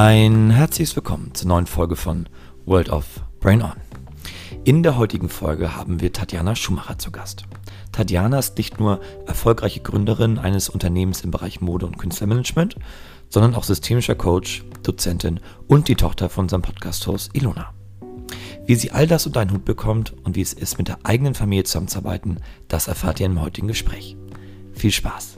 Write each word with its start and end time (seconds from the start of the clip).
Ein 0.00 0.50
herzliches 0.50 0.94
Willkommen 0.94 1.34
zur 1.34 1.48
neuen 1.48 1.66
Folge 1.66 1.96
von 1.96 2.28
World 2.66 2.88
of 2.88 3.04
Brain 3.40 3.62
On. 3.62 3.72
In 4.62 4.84
der 4.84 4.96
heutigen 4.96 5.28
Folge 5.28 5.74
haben 5.74 6.00
wir 6.00 6.12
Tatjana 6.12 6.54
Schumacher 6.54 7.00
zu 7.00 7.10
Gast. 7.10 7.46
Tatjana 7.90 8.38
ist 8.38 8.56
nicht 8.58 8.78
nur 8.78 9.00
erfolgreiche 9.26 9.80
Gründerin 9.80 10.38
eines 10.38 10.68
Unternehmens 10.68 11.22
im 11.22 11.32
Bereich 11.32 11.60
Mode 11.60 11.86
und 11.86 11.98
Künstlermanagement, 11.98 12.76
sondern 13.28 13.56
auch 13.56 13.64
systemischer 13.64 14.14
Coach, 14.14 14.62
Dozentin 14.84 15.40
und 15.66 15.88
die 15.88 15.96
Tochter 15.96 16.28
von 16.28 16.44
unserem 16.44 16.62
Podcast-Host 16.62 17.30
Ilona. 17.32 17.74
Wie 18.66 18.76
sie 18.76 18.92
all 18.92 19.08
das 19.08 19.26
unter 19.26 19.40
einen 19.40 19.50
Hut 19.50 19.64
bekommt 19.64 20.14
und 20.22 20.36
wie 20.36 20.42
es 20.42 20.52
ist, 20.52 20.78
mit 20.78 20.86
der 20.86 20.98
eigenen 21.02 21.34
Familie 21.34 21.64
zusammenzuarbeiten, 21.64 22.38
das 22.68 22.86
erfahrt 22.86 23.18
ihr 23.18 23.26
im 23.26 23.42
heutigen 23.42 23.66
Gespräch. 23.66 24.16
Viel 24.74 24.92
Spaß! 24.92 25.37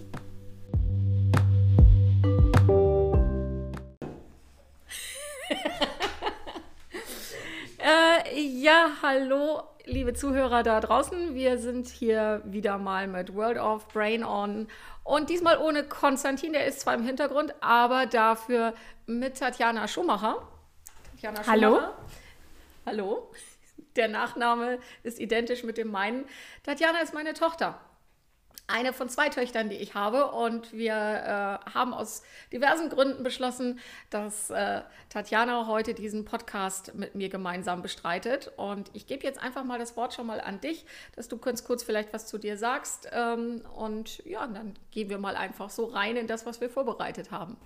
Ja, 8.33 8.91
hallo, 9.03 9.63
liebe 9.85 10.15
Zuhörer 10.15 10.63
da 10.63 10.81
draußen. 10.81 11.35
Wir 11.35 11.59
sind 11.59 11.89
hier 11.89 12.43
wieder 12.45 12.79
mal 12.79 13.07
mit 13.07 13.35
World 13.35 13.59
of 13.59 13.89
Brain 13.89 14.25
On. 14.25 14.69
Und 15.05 15.31
diesmal 15.31 15.59
ohne 15.59 15.85
Konstantin, 15.85 16.53
der 16.53 16.67
ist 16.67 16.81
zwar 16.81 16.95
im 16.95 17.03
Hintergrund, 17.03 17.55
aber 17.61 18.07
dafür 18.07 18.75
mit 19.07 19.39
Tatjana 19.39 19.89
Schumacher. 19.89 20.47
Tatjana 21.13 21.47
Hallo. 21.47 21.81
Hallo. 22.87 23.31
Der 23.97 24.09
Nachname 24.09 24.79
ist 25.03 25.19
identisch 25.19 25.65
mit 25.65 25.77
dem 25.77 25.91
meinen. 25.91 26.25
Tatjana 26.63 27.01
ist 27.01 27.15
meine 27.15 27.35
Tochter 27.35 27.81
eine 28.71 28.93
von 28.93 29.09
zwei 29.09 29.29
Töchtern, 29.29 29.69
die 29.69 29.77
ich 29.77 29.95
habe. 29.95 30.31
Und 30.33 30.73
wir 30.73 30.93
äh, 30.95 31.71
haben 31.73 31.93
aus 31.93 32.23
diversen 32.53 32.89
Gründen 32.89 33.23
beschlossen, 33.23 33.81
dass 34.11 34.51
äh, 34.51 34.83
Tatjana 35.09 35.67
heute 35.67 35.95
diesen 35.95 36.25
Podcast 36.25 36.95
mit 36.95 37.15
mir 37.15 37.29
gemeinsam 37.29 37.83
bestreitet. 37.83 38.53
Und 38.57 38.91
ich 38.95 39.07
gebe 39.07 39.25
jetzt 39.25 39.43
einfach 39.43 39.65
mal 39.65 39.79
das 39.79 39.97
Wort 39.97 40.15
schon 40.15 40.27
mal 40.27 40.41
an 40.41 40.61
dich, 40.61 40.87
dass 41.17 41.29
du 41.29 41.37
kurz, 41.37 41.65
kurz 41.65 41.83
vielleicht 41.83 42.13
was 42.13 42.27
zu 42.27 42.39
dir 42.39 42.57
sagst. 42.57 43.09
Ähm, 43.13 43.63
und 43.77 44.25
ja, 44.25 44.47
dann 44.47 44.75
gehen 44.91 45.11
wir 45.11 45.19
mal 45.19 45.37
einfach 45.37 45.71
so 45.71 45.87
rein 45.87 46.17
in 46.17 46.27
das, 46.27 46.47
was 46.47 46.61
wir 46.61 46.71
vorbereitet 46.71 47.31
haben. 47.31 47.57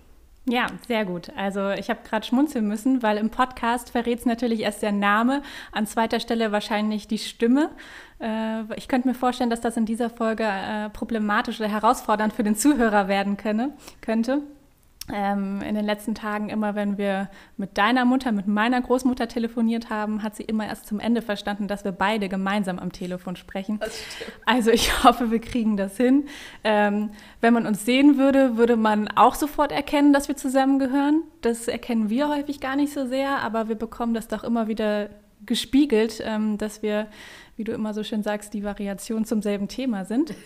Ja, 0.47 0.67
sehr 0.87 1.05
gut. 1.05 1.31
Also 1.35 1.71
ich 1.71 1.89
habe 1.89 2.01
gerade 2.07 2.25
schmunzeln 2.25 2.67
müssen, 2.67 3.01
weil 3.01 3.17
im 3.17 3.31
Podcast 3.31 3.89
verrät 3.89 4.19
es 4.19 4.25
natürlich 4.27 4.59
erst 4.59 4.83
der 4.83 4.91
Name, 4.91 5.41
an 5.71 5.87
zweiter 5.87 6.19
Stelle 6.19 6.51
wahrscheinlich 6.51 7.07
die 7.07 7.17
Stimme. 7.17 7.71
Äh, 8.19 8.61
ich 8.75 8.87
könnte 8.87 9.07
mir 9.07 9.15
vorstellen, 9.15 9.49
dass 9.49 9.61
das 9.61 9.75
in 9.75 9.87
dieser 9.87 10.11
Folge 10.11 10.43
äh, 10.43 10.89
problematisch 10.89 11.59
oder 11.59 11.69
herausfordernd 11.69 12.31
für 12.31 12.43
den 12.43 12.55
Zuhörer 12.55 13.07
werden 13.07 13.37
könne, 13.37 13.73
könnte 14.01 14.43
ähm, 15.13 15.61
in 15.61 15.75
den 15.75 15.85
letzten 15.85 16.15
Tagen 16.15 16.49
immer, 16.49 16.73
wenn 16.73 16.97
wir 16.97 17.29
mit 17.57 17.77
deiner 17.77 18.05
Mutter, 18.05 18.31
mit 18.31 18.47
meiner 18.47 18.81
Großmutter 18.81 19.27
telefoniert 19.27 19.89
haben, 19.91 20.23
hat 20.23 20.35
sie 20.35 20.43
immer 20.43 20.65
erst 20.65 20.87
zum 20.87 20.99
Ende 20.99 21.21
verstanden, 21.21 21.67
dass 21.67 21.85
wir 21.85 21.91
beide 21.91 22.27
gemeinsam 22.27 22.79
am 22.79 22.91
Telefon 22.91 23.35
sprechen. 23.35 23.79
Also 24.45 24.71
ich 24.71 25.03
hoffe, 25.03 25.29
wir 25.29 25.39
kriegen 25.39 25.77
das 25.77 25.95
hin. 25.97 26.25
Ähm, 26.63 27.11
wenn 27.39 27.53
man 27.53 27.67
uns 27.67 27.85
sehen 27.85 28.17
würde, 28.17 28.57
würde 28.57 28.77
man 28.77 29.07
auch 29.09 29.35
sofort 29.35 29.71
erkennen, 29.71 30.11
dass 30.11 30.27
wir 30.27 30.37
zusammengehören. 30.37 31.21
Das 31.41 31.67
erkennen 31.67 32.09
wir 32.09 32.27
häufig 32.29 32.59
gar 32.59 32.75
nicht 32.75 32.91
so 32.91 33.05
sehr, 33.05 33.41
aber 33.43 33.69
wir 33.69 33.75
bekommen 33.75 34.15
das 34.15 34.27
doch 34.27 34.43
immer 34.43 34.67
wieder 34.67 35.09
gespiegelt, 35.45 36.19
ähm, 36.25 36.57
dass 36.57 36.81
wir, 36.81 37.07
wie 37.57 37.63
du 37.63 37.73
immer 37.73 37.93
so 37.93 38.03
schön 38.03 38.23
sagst, 38.23 38.55
die 38.55 38.63
Variation 38.63 39.25
zum 39.25 39.41
selben 39.41 39.67
Thema 39.67 40.05
sind. 40.05 40.33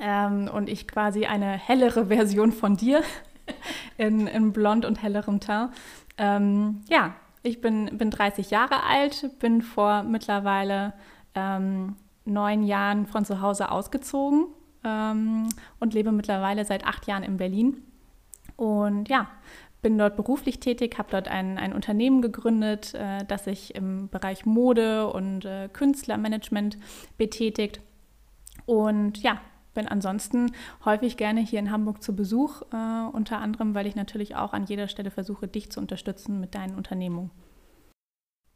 Ähm, 0.00 0.50
und 0.52 0.68
ich 0.68 0.88
quasi 0.88 1.26
eine 1.26 1.52
hellere 1.52 2.06
Version 2.06 2.50
von 2.50 2.76
dir 2.76 3.04
in, 3.98 4.26
in 4.26 4.52
blond 4.52 4.84
und 4.84 5.02
hellerem 5.02 5.40
Teint. 5.40 5.70
Ähm, 6.16 6.82
ja, 6.88 7.14
ich 7.42 7.60
bin, 7.60 7.98
bin 7.98 8.10
30 8.10 8.50
Jahre 8.50 8.84
alt, 8.84 9.30
bin 9.38 9.62
vor 9.62 10.02
mittlerweile 10.02 10.94
ähm, 11.34 11.96
neun 12.24 12.62
Jahren 12.62 13.06
von 13.06 13.24
zu 13.24 13.40
Hause 13.40 13.70
ausgezogen 13.70 14.46
ähm, 14.84 15.48
und 15.80 15.94
lebe 15.94 16.12
mittlerweile 16.12 16.64
seit 16.64 16.86
acht 16.86 17.06
Jahren 17.06 17.22
in 17.22 17.36
Berlin. 17.36 17.82
Und 18.56 19.08
ja, 19.08 19.28
bin 19.82 19.98
dort 19.98 20.16
beruflich 20.16 20.60
tätig, 20.60 20.96
habe 20.98 21.10
dort 21.10 21.28
ein, 21.28 21.58
ein 21.58 21.72
Unternehmen 21.72 22.22
gegründet, 22.22 22.94
äh, 22.94 23.24
das 23.26 23.44
sich 23.44 23.74
im 23.74 24.08
Bereich 24.08 24.46
Mode 24.46 25.08
und 25.08 25.44
äh, 25.44 25.68
Künstlermanagement 25.72 26.78
betätigt. 27.18 27.80
Und 28.66 29.22
ja, 29.22 29.40
bin 29.74 29.88
ansonsten 29.88 30.52
häufig 30.84 31.16
gerne 31.16 31.40
hier 31.40 31.58
in 31.58 31.70
Hamburg 31.70 32.02
zu 32.02 32.16
Besuch, 32.16 32.62
äh, 32.72 33.08
unter 33.12 33.38
anderem, 33.38 33.74
weil 33.74 33.86
ich 33.86 33.96
natürlich 33.96 34.36
auch 34.36 34.52
an 34.52 34.64
jeder 34.64 34.88
Stelle 34.88 35.10
versuche, 35.10 35.48
dich 35.48 35.70
zu 35.70 35.80
unterstützen 35.80 36.40
mit 36.40 36.54
deinen 36.54 36.76
Unternehmungen. 36.76 37.30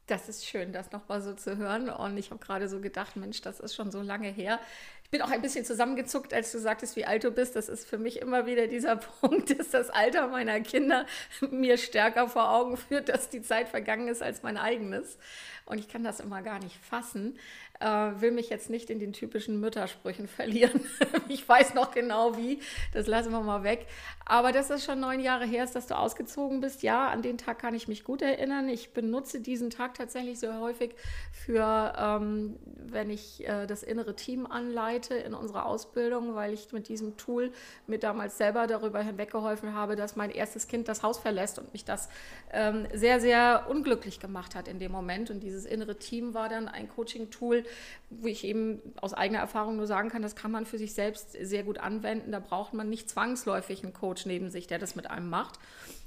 Das 0.08 0.26
ist 0.26 0.46
schön, 0.46 0.72
das 0.72 0.90
nochmal 0.90 1.20
so 1.20 1.34
zu 1.34 1.58
hören. 1.58 1.90
Und 1.90 2.16
ich 2.16 2.30
habe 2.30 2.42
gerade 2.42 2.66
so 2.66 2.80
gedacht, 2.80 3.16
Mensch, 3.16 3.42
das 3.42 3.60
ist 3.60 3.74
schon 3.74 3.90
so 3.90 4.00
lange 4.00 4.28
her. 4.28 4.58
Ich 5.04 5.10
bin 5.10 5.20
auch 5.20 5.30
ein 5.30 5.42
bisschen 5.42 5.66
zusammengezuckt, 5.66 6.32
als 6.32 6.50
du 6.50 6.58
sagtest, 6.58 6.96
wie 6.96 7.04
alt 7.04 7.24
du 7.24 7.30
bist. 7.30 7.56
Das 7.56 7.68
ist 7.68 7.86
für 7.86 7.98
mich 7.98 8.22
immer 8.22 8.46
wieder 8.46 8.68
dieser 8.68 8.96
Punkt, 9.20 9.58
dass 9.58 9.68
das 9.68 9.90
Alter 9.90 10.28
meiner 10.28 10.60
Kinder 10.60 11.04
mir 11.50 11.76
stärker 11.76 12.26
vor 12.26 12.50
Augen 12.50 12.78
führt, 12.78 13.10
dass 13.10 13.28
die 13.28 13.42
Zeit 13.42 13.68
vergangen 13.68 14.08
ist 14.08 14.22
als 14.22 14.42
mein 14.42 14.56
eigenes. 14.56 15.18
Und 15.66 15.78
ich 15.78 15.88
kann 15.88 16.04
das 16.04 16.20
immer 16.20 16.40
gar 16.40 16.58
nicht 16.58 16.78
fassen. 16.78 17.38
Äh, 17.80 18.20
will 18.20 18.32
mich 18.32 18.48
jetzt 18.50 18.70
nicht 18.70 18.90
in 18.90 18.98
den 18.98 19.12
typischen 19.12 19.60
Müttersprüchen 19.60 20.26
verlieren. 20.28 20.80
ich 21.28 21.48
weiß 21.48 21.74
noch 21.74 21.92
genau 21.92 22.36
wie, 22.36 22.60
das 22.92 23.06
lassen 23.06 23.30
wir 23.30 23.40
mal 23.40 23.62
weg. 23.62 23.86
Aber 24.24 24.50
dass 24.50 24.68
das 24.68 24.84
schon 24.84 24.98
neun 25.00 25.20
Jahre 25.20 25.46
her 25.46 25.62
ist, 25.62 25.76
dass 25.76 25.86
du 25.86 25.96
ausgezogen 25.96 26.60
bist, 26.60 26.82
ja, 26.82 27.08
an 27.08 27.22
den 27.22 27.38
Tag 27.38 27.60
kann 27.60 27.74
ich 27.74 27.86
mich 27.86 28.02
gut 28.02 28.20
erinnern. 28.20 28.68
Ich 28.68 28.92
benutze 28.92 29.40
diesen 29.40 29.70
Tag 29.70 29.94
tatsächlich 29.94 30.40
sehr 30.40 30.58
häufig 30.60 30.94
für, 31.32 31.94
ähm, 31.96 32.56
wenn 32.84 33.10
ich 33.10 33.46
äh, 33.46 33.66
das 33.66 33.84
innere 33.84 34.16
Team 34.16 34.46
anleite 34.46 35.14
in 35.14 35.32
unserer 35.32 35.64
Ausbildung, 35.64 36.34
weil 36.34 36.52
ich 36.52 36.72
mit 36.72 36.88
diesem 36.88 37.16
Tool 37.16 37.52
mir 37.86 37.98
damals 37.98 38.38
selber 38.38 38.66
darüber 38.66 39.00
hinweggeholfen 39.00 39.74
habe, 39.74 39.94
dass 39.94 40.16
mein 40.16 40.30
erstes 40.30 40.66
Kind 40.66 40.88
das 40.88 41.02
Haus 41.04 41.18
verlässt 41.18 41.58
und 41.58 41.72
mich 41.72 41.84
das 41.84 42.08
ähm, 42.52 42.86
sehr, 42.92 43.20
sehr 43.20 43.66
unglücklich 43.68 44.18
gemacht 44.18 44.56
hat 44.56 44.66
in 44.66 44.80
dem 44.80 44.90
Moment. 44.90 45.30
Und 45.30 45.40
dieses 45.40 45.64
innere 45.64 45.96
Team 45.96 46.34
war 46.34 46.48
dann 46.48 46.66
ein 46.66 46.88
Coaching-Tool, 46.88 47.64
wo 48.10 48.26
ich 48.26 48.44
eben 48.44 48.80
aus 49.00 49.14
eigener 49.14 49.40
Erfahrung 49.40 49.76
nur 49.76 49.86
sagen 49.86 50.08
kann, 50.08 50.22
das 50.22 50.36
kann 50.36 50.50
man 50.50 50.66
für 50.66 50.78
sich 50.78 50.94
selbst 50.94 51.32
sehr 51.32 51.62
gut 51.62 51.78
anwenden. 51.78 52.32
Da 52.32 52.40
braucht 52.40 52.74
man 52.74 52.88
nicht 52.88 53.10
zwangsläufig 53.10 53.82
einen 53.82 53.92
Coach 53.92 54.26
neben 54.26 54.50
sich, 54.50 54.66
der 54.66 54.78
das 54.78 54.96
mit 54.96 55.10
einem 55.10 55.28
macht, 55.28 55.58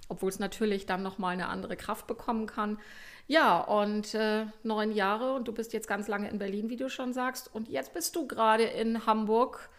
obwohl 0.10 0.30
es 0.30 0.40
natürlich 0.40 0.86
dann 0.86 1.04
nochmal 1.04 1.34
eine 1.34 1.48
andere 1.48 1.76
Kraft 1.76 2.08
bekommen 2.08 2.48
kann. 2.48 2.80
Ja, 3.28 3.60
und 3.60 4.14
äh, 4.14 4.46
neun 4.64 4.92
Jahre 4.92 5.34
und 5.34 5.48
du 5.48 5.54
bist 5.54 5.74
jetzt 5.74 5.88
ganz 5.88 6.08
lange 6.08 6.30
in 6.30 6.40
Berlin, 6.40 6.70
wie 6.70 6.76
du 6.76 6.90
schon 6.90 7.14
sagst. 7.14 7.54
Und 7.54 7.70
jetzt 7.70 7.94
bist 7.94 8.16
du 8.16 8.28
gerade 8.28 8.64
in 8.64 9.06
Hamburg, 9.06 9.70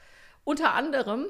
unter 0.44 0.74
anderem, 0.74 1.26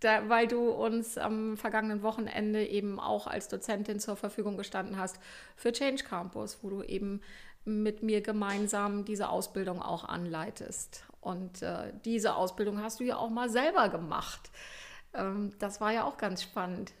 da, 0.00 0.28
weil 0.28 0.46
du 0.46 0.70
uns 0.70 1.16
am 1.16 1.56
vergangenen 1.56 2.02
Wochenende 2.02 2.64
eben 2.64 3.00
auch 3.00 3.26
als 3.26 3.48
Dozentin 3.48 3.98
zur 3.98 4.16
Verfügung 4.16 4.56
gestanden 4.56 4.98
hast 4.98 5.18
für 5.56 5.72
Change 5.72 6.04
Campus, 6.04 6.58
wo 6.62 6.70
du 6.70 6.82
eben 6.82 7.22
mit 7.66 8.02
mir 8.02 8.22
gemeinsam 8.22 9.04
diese 9.04 9.28
Ausbildung 9.28 9.82
auch 9.82 10.04
anleitest. 10.04 11.04
Und 11.20 11.62
äh, 11.62 11.92
diese 12.04 12.36
Ausbildung 12.36 12.80
hast 12.80 13.00
du 13.00 13.04
ja 13.04 13.16
auch 13.16 13.30
mal 13.30 13.50
selber 13.50 13.88
gemacht. 13.88 14.50
Ähm, 15.12 15.50
das 15.58 15.80
war 15.80 15.92
ja 15.92 16.04
auch 16.04 16.16
ganz 16.16 16.42
spannend. 16.42 16.92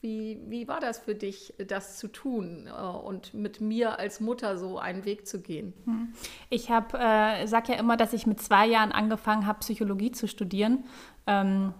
Wie, 0.00 0.40
wie 0.46 0.68
war 0.68 0.80
das 0.80 0.98
für 0.98 1.14
dich, 1.14 1.54
das 1.68 1.98
zu 1.98 2.08
tun 2.08 2.68
äh, 2.68 2.80
und 2.80 3.34
mit 3.34 3.60
mir 3.60 3.98
als 3.98 4.20
Mutter 4.20 4.56
so 4.56 4.78
einen 4.78 5.04
Weg 5.04 5.26
zu 5.26 5.40
gehen? 5.40 5.74
Hm. 5.84 6.14
Ich 6.48 6.70
habe, 6.70 6.98
äh, 6.98 7.46
sage 7.46 7.72
ja 7.72 7.78
immer, 7.78 7.96
dass 7.96 8.12
ich 8.12 8.26
mit 8.26 8.40
zwei 8.40 8.66
Jahren 8.66 8.92
angefangen 8.92 9.46
habe, 9.46 9.58
Psychologie 9.60 10.12
zu 10.12 10.28
studieren. 10.28 10.84
Ähm, 11.26 11.74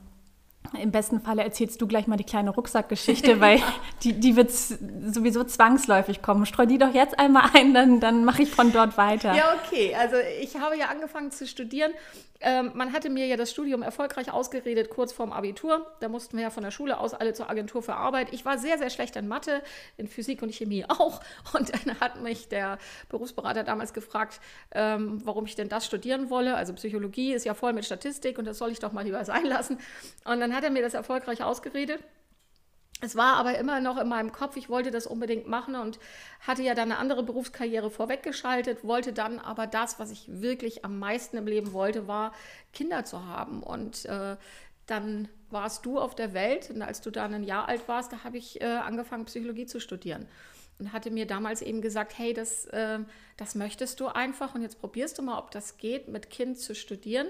im 0.80 0.90
besten 0.90 1.20
Falle 1.20 1.42
erzählst 1.42 1.80
du 1.80 1.86
gleich 1.86 2.06
mal 2.06 2.16
die 2.16 2.24
kleine 2.24 2.50
Rucksackgeschichte, 2.50 3.40
weil 3.40 3.60
die, 4.02 4.14
die 4.14 4.36
wird 4.36 4.50
sowieso 4.50 5.44
zwangsläufig 5.44 6.22
kommen. 6.22 6.46
Streu 6.46 6.66
die 6.66 6.78
doch 6.78 6.94
jetzt 6.94 7.18
einmal 7.18 7.50
ein, 7.54 7.74
dann, 7.74 8.00
dann 8.00 8.24
mache 8.24 8.42
ich 8.42 8.50
von 8.50 8.72
dort 8.72 8.96
weiter. 8.96 9.34
Ja, 9.34 9.54
okay. 9.54 9.94
Also 9.94 10.16
ich 10.40 10.56
habe 10.56 10.76
ja 10.76 10.86
angefangen 10.86 11.30
zu 11.30 11.46
studieren 11.46 11.92
ähm, 12.40 12.72
man 12.74 12.92
hatte 12.92 13.08
mir 13.08 13.26
ja 13.26 13.36
das 13.36 13.50
Studium 13.50 13.82
erfolgreich 13.82 14.32
ausgeredet, 14.32 14.90
kurz 14.90 15.12
vorm 15.12 15.32
Abitur. 15.32 15.86
Da 16.00 16.08
mussten 16.08 16.36
wir 16.36 16.44
ja 16.44 16.50
von 16.50 16.62
der 16.62 16.70
Schule 16.70 16.98
aus 16.98 17.14
alle 17.14 17.32
zur 17.32 17.48
Agentur 17.48 17.82
für 17.82 17.94
Arbeit. 17.94 18.32
Ich 18.32 18.44
war 18.44 18.58
sehr, 18.58 18.78
sehr 18.78 18.90
schlecht 18.90 19.16
in 19.16 19.28
Mathe, 19.28 19.62
in 19.96 20.06
Physik 20.06 20.42
und 20.42 20.52
Chemie 20.52 20.84
auch. 20.88 21.20
Und 21.54 21.72
dann 21.72 22.00
hat 22.00 22.22
mich 22.22 22.48
der 22.48 22.78
Berufsberater 23.08 23.64
damals 23.64 23.92
gefragt, 23.92 24.40
ähm, 24.72 25.20
warum 25.24 25.46
ich 25.46 25.54
denn 25.54 25.68
das 25.68 25.86
studieren 25.86 26.30
wolle. 26.30 26.56
Also 26.56 26.74
Psychologie 26.74 27.32
ist 27.32 27.44
ja 27.44 27.54
voll 27.54 27.72
mit 27.72 27.84
Statistik 27.84 28.38
und 28.38 28.44
das 28.44 28.58
soll 28.58 28.70
ich 28.70 28.78
doch 28.78 28.92
mal 28.92 29.04
lieber 29.04 29.24
sein 29.24 29.46
lassen. 29.46 29.78
Und 30.24 30.40
dann 30.40 30.54
hat 30.56 30.64
er 30.64 30.70
mir 30.70 30.82
das 30.82 30.94
erfolgreich 30.94 31.42
ausgeredet. 31.42 32.02
Es 33.02 33.14
war 33.14 33.36
aber 33.36 33.58
immer 33.58 33.80
noch 33.80 33.98
in 33.98 34.08
meinem 34.08 34.32
Kopf, 34.32 34.56
ich 34.56 34.70
wollte 34.70 34.90
das 34.90 35.06
unbedingt 35.06 35.46
machen 35.46 35.74
und 35.74 35.98
hatte 36.40 36.62
ja 36.62 36.74
dann 36.74 36.90
eine 36.90 36.98
andere 36.98 37.22
Berufskarriere 37.22 37.90
vorweggeschaltet, 37.90 38.84
wollte 38.84 39.12
dann 39.12 39.38
aber 39.38 39.66
das, 39.66 39.98
was 39.98 40.10
ich 40.10 40.24
wirklich 40.40 40.82
am 40.82 40.98
meisten 40.98 41.36
im 41.36 41.46
Leben 41.46 41.74
wollte, 41.74 42.08
war 42.08 42.32
Kinder 42.72 43.04
zu 43.04 43.26
haben. 43.26 43.62
Und 43.62 44.06
äh, 44.06 44.36
dann 44.86 45.28
warst 45.50 45.84
du 45.84 45.98
auf 45.98 46.14
der 46.14 46.32
Welt 46.32 46.70
und 46.70 46.80
als 46.80 47.02
du 47.02 47.10
dann 47.10 47.34
ein 47.34 47.44
Jahr 47.44 47.68
alt 47.68 47.86
warst, 47.86 48.12
da 48.12 48.24
habe 48.24 48.38
ich 48.38 48.62
äh, 48.62 48.64
angefangen, 48.64 49.26
Psychologie 49.26 49.66
zu 49.66 49.78
studieren 49.78 50.26
und 50.78 50.92
hatte 50.92 51.10
mir 51.10 51.26
damals 51.26 51.62
eben 51.62 51.82
gesagt, 51.82 52.18
hey, 52.18 52.32
das, 52.32 52.66
äh, 52.66 52.98
das 53.36 53.54
möchtest 53.54 54.00
du 54.00 54.08
einfach 54.08 54.54
und 54.54 54.62
jetzt 54.62 54.80
probierst 54.80 55.18
du 55.18 55.22
mal, 55.22 55.38
ob 55.38 55.50
das 55.50 55.76
geht, 55.76 56.08
mit 56.08 56.30
Kind 56.30 56.58
zu 56.58 56.74
studieren. 56.74 57.28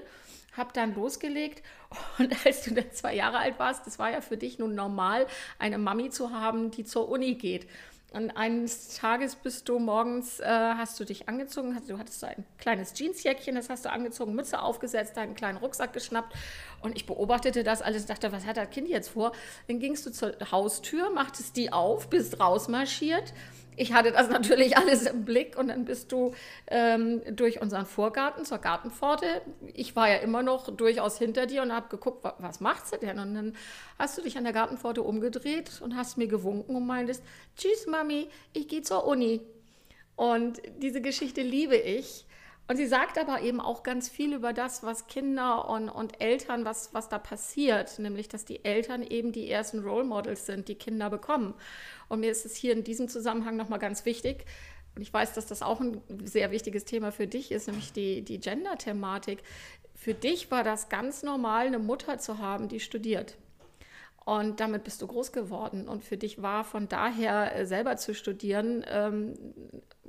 Hab 0.56 0.73
dann 0.73 0.94
losgelegt 0.94 1.62
und 2.19 2.35
als 2.47 2.62
du 2.62 2.75
dann 2.75 2.91
zwei 2.93 3.14
Jahre 3.14 3.38
alt 3.38 3.58
warst, 3.58 3.87
das 3.87 3.99
war 3.99 4.11
ja 4.11 4.20
für 4.20 4.37
dich 4.37 4.58
nun 4.58 4.75
normal, 4.75 5.26
eine 5.58 5.79
Mami 5.79 6.11
zu 6.11 6.31
haben, 6.31 6.70
die 6.70 6.85
zur 6.85 7.08
Uni 7.08 7.35
geht. 7.35 7.67
Und 8.12 8.31
eines 8.31 8.97
Tages 8.97 9.35
bist 9.35 9.69
du 9.69 9.79
morgens, 9.79 10.41
äh, 10.41 10.47
hast 10.47 10.99
du 10.99 11.05
dich 11.05 11.29
angezogen, 11.29 11.75
hast, 11.75 11.91
du 11.91 11.99
hattest 11.99 12.25
ein 12.25 12.47
kleines 12.56 12.94
Jeansjäckchen, 12.97 13.56
das 13.56 13.69
hast 13.69 13.85
du 13.85 13.91
angezogen, 13.91 14.35
Mütze 14.35 14.62
aufgesetzt, 14.62 15.17
deinen 15.17 15.35
kleinen 15.35 15.58
Rucksack 15.58 15.93
geschnappt. 15.93 16.35
Und 16.81 16.97
ich 16.97 17.05
beobachtete 17.05 17.62
das 17.62 17.82
alles 17.82 18.02
und 18.02 18.11
dachte, 18.11 18.32
was 18.32 18.47
hat 18.47 18.56
das 18.56 18.70
Kind 18.70 18.88
jetzt 18.88 19.11
vor? 19.11 19.32
Dann 19.67 19.81
gingst 19.81 20.06
du 20.06 20.12
zur 20.12 20.35
Haustür, 20.50 21.11
machtest 21.11 21.56
die 21.56 21.73
auf, 21.73 22.09
bist 22.09 22.41
rausmarschiert 22.41 23.35
ich 23.76 23.93
hatte 23.93 24.12
das 24.12 24.28
natürlich 24.31 24.76
alles 24.76 25.06
im 25.06 25.25
Blick 25.25 25.56
und 25.56 25.69
dann 25.69 25.84
bist 25.84 26.12
du 26.12 26.32
ähm, 26.67 27.23
durch 27.34 27.61
unseren 27.61 27.87
Vorgarten 27.87 28.44
zur 28.44 28.58
Gartenpforte. 28.58 29.43
Ich 29.75 29.94
war 29.96 30.08
ja 30.08 30.17
immer 30.17 30.43
noch 30.43 30.75
durchaus 30.75 31.19
hinter 31.19 31.46
dir 31.46 31.62
und 31.62 31.73
habe 31.73 31.88
geguckt, 31.88 32.25
was, 32.25 32.34
was 32.38 32.61
macht 32.61 32.87
sie 32.87 32.99
denn? 32.99 33.19
Und 33.19 33.34
dann 33.34 33.56
hast 33.99 34.19
du 34.19 34.23
dich 34.23 34.37
an 34.38 34.44
der 34.44 34.52
Gartenpforte 34.52 35.02
umgedreht 35.02 35.81
und 35.81 35.96
hast 35.96 36.19
mir 36.19 36.28
gewunken 36.28 36.75
und 36.76 36.87
meintest, 36.87 37.23
tschüss 37.56 37.87
Mami, 37.87 38.28
ich 38.52 38.69
gehe 38.69 38.82
zur 38.82 39.06
Uni. 39.06 39.40
Und 40.17 40.61
diese 40.78 41.00
Geschichte 41.00 41.43
liebe 41.43 41.76
ich. 41.76 42.26
Und 42.69 42.76
sie 42.76 42.87
sagt 42.87 43.17
aber 43.17 43.43
eben 43.43 43.61
auch 43.61 43.84
ganz 43.84 44.08
viel 44.08 44.34
über 44.34 44.52
das, 44.52 44.82
was 44.82 45.06
Kinder 45.06 45.69
und, 45.69 45.88
und 45.88 46.20
Eltern, 46.20 46.64
was, 46.64 46.93
was 46.93 47.08
da 47.08 47.19
passiert, 47.19 48.00
nämlich 48.00 48.28
dass 48.28 48.44
die 48.44 48.64
Eltern 48.64 49.05
eben 49.05 49.31
die 49.31 49.49
ersten 49.49 49.84
Role 49.84 50.05
Models 50.05 50.46
sind, 50.46 50.67
die 50.67 50.75
Kinder 50.75 51.08
bekommen. 51.08 51.55
Und 52.08 52.20
mir 52.20 52.31
ist 52.31 52.47
es 52.47 52.56
hier 52.56 52.73
in 52.73 52.85
diesem 52.85 53.08
Zusammenhang 53.08 53.56
nochmal 53.56 53.79
ganz 53.79 54.05
wichtig, 54.05 54.44
und 54.97 55.03
ich 55.03 55.12
weiß, 55.12 55.35
dass 55.35 55.44
das 55.44 55.61
auch 55.61 55.81
ein 55.81 56.00
sehr 56.25 56.50
wichtiges 56.50 56.87
Thema 56.87 57.12
für 57.12 57.26
dich 57.26 57.53
ist, 57.53 57.67
nämlich 57.67 57.93
die, 57.93 58.23
die 58.23 58.41
Gender-Thematik. 58.41 59.43
Für 59.94 60.14
dich 60.14 60.50
war 60.50 60.64
das 60.64 60.88
ganz 60.88 61.23
normal, 61.23 61.67
eine 61.67 61.79
Mutter 61.79 62.19
zu 62.19 62.38
haben, 62.38 62.69
die 62.69 62.81
studiert. 62.81 63.37
Und 64.25 64.58
damit 64.58 64.85
bist 64.85 65.03
du 65.03 65.06
groß 65.06 65.32
geworden. 65.32 65.87
Und 65.87 66.03
für 66.03 66.17
dich 66.17 66.41
war 66.41 66.64
von 66.64 66.88
daher 66.88 67.55
äh, 67.55 67.67
selber 67.67 67.97
zu 67.97 68.14
studieren 68.14 68.85
ähm, 68.88 69.35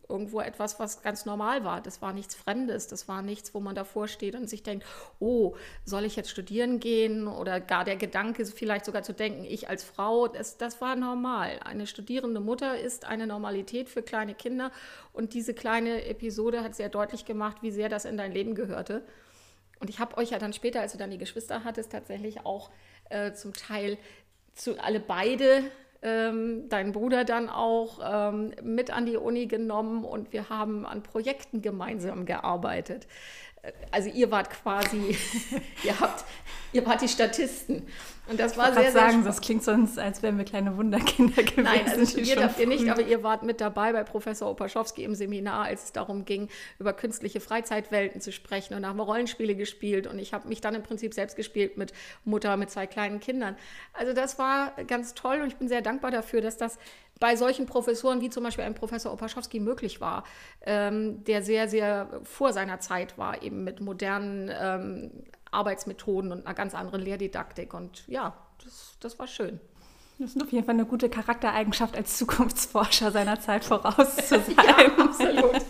irgendwo 0.10 0.40
etwas, 0.40 0.80
was 0.80 1.02
ganz 1.02 1.26
normal 1.26 1.64
war. 1.64 1.82
Das 1.82 2.02
war 2.02 2.14
nichts 2.14 2.36
Fremdes, 2.36 2.88
das 2.88 3.08
war 3.08 3.22
nichts, 3.22 3.54
wo 3.54 3.60
man 3.60 3.76
davor 3.76 4.08
steht 4.08 4.36
und 4.36 4.50
sich 4.50 4.64
denkt, 4.64 4.86
oh, 5.20 5.56
soll 5.86 6.06
ich 6.06 6.16
jetzt 6.16 6.30
studieren 6.30 6.80
gehen? 6.80 7.28
Oder 7.28 7.60
gar 7.60 7.84
der 7.84 7.98
Gedanke, 7.98 8.46
vielleicht 8.46 8.86
sogar 8.86 9.04
zu 9.04 9.14
denken, 9.14 9.44
ich 9.44 9.70
als 9.70 9.84
Frau, 9.84 10.28
das, 10.28 10.58
das 10.58 10.80
war 10.82 10.96
normal. 10.96 11.60
Eine 11.64 11.88
studierende 11.88 12.40
Mutter 12.40 12.80
ist 12.80 13.06
eine 13.06 13.28
Normalität 13.28 13.90
für 13.90 14.02
kleine 14.02 14.34
Kinder. 14.34 14.72
Und 15.14 15.34
diese 15.34 15.54
kleine 15.54 16.06
Episode 16.06 16.64
hat 16.64 16.76
sehr 16.76 16.90
deutlich 16.90 17.26
gemacht, 17.26 17.58
wie 17.62 17.72
sehr 17.72 17.90
das 17.90 18.06
in 18.06 18.18
dein 18.18 18.32
Leben 18.32 18.56
gehörte. 18.56 19.04
Und 19.80 19.90
ich 19.90 20.00
habe 20.00 20.18
euch 20.18 20.32
ja 20.32 20.40
dann 20.40 20.54
später, 20.54 20.82
als 20.82 20.94
du 20.94 20.98
dann 20.98 21.12
die 21.12 21.18
Geschwister 21.18 21.64
hattest, 21.64 21.92
tatsächlich 21.92 22.46
auch 22.46 22.72
äh, 23.10 23.34
zum 23.34 23.54
Teil 23.54 23.98
zu 24.56 24.80
alle 24.80 25.00
beide 25.00 25.64
ähm, 26.08 26.70
deinen 26.70 26.94
Bruder 26.94 27.26
dann 27.26 27.50
auch 27.50 28.00
ähm, 28.04 28.54
mit 28.64 28.92
an 28.92 29.06
die 29.06 29.18
Uni 29.18 29.48
genommen 29.48 30.04
und 30.06 30.32
wir 30.32 30.50
haben 30.50 30.86
an 30.86 31.04
Projekten 31.04 31.62
gemeinsam 31.62 32.26
gearbeitet. 32.26 33.08
Also 33.92 34.10
ihr 34.10 34.32
wart 34.32 34.50
quasi, 34.50 35.18
ihr 35.84 36.00
habt, 36.00 36.26
ihr 36.74 36.86
wart 36.86 37.02
die 37.02 37.08
Statisten. 37.08 37.88
Und 38.30 38.40
das 38.40 38.58
war 38.58 38.70
ich 38.70 38.76
sehr, 38.76 38.92
sagen, 38.92 39.24
das 39.24 39.40
klingt 39.40 39.64
sonst, 39.64 39.98
als 39.98 40.22
wären 40.22 40.38
wir 40.38 40.44
kleine 40.44 40.76
Wunderkinder 40.76 41.44
gewesen. 41.44 41.64
Nein, 41.64 41.88
also 41.88 42.06
studiert 42.06 42.44
habt 42.44 42.60
ihr 42.60 42.68
nicht, 42.68 42.90
aber 42.90 43.02
ihr 43.02 43.24
wart 43.24 43.44
mit 43.44 43.62
dabei 43.62 43.94
bei 43.94 44.04
Professor 44.04 44.52
Opaschowski 44.52 45.04
im 45.04 45.16
Seminar, 45.16 45.64
als 45.66 45.86
es 45.86 45.92
darum 45.94 46.26
ging, 46.26 46.50
über 46.78 46.92
künstliche 46.92 47.40
Freizeitwelten 47.40 48.20
zu 48.20 48.34
sprechen. 48.34 48.74
Und 48.74 48.82
da 48.82 48.90
haben 48.90 48.98
wir 48.98 49.04
Rollenspiele 49.04 49.56
gespielt 49.56 50.08
und 50.08 50.20
ich 50.20 50.34
habe 50.34 50.48
mich 50.50 50.60
dann 50.60 50.76
im 50.76 50.84
Prinzip 50.84 51.14
selbst 51.14 51.38
gespielt 51.38 51.78
mit 51.78 51.94
Mutter, 52.26 52.58
mit 52.58 52.70
zwei 52.70 52.86
kleinen 52.86 53.22
Kindern. 53.22 53.56
Also 53.94 54.12
das 54.14 54.38
war 54.38 54.74
ganz 54.88 55.14
toll 55.14 55.40
und 55.42 55.48
ich 55.48 55.56
bin 55.56 55.70
sehr 55.70 55.82
dankbar 55.82 56.12
dafür, 56.12 56.42
dass 56.42 56.58
das 56.58 56.78
bei 57.20 57.36
solchen 57.36 57.66
Professoren 57.66 58.22
wie 58.22 58.30
zum 58.30 58.44
Beispiel 58.44 58.64
ein 58.64 58.76
Professor 58.76 59.12
Opaschowski 59.12 59.60
möglich 59.60 60.02
war, 60.02 60.24
ähm, 60.66 61.24
der 61.24 61.44
sehr, 61.44 61.68
sehr 61.68 62.22
vor 62.24 62.54
seiner 62.54 62.80
Zeit 62.80 63.18
war, 63.18 63.42
eben 63.42 63.64
mit 63.64 63.82
modernen 63.82 64.52
ähm, 64.54 65.12
Arbeitsmethoden 65.52 66.32
und 66.32 66.46
einer 66.46 66.56
ganz 66.56 66.76
anderen 66.76 67.02
Lehrdidaktik. 67.02 67.74
Und 67.74 68.08
ja, 68.08 68.34
das, 68.64 68.98
das 69.00 69.18
war 69.20 69.28
schön. 69.28 69.60
Das 70.20 70.36
ist 70.36 70.42
auf 70.42 70.52
jeden 70.52 70.66
Fall 70.66 70.74
eine 70.74 70.86
gute 70.86 71.10
Charaktereigenschaft, 71.10 71.96
als 71.96 72.18
Zukunftsforscher 72.18 73.12
seiner 73.12 73.40
Zeit 73.40 73.64
voraus 73.66 74.16
zu 74.16 74.40
sein. 74.40 74.56
ja, 74.58 74.76
absolut. 74.98 75.62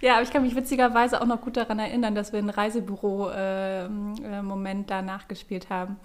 Ja, 0.00 0.14
aber 0.14 0.22
ich 0.22 0.30
kann 0.30 0.42
mich 0.42 0.54
witzigerweise 0.54 1.20
auch 1.22 1.26
noch 1.26 1.40
gut 1.40 1.56
daran 1.56 1.78
erinnern, 1.78 2.14
dass 2.14 2.32
wir 2.32 2.38
einen 2.38 2.50
Reisebüro-Moment 2.50 4.80
äh, 4.80 4.82
äh, 4.82 4.86
da 4.86 5.00
nachgespielt 5.00 5.70
haben. 5.70 5.96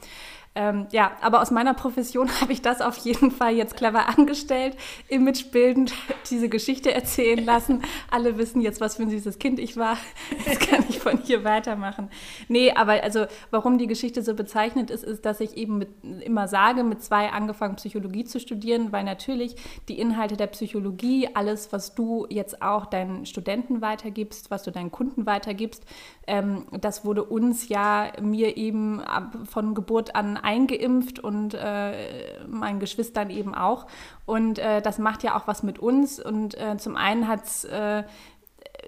Ähm, 0.60 0.88
ja, 0.92 1.14
aber 1.22 1.42
aus 1.42 1.52
meiner 1.52 1.74
Profession 1.74 2.30
habe 2.42 2.52
ich 2.52 2.62
das 2.62 2.82
auf 2.82 2.98
jeden 2.98 3.32
Fall 3.32 3.54
jetzt 3.54 3.78
clever 3.78 4.10
angestellt, 4.10 4.76
imagebildend 5.08 5.94
diese 6.30 6.50
Geschichte 6.50 6.94
erzählen 6.94 7.46
lassen. 7.46 7.82
Alle 8.12 8.38
wissen 8.38 8.60
jetzt, 8.60 8.82
was 8.82 8.98
für 8.98 9.04
ein 9.04 9.10
süßes 9.10 9.40
Kind 9.40 9.58
ich 9.58 9.78
war. 9.78 9.98
Jetzt 10.46 10.68
kann 10.68 10.84
ich 10.90 11.00
von 11.00 11.20
hier 11.20 11.46
weitermachen. 11.46 12.10
Nee, 12.50 12.72
aber 12.72 13.04
also 13.04 13.26
warum 13.52 13.78
die 13.78 13.88
Geschichte 13.88 14.22
so 14.22 14.34
bezeichnet 14.36 14.90
ist, 14.90 15.04
ist, 15.04 15.26
dass 15.26 15.40
ich 15.40 15.56
eben 15.56 15.78
mit, 15.78 15.90
immer 16.26 16.48
sage, 16.48 16.84
mit 16.84 17.02
zwei 17.04 17.30
angefangen 17.30 17.76
Psychologie 17.76 18.26
zu 18.26 18.40
studieren, 18.40 18.92
weil 18.92 19.04
natürlich 19.06 19.56
die 19.88 20.00
Inhalte 20.00 20.36
der 20.36 20.48
Psychologie, 20.48 21.30
alles, 21.34 21.72
was 21.72 21.96
du 21.96 22.28
jetzt 22.30 22.62
auch 22.62 22.86
deinen 22.86 23.26
Studenten 23.26 23.82
weitergibst, 23.82 24.52
was 24.52 24.64
du 24.64 24.72
deinen 24.72 24.92
Kunden 24.92 25.26
weitergibst, 25.26 25.86
ähm, 26.28 26.66
das 26.80 27.06
wurde 27.06 27.24
uns 27.24 27.70
ja, 27.70 28.12
mir 28.22 28.58
eben 28.58 29.02
von 29.50 29.74
Geburt 29.74 30.16
an 30.16 30.38
eingeimpft 30.50 31.20
und 31.20 31.54
äh, 31.54 32.44
meinen 32.48 32.80
Geschwistern 32.80 33.30
eben 33.30 33.54
auch. 33.54 33.86
Und 34.26 34.58
äh, 34.58 34.82
das 34.82 34.98
macht 34.98 35.24
ja 35.24 35.38
auch 35.38 35.48
was 35.48 35.62
mit 35.62 35.78
uns. 35.78 36.20
Und 36.20 36.60
äh, 36.60 36.78
zum 36.78 36.96
einen 36.96 37.28
hat 37.28 37.44
es 37.44 37.66
äh, 37.66 38.04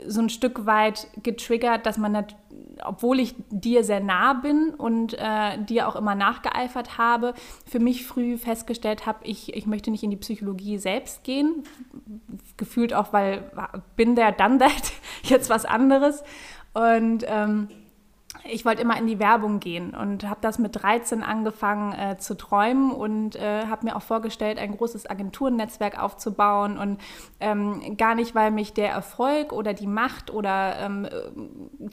so 0.08 0.22
ein 0.22 0.30
Stück 0.30 0.66
weit 0.66 1.08
getriggert, 1.22 1.86
dass 1.86 2.00
man, 2.00 2.26
obwohl 2.84 3.20
ich 3.20 3.36
dir 3.50 3.84
sehr 3.84 4.00
nah 4.00 4.34
bin 4.34 4.74
und 4.76 5.14
äh, 5.14 5.64
dir 5.64 5.88
auch 5.88 5.96
immer 5.96 6.16
nachgeeifert 6.16 6.98
habe, 6.98 7.36
für 7.68 7.80
mich 7.80 8.08
früh 8.08 8.38
festgestellt 8.38 9.06
habe, 9.06 9.20
ich, 9.24 9.54
ich 9.56 9.68
möchte 9.68 9.92
nicht 9.92 10.04
in 10.04 10.10
die 10.10 10.18
Psychologie 10.18 10.80
selbst 10.80 11.24
gehen. 11.24 11.64
Gefühlt 12.58 12.94
auch, 12.94 13.14
weil 13.14 13.52
bin 13.96 14.16
der, 14.16 14.32
done 14.32 14.58
that, 14.58 14.94
jetzt 15.24 15.52
was 15.52 15.66
anderes. 15.66 16.24
Und 16.74 17.24
ähm, 17.28 17.68
ich 18.44 18.66
wollte 18.66 18.82
immer 18.82 18.98
in 18.98 19.08
die 19.08 19.20
Werbung 19.20 19.60
gehen 19.60 19.94
und 19.94 20.28
habe 20.28 20.40
das 20.42 20.60
mit 20.60 20.82
13 20.82 21.24
angefangen 21.24 21.94
äh, 21.94 22.18
zu 22.18 22.36
träumen 22.36 22.92
und 22.92 23.36
äh, 23.36 23.66
habe 23.68 23.86
mir 23.86 23.96
auch 23.96 24.02
vorgestellt, 24.02 24.58
ein 24.58 24.76
großes 24.76 25.10
Agenturnetzwerk 25.10 26.02
aufzubauen 26.02 26.78
und 26.78 27.00
ähm, 27.40 27.98
gar 27.98 28.16
nicht, 28.16 28.34
weil 28.36 28.52
mich 28.52 28.74
der 28.74 28.90
Erfolg 28.90 29.54
oder 29.54 29.74
die 29.74 29.88
Macht 29.88 30.32
oder 30.32 30.80
ähm, 30.80 31.08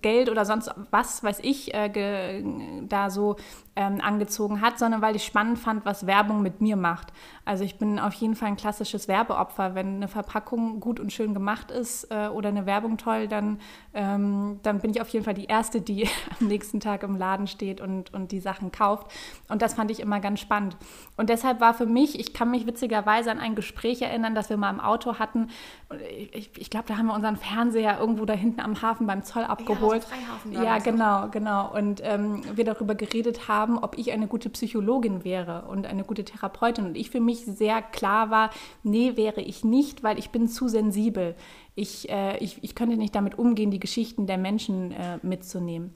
Geld 0.01 0.31
oder 0.31 0.45
sonst 0.45 0.71
was, 0.91 1.23
weiß 1.23 1.41
ich, 1.43 1.75
äh, 1.75 2.43
da 2.89 3.11
so 3.11 3.37
ähm, 3.79 4.01
angezogen 4.03 4.61
hat, 4.61 4.77
sondern 4.77 5.03
weil 5.03 5.15
ich 5.15 5.25
spannend 5.25 5.57
fand, 5.57 5.87
was 5.87 6.05
Werbung 6.05 6.43
mit 6.43 6.61
mir 6.61 6.77
macht. 6.77 7.13
Also 7.45 7.63
ich 7.63 7.79
bin 7.79 8.01
auf 8.01 8.13
jeden 8.15 8.35
Fall 8.35 8.49
ein 8.49 8.57
klassisches 8.57 9.07
Werbeopfer. 9.07 9.77
Wenn 9.77 9.97
eine 9.97 10.09
Verpackung 10.09 10.81
gut 10.81 10.99
und 10.99 11.13
schön 11.13 11.33
gemacht 11.33 11.71
ist 11.71 12.11
äh, 12.11 12.27
oder 12.27 12.49
eine 12.49 12.67
Werbung 12.67 12.99
toll, 12.99 13.29
dann, 13.29 13.61
ähm, 13.95 14.59
dann 14.65 14.81
bin 14.81 14.91
ich 14.91 15.01
auf 15.01 15.09
jeden 15.11 15.25
Fall 15.25 15.35
die 15.35 15.45
Erste, 15.45 15.81
die 15.81 16.09
am 16.41 16.49
nächsten 16.49 16.81
Tag 16.81 17.05
im 17.05 17.17
Laden 17.17 17.47
steht 17.47 17.81
und, 17.81 18.13
und 18.13 18.33
die 18.33 18.41
Sachen 18.41 18.73
kauft. 18.73 19.13
Und 19.49 19.63
das 19.63 19.75
fand 19.75 19.93
ich 19.93 20.01
immer 20.01 20.19
ganz 20.19 20.41
spannend. 20.41 20.77
Und 21.17 21.31
deshalb 21.31 21.61
war 21.61 21.73
für 21.73 21.87
mich, 21.87 22.19
ich 22.19 22.35
kann 22.35 22.51
mich 22.51 22.67
witzigerweise 22.67 23.31
an 23.31 23.39
ein 23.39 23.55
Gespräch 23.55 24.03
erinnern, 24.03 24.35
das 24.35 24.51
wir 24.51 24.57
mal 24.57 24.71
im 24.71 24.81
Auto 24.81 25.21
hatten. 25.21 25.51
Ich, 26.33 26.51
ich 26.59 26.69
glaube, 26.69 26.87
da 26.89 26.97
haben 26.97 27.07
wir 27.07 27.15
unseren 27.15 27.37
Fernseher 27.37 28.01
irgendwo 28.01 28.25
da 28.25 28.35
hinten 28.35 28.61
am 28.61 28.83
Hafen 28.83 29.07
beim 29.07 29.23
Zoll 29.23 29.45
abgeholt. 29.45 30.05
Ja, 30.51 30.65
ja 30.65 30.79
genau, 30.79 31.29
genau. 31.31 31.73
Und 31.73 32.03
ähm, 32.03 32.43
wir 32.57 32.65
darüber 32.65 32.97
geredet 32.97 33.47
haben, 33.47 33.68
haben, 33.69 33.79
ob 33.79 33.99
ich 33.99 34.13
eine 34.13 34.27
gute 34.27 34.49
Psychologin 34.51 35.25
wäre 35.25 35.67
und 35.69 35.87
eine 35.87 36.05
gute 36.05 36.25
Therapeutin. 36.25 36.87
Und 36.87 36.97
ich 36.97 37.11
für 37.11 37.21
mich 37.21 37.45
sehr 37.45 37.83
klar 37.83 38.31
war, 38.31 38.51
nee, 38.83 39.17
wäre 39.17 39.41
ich 39.41 39.65
nicht, 39.65 40.03
weil 40.03 40.19
ich 40.19 40.31
bin 40.31 40.49
zu 40.49 40.69
sensibel. 40.69 41.35
Ich, 41.75 42.09
äh, 42.11 42.39
ich, 42.39 42.63
ich 42.63 42.75
könnte 42.75 42.97
nicht 42.97 43.15
damit 43.15 43.39
umgehen, 43.39 43.71
die 43.71 43.81
Geschichten 43.81 44.27
der 44.27 44.39
Menschen 44.39 44.93
äh, 44.93 45.19
mitzunehmen. 45.23 45.95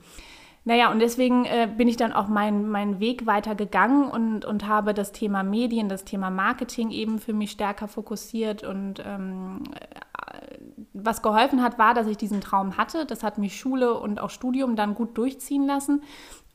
Naja, 0.65 0.93
und 0.93 1.01
deswegen 1.01 1.45
äh, 1.45 1.69
bin 1.77 1.89
ich 1.89 1.97
dann 1.97 2.13
auch 2.13 2.29
meinen 2.29 2.71
mein 2.71 3.01
Weg 3.01 3.27
weitergegangen 3.27 4.09
und, 4.09 4.45
und 4.45 4.69
habe 4.69 4.95
das 4.95 5.11
Thema 5.11 5.43
Medien, 5.43 5.89
das 5.89 6.05
Thema 6.05 6.31
Marketing 6.31 6.91
eben 6.91 7.19
für 7.19 7.33
mich 7.33 7.51
stärker 7.51 7.89
fokussiert. 7.89 8.63
Und 8.63 9.03
ähm, 9.05 9.65
äh, 9.75 10.59
was 10.93 11.21
geholfen 11.21 11.63
hat, 11.63 11.81
war, 11.81 11.95
dass 11.95 12.07
ich 12.07 12.17
diesen 12.17 12.41
Traum 12.41 12.77
hatte. 12.77 13.07
Das 13.07 13.25
hat 13.25 13.39
mich 13.39 13.59
Schule 13.59 13.95
und 13.99 14.21
auch 14.21 14.31
Studium 14.31 14.77
dann 14.77 14.95
gut 14.95 15.19
durchziehen 15.19 15.67
lassen. 15.67 16.03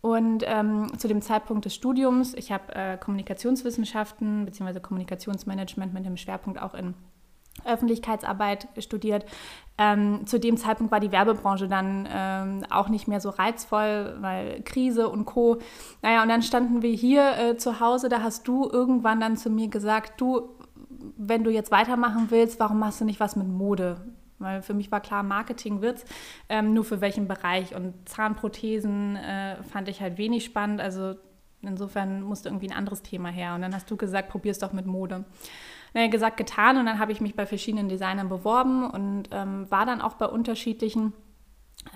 Und 0.08 0.46
ähm, 0.46 0.88
zu 0.98 1.10
dem 1.10 1.22
Zeitpunkt 1.22 1.66
des 1.66 1.76
Studiums, 1.76 2.34
ich 2.34 2.54
habe 2.54 2.74
äh, 2.74 2.98
Kommunikationswissenschaften 2.98 4.46
bzw. 4.46 4.80
Kommunikationsmanagement 4.80 5.94
mit 5.94 6.06
dem 6.06 6.16
Schwerpunkt 6.16 6.62
auch 6.62 6.74
in 6.76 6.94
Öffentlichkeitsarbeit 7.66 8.70
studiert. 8.78 9.26
Ähm, 9.78 10.26
zu 10.26 10.40
dem 10.40 10.56
Zeitpunkt 10.56 10.94
war 10.94 11.02
die 11.02 11.12
Werbebranche 11.12 11.68
dann 11.68 12.08
ähm, 12.10 12.64
auch 12.70 12.88
nicht 12.88 13.10
mehr 13.10 13.20
so 13.20 13.32
reizvoll, 13.32 14.16
weil 14.22 14.62
Krise 14.64 15.10
und 15.10 15.26
Co. 15.26 15.58
Naja, 16.02 16.24
und 16.24 16.30
dann 16.30 16.42
standen 16.42 16.82
wir 16.82 16.94
hier 16.94 17.38
äh, 17.38 17.58
zu 17.58 17.82
Hause, 17.82 18.08
da 18.08 18.24
hast 18.24 18.48
du 18.48 18.70
irgendwann 18.72 19.20
dann 19.20 19.36
zu 19.36 19.50
mir 19.50 19.68
gesagt, 19.68 20.22
du, 20.22 20.52
wenn 21.18 21.44
du 21.44 21.52
jetzt 21.52 21.70
weitermachen 21.70 22.28
willst, 22.30 22.62
warum 22.62 22.80
machst 22.80 23.02
du 23.02 23.06
nicht 23.06 23.20
was 23.20 23.36
mit 23.36 23.50
Mode? 23.50 23.98
Weil 24.40 24.62
für 24.62 24.74
mich 24.74 24.92
war 24.92 25.02
klar, 25.02 25.24
Marketing 25.24 25.82
wird's, 25.82 26.06
ähm, 26.50 26.74
nur 26.74 26.86
für 26.86 27.02
welchen 27.02 27.28
Bereich. 27.28 27.76
Und 27.76 28.08
Zahnprothesen 28.08 29.16
äh, 29.16 29.64
fand 29.64 29.90
ich 29.90 30.02
halt 30.02 30.18
wenig 30.18 30.46
spannend. 30.46 30.80
Also 30.80 31.16
insofern 31.62 32.22
musste 32.22 32.50
irgendwie 32.50 32.70
ein 32.70 32.78
anderes 32.78 33.02
Thema 33.02 33.30
her. 33.30 33.56
Und 33.56 33.62
dann 33.62 33.74
hast 33.74 33.90
du 33.90 33.98
gesagt, 33.98 34.30
probier's 34.30 34.60
doch 34.60 34.74
mit 34.74 34.86
Mode. 34.86 35.26
Naja, 35.94 36.08
gesagt, 36.08 36.38
getan. 36.38 36.78
Und 36.78 36.86
dann 36.86 37.00
habe 37.00 37.12
ich 37.12 37.22
mich 37.22 37.36
bei 37.36 37.46
verschiedenen 37.46 37.90
Designern 37.90 38.30
beworben 38.30 38.90
und 38.90 39.30
ähm, 39.32 39.70
war 39.72 39.86
dann 39.86 40.02
auch 40.02 40.14
bei 40.14 40.28
unterschiedlichen 40.28 41.14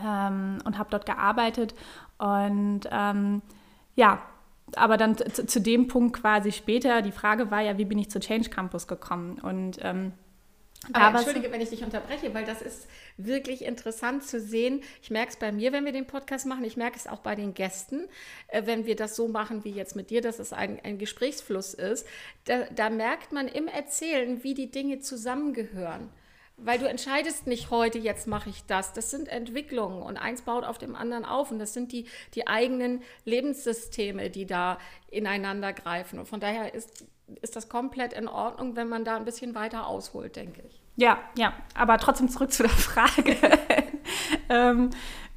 ähm, 0.04 0.60
und 0.66 0.78
habe 0.78 0.90
dort 0.90 1.06
gearbeitet. 1.06 1.76
Und 2.18 2.82
ähm, 2.92 3.42
ja, 3.96 4.20
aber 4.76 4.98
dann 4.98 5.18
zu, 5.18 5.46
zu, 5.46 5.60
dem 5.62 5.88
Punkt 5.88 6.22
quasi 6.22 6.52
später, 6.52 7.02
die 7.02 7.12
Frage 7.12 7.52
war 7.52 7.62
ja, 7.62 7.78
wie 7.78 7.86
bin 7.86 8.00
ich 8.00 8.10
zu 8.10 8.20
Change 8.20 8.50
Campus 8.50 8.88
gekommen? 8.88 9.40
Und 9.40 9.80
ähm, 9.82 10.14
aber 10.94 11.20
Entschuldige, 11.20 11.52
wenn 11.52 11.62
ich 11.62 11.70
dich 11.70 11.84
unterbreche, 11.84 12.34
weil 12.34 12.44
das 12.44 12.62
ist 12.62 12.88
wirklich 13.18 13.64
interessant 13.64 14.24
zu 14.24 14.40
sehen. 14.40 14.82
Ich 15.04 15.12
merke 15.12 15.30
es 15.30 15.36
bei 15.38 15.52
mir, 15.52 15.72
wenn 15.72 15.86
wir 15.86 15.92
den 15.92 16.08
Podcast 16.08 16.48
machen. 16.48 16.64
Ich 16.64 16.76
merke 16.76 16.98
es 16.98 17.06
auch 17.06 17.20
bei 17.20 17.36
den 17.36 17.54
Gästen, 17.54 18.08
äh, 18.48 18.64
wenn 18.66 18.86
wir 18.86 18.96
das 18.96 19.16
so 19.16 19.28
machen 19.28 19.64
wie 19.64 19.72
jetzt 19.72 19.96
mit 19.96 20.10
dir, 20.10 20.22
dass 20.22 20.40
es 20.40 20.54
ein, 20.54 20.80
ein 20.84 20.98
Gesprächsfluss 20.98 21.76
ist. 21.76 22.08
Da, 22.46 22.66
da 22.76 22.90
merkt 22.90 23.32
man 23.32 23.48
im 23.48 23.68
Erzählen, 23.68 24.44
wie 24.44 24.56
die 24.56 24.72
Dinge 24.72 25.00
zusammengehören. 25.00 26.10
Weil 26.58 26.78
du 26.78 26.88
entscheidest 26.88 27.48
nicht 27.48 27.72
heute, 27.72 27.98
jetzt 27.98 28.28
mache 28.28 28.50
ich 28.50 28.64
das. 28.66 28.94
Das 28.94 29.10
sind 29.10 29.28
Entwicklungen 29.28 30.02
und 30.02 30.18
eins 30.18 30.44
baut 30.44 30.64
auf 30.64 30.78
dem 30.78 30.96
anderen 30.96 31.26
auf. 31.26 31.52
Und 31.52 31.60
das 31.60 31.74
sind 31.74 31.92
die, 31.92 32.06
die 32.34 32.48
eigenen 32.48 33.02
Lebenssysteme, 33.26 34.30
die 34.30 34.46
da 34.46 34.78
ineinander 35.10 35.74
greifen. 35.74 36.20
Und 36.20 36.28
von 36.28 36.40
daher 36.40 36.74
ist 36.74 37.06
ist 37.42 37.56
das 37.56 37.70
komplett 37.70 38.14
in 38.14 38.28
Ordnung, 38.28 38.76
wenn 38.76 38.90
man 38.90 39.06
da 39.06 39.16
ein 39.16 39.26
bisschen 39.26 39.56
weiter 39.56 39.88
ausholt, 39.88 40.36
denke 40.36 40.62
ich. 40.68 40.82
Ja, 40.96 41.18
ja, 41.38 41.54
aber 41.76 41.98
trotzdem 41.98 42.30
zurück 42.30 42.52
zu 42.52 42.64
der 42.64 42.72
Frage. 42.72 43.36
ähm, 44.50 44.90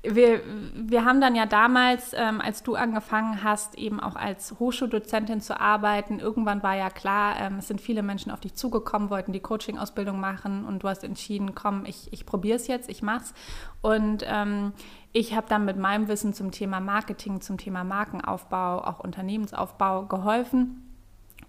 wir, 0.06 0.42
wir 0.74 1.04
haben 1.04 1.20
dann 1.20 1.34
ja 1.34 1.46
damals, 1.46 2.12
ähm, 2.14 2.40
als 2.40 2.62
du 2.62 2.74
angefangen 2.74 3.42
hast, 3.42 3.76
eben 3.78 4.00
auch 4.00 4.16
als 4.16 4.58
Hochschuldozentin 4.58 5.40
zu 5.40 5.58
arbeiten, 5.58 6.18
irgendwann 6.18 6.62
war 6.62 6.76
ja 6.76 6.90
klar, 6.90 7.36
ähm, 7.40 7.56
es 7.58 7.68
sind 7.68 7.80
viele 7.80 8.02
Menschen 8.02 8.30
auf 8.30 8.40
dich 8.40 8.54
zugekommen, 8.54 9.08
wollten 9.08 9.32
die 9.32 9.40
Coaching-Ausbildung 9.40 10.20
machen 10.20 10.66
und 10.66 10.82
du 10.82 10.88
hast 10.88 11.04
entschieden, 11.04 11.54
komm, 11.54 11.86
ich, 11.86 12.12
ich 12.12 12.26
probiere 12.26 12.56
es 12.56 12.66
jetzt, 12.66 12.90
ich 12.90 13.02
mach's. 13.02 13.32
Und 13.80 14.24
ähm, 14.26 14.72
ich 15.12 15.34
habe 15.34 15.46
dann 15.48 15.64
mit 15.64 15.78
meinem 15.78 16.08
Wissen 16.08 16.34
zum 16.34 16.50
Thema 16.50 16.80
Marketing, 16.80 17.40
zum 17.40 17.56
Thema 17.56 17.84
Markenaufbau, 17.84 18.84
auch 18.84 19.00
Unternehmensaufbau 19.00 20.04
geholfen 20.06 20.83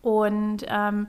und 0.06 0.58
ähm, 0.68 1.08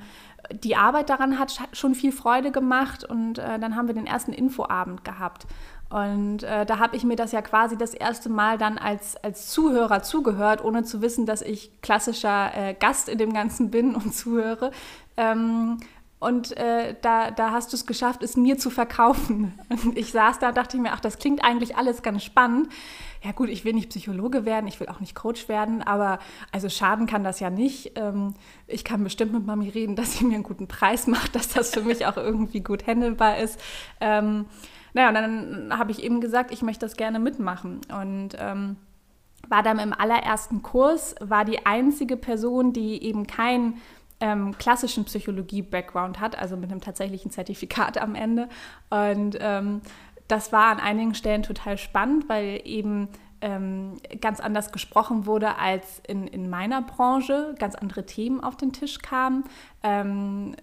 die 0.50 0.74
Arbeit 0.74 1.10
daran 1.10 1.38
hat 1.38 1.60
schon 1.72 1.94
viel 1.94 2.12
Freude 2.12 2.50
gemacht 2.50 3.04
und 3.04 3.38
äh, 3.38 3.58
dann 3.58 3.76
haben 3.76 3.88
wir 3.88 3.94
den 3.94 4.06
ersten 4.06 4.32
Infoabend 4.32 5.04
gehabt. 5.04 5.46
Und 5.90 6.44
äh, 6.44 6.64
da 6.64 6.78
habe 6.78 6.96
ich 6.96 7.04
mir 7.04 7.14
das 7.14 7.32
ja 7.32 7.42
quasi 7.42 7.76
das 7.76 7.92
erste 7.92 8.30
Mal 8.30 8.56
dann 8.56 8.78
als, 8.78 9.16
als 9.22 9.48
Zuhörer 9.48 10.02
zugehört, 10.02 10.64
ohne 10.64 10.82
zu 10.82 11.02
wissen, 11.02 11.26
dass 11.26 11.42
ich 11.42 11.82
klassischer 11.82 12.52
äh, 12.56 12.72
Gast 12.72 13.10
in 13.10 13.18
dem 13.18 13.34
Ganzen 13.34 13.70
bin 13.70 13.94
und 13.94 14.14
zuhöre. 14.14 14.70
Ähm, 15.18 15.78
und 16.18 16.56
äh, 16.56 16.94
da, 17.02 17.30
da 17.30 17.50
hast 17.50 17.72
du 17.72 17.76
es 17.76 17.84
geschafft, 17.84 18.22
es 18.22 18.38
mir 18.38 18.56
zu 18.56 18.70
verkaufen. 18.70 19.58
Und 19.68 19.98
ich 19.98 20.12
saß 20.12 20.38
da 20.38 20.48
und 20.48 20.56
dachte 20.56 20.78
mir, 20.78 20.92
ach, 20.92 21.00
das 21.00 21.18
klingt 21.18 21.44
eigentlich 21.44 21.76
alles 21.76 22.02
ganz 22.02 22.24
spannend. 22.24 22.68
Ja 23.24 23.32
gut, 23.32 23.48
ich 23.48 23.64
will 23.64 23.72
nicht 23.72 23.90
Psychologe 23.90 24.44
werden, 24.44 24.66
ich 24.66 24.78
will 24.80 24.88
auch 24.88 25.00
nicht 25.00 25.14
Coach 25.14 25.48
werden, 25.48 25.82
aber 25.82 26.18
also 26.52 26.68
schaden 26.68 27.06
kann 27.06 27.24
das 27.24 27.40
ja 27.40 27.50
nicht. 27.50 27.92
Ähm, 27.96 28.34
ich 28.66 28.84
kann 28.84 29.02
bestimmt 29.04 29.32
mit 29.32 29.46
Mami 29.46 29.68
reden, 29.68 29.96
dass 29.96 30.14
sie 30.14 30.24
mir 30.24 30.34
einen 30.34 30.42
guten 30.42 30.68
Preis 30.68 31.06
macht, 31.06 31.34
dass 31.34 31.48
das 31.48 31.70
für 31.70 31.82
mich 31.82 32.06
auch 32.06 32.16
irgendwie 32.16 32.60
gut 32.60 32.86
handelbar 32.86 33.38
ist. 33.38 33.60
Ähm, 34.00 34.46
naja, 34.94 35.08
und 35.08 35.14
dann 35.14 35.78
habe 35.78 35.90
ich 35.90 36.02
eben 36.02 36.20
gesagt, 36.20 36.50
ich 36.50 36.62
möchte 36.62 36.86
das 36.86 36.96
gerne 36.96 37.18
mitmachen. 37.18 37.80
Und 37.92 38.30
ähm, 38.38 38.76
war 39.48 39.62
dann 39.62 39.78
im 39.78 39.92
allerersten 39.92 40.62
Kurs, 40.62 41.14
war 41.20 41.44
die 41.44 41.66
einzige 41.66 42.16
Person, 42.16 42.72
die 42.72 43.02
eben 43.02 43.26
kein 43.26 43.74
ähm, 44.20 44.56
klassischen 44.58 45.04
Psychologie-Background 45.04 46.20
hat, 46.20 46.38
also 46.38 46.56
mit 46.56 46.70
einem 46.70 46.80
tatsächlichen 46.80 47.30
Zertifikat 47.30 47.98
am 47.98 48.14
Ende. 48.14 48.48
Und 48.90 49.36
ähm, 49.40 49.82
das 50.28 50.52
war 50.52 50.66
an 50.66 50.80
einigen 50.80 51.14
Stellen 51.14 51.42
total 51.42 51.78
spannend, 51.78 52.28
weil 52.28 52.60
eben 52.64 53.08
ähm, 53.40 53.94
ganz 54.20 54.40
anders 54.40 54.72
gesprochen 54.72 55.26
wurde 55.26 55.58
als 55.58 56.00
in, 56.06 56.26
in 56.26 56.48
meiner 56.48 56.82
Branche, 56.82 57.54
ganz 57.58 57.74
andere 57.74 58.06
Themen 58.06 58.40
auf 58.40 58.56
den 58.56 58.72
Tisch 58.72 59.00
kamen, 59.00 59.44
ähm, 59.82 60.56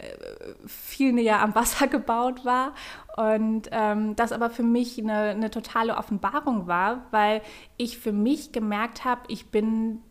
viel 0.65 1.13
näher 1.13 1.41
am 1.41 1.53
Wasser 1.55 1.87
gebaut 1.89 2.45
war 2.45 2.73
und 3.15 3.69
ähm, 3.71 4.15
das 4.15 4.31
aber 4.31 4.49
für 4.49 4.63
mich 4.63 4.99
eine, 4.99 5.29
eine 5.29 5.51
totale 5.51 5.97
Offenbarung 5.97 6.67
war, 6.67 7.05
weil 7.11 7.41
ich 7.77 7.99
für 7.99 8.11
mich 8.11 8.51
gemerkt 8.51 9.05
habe, 9.05 9.21
ich 9.27 9.51
bin 9.51 10.01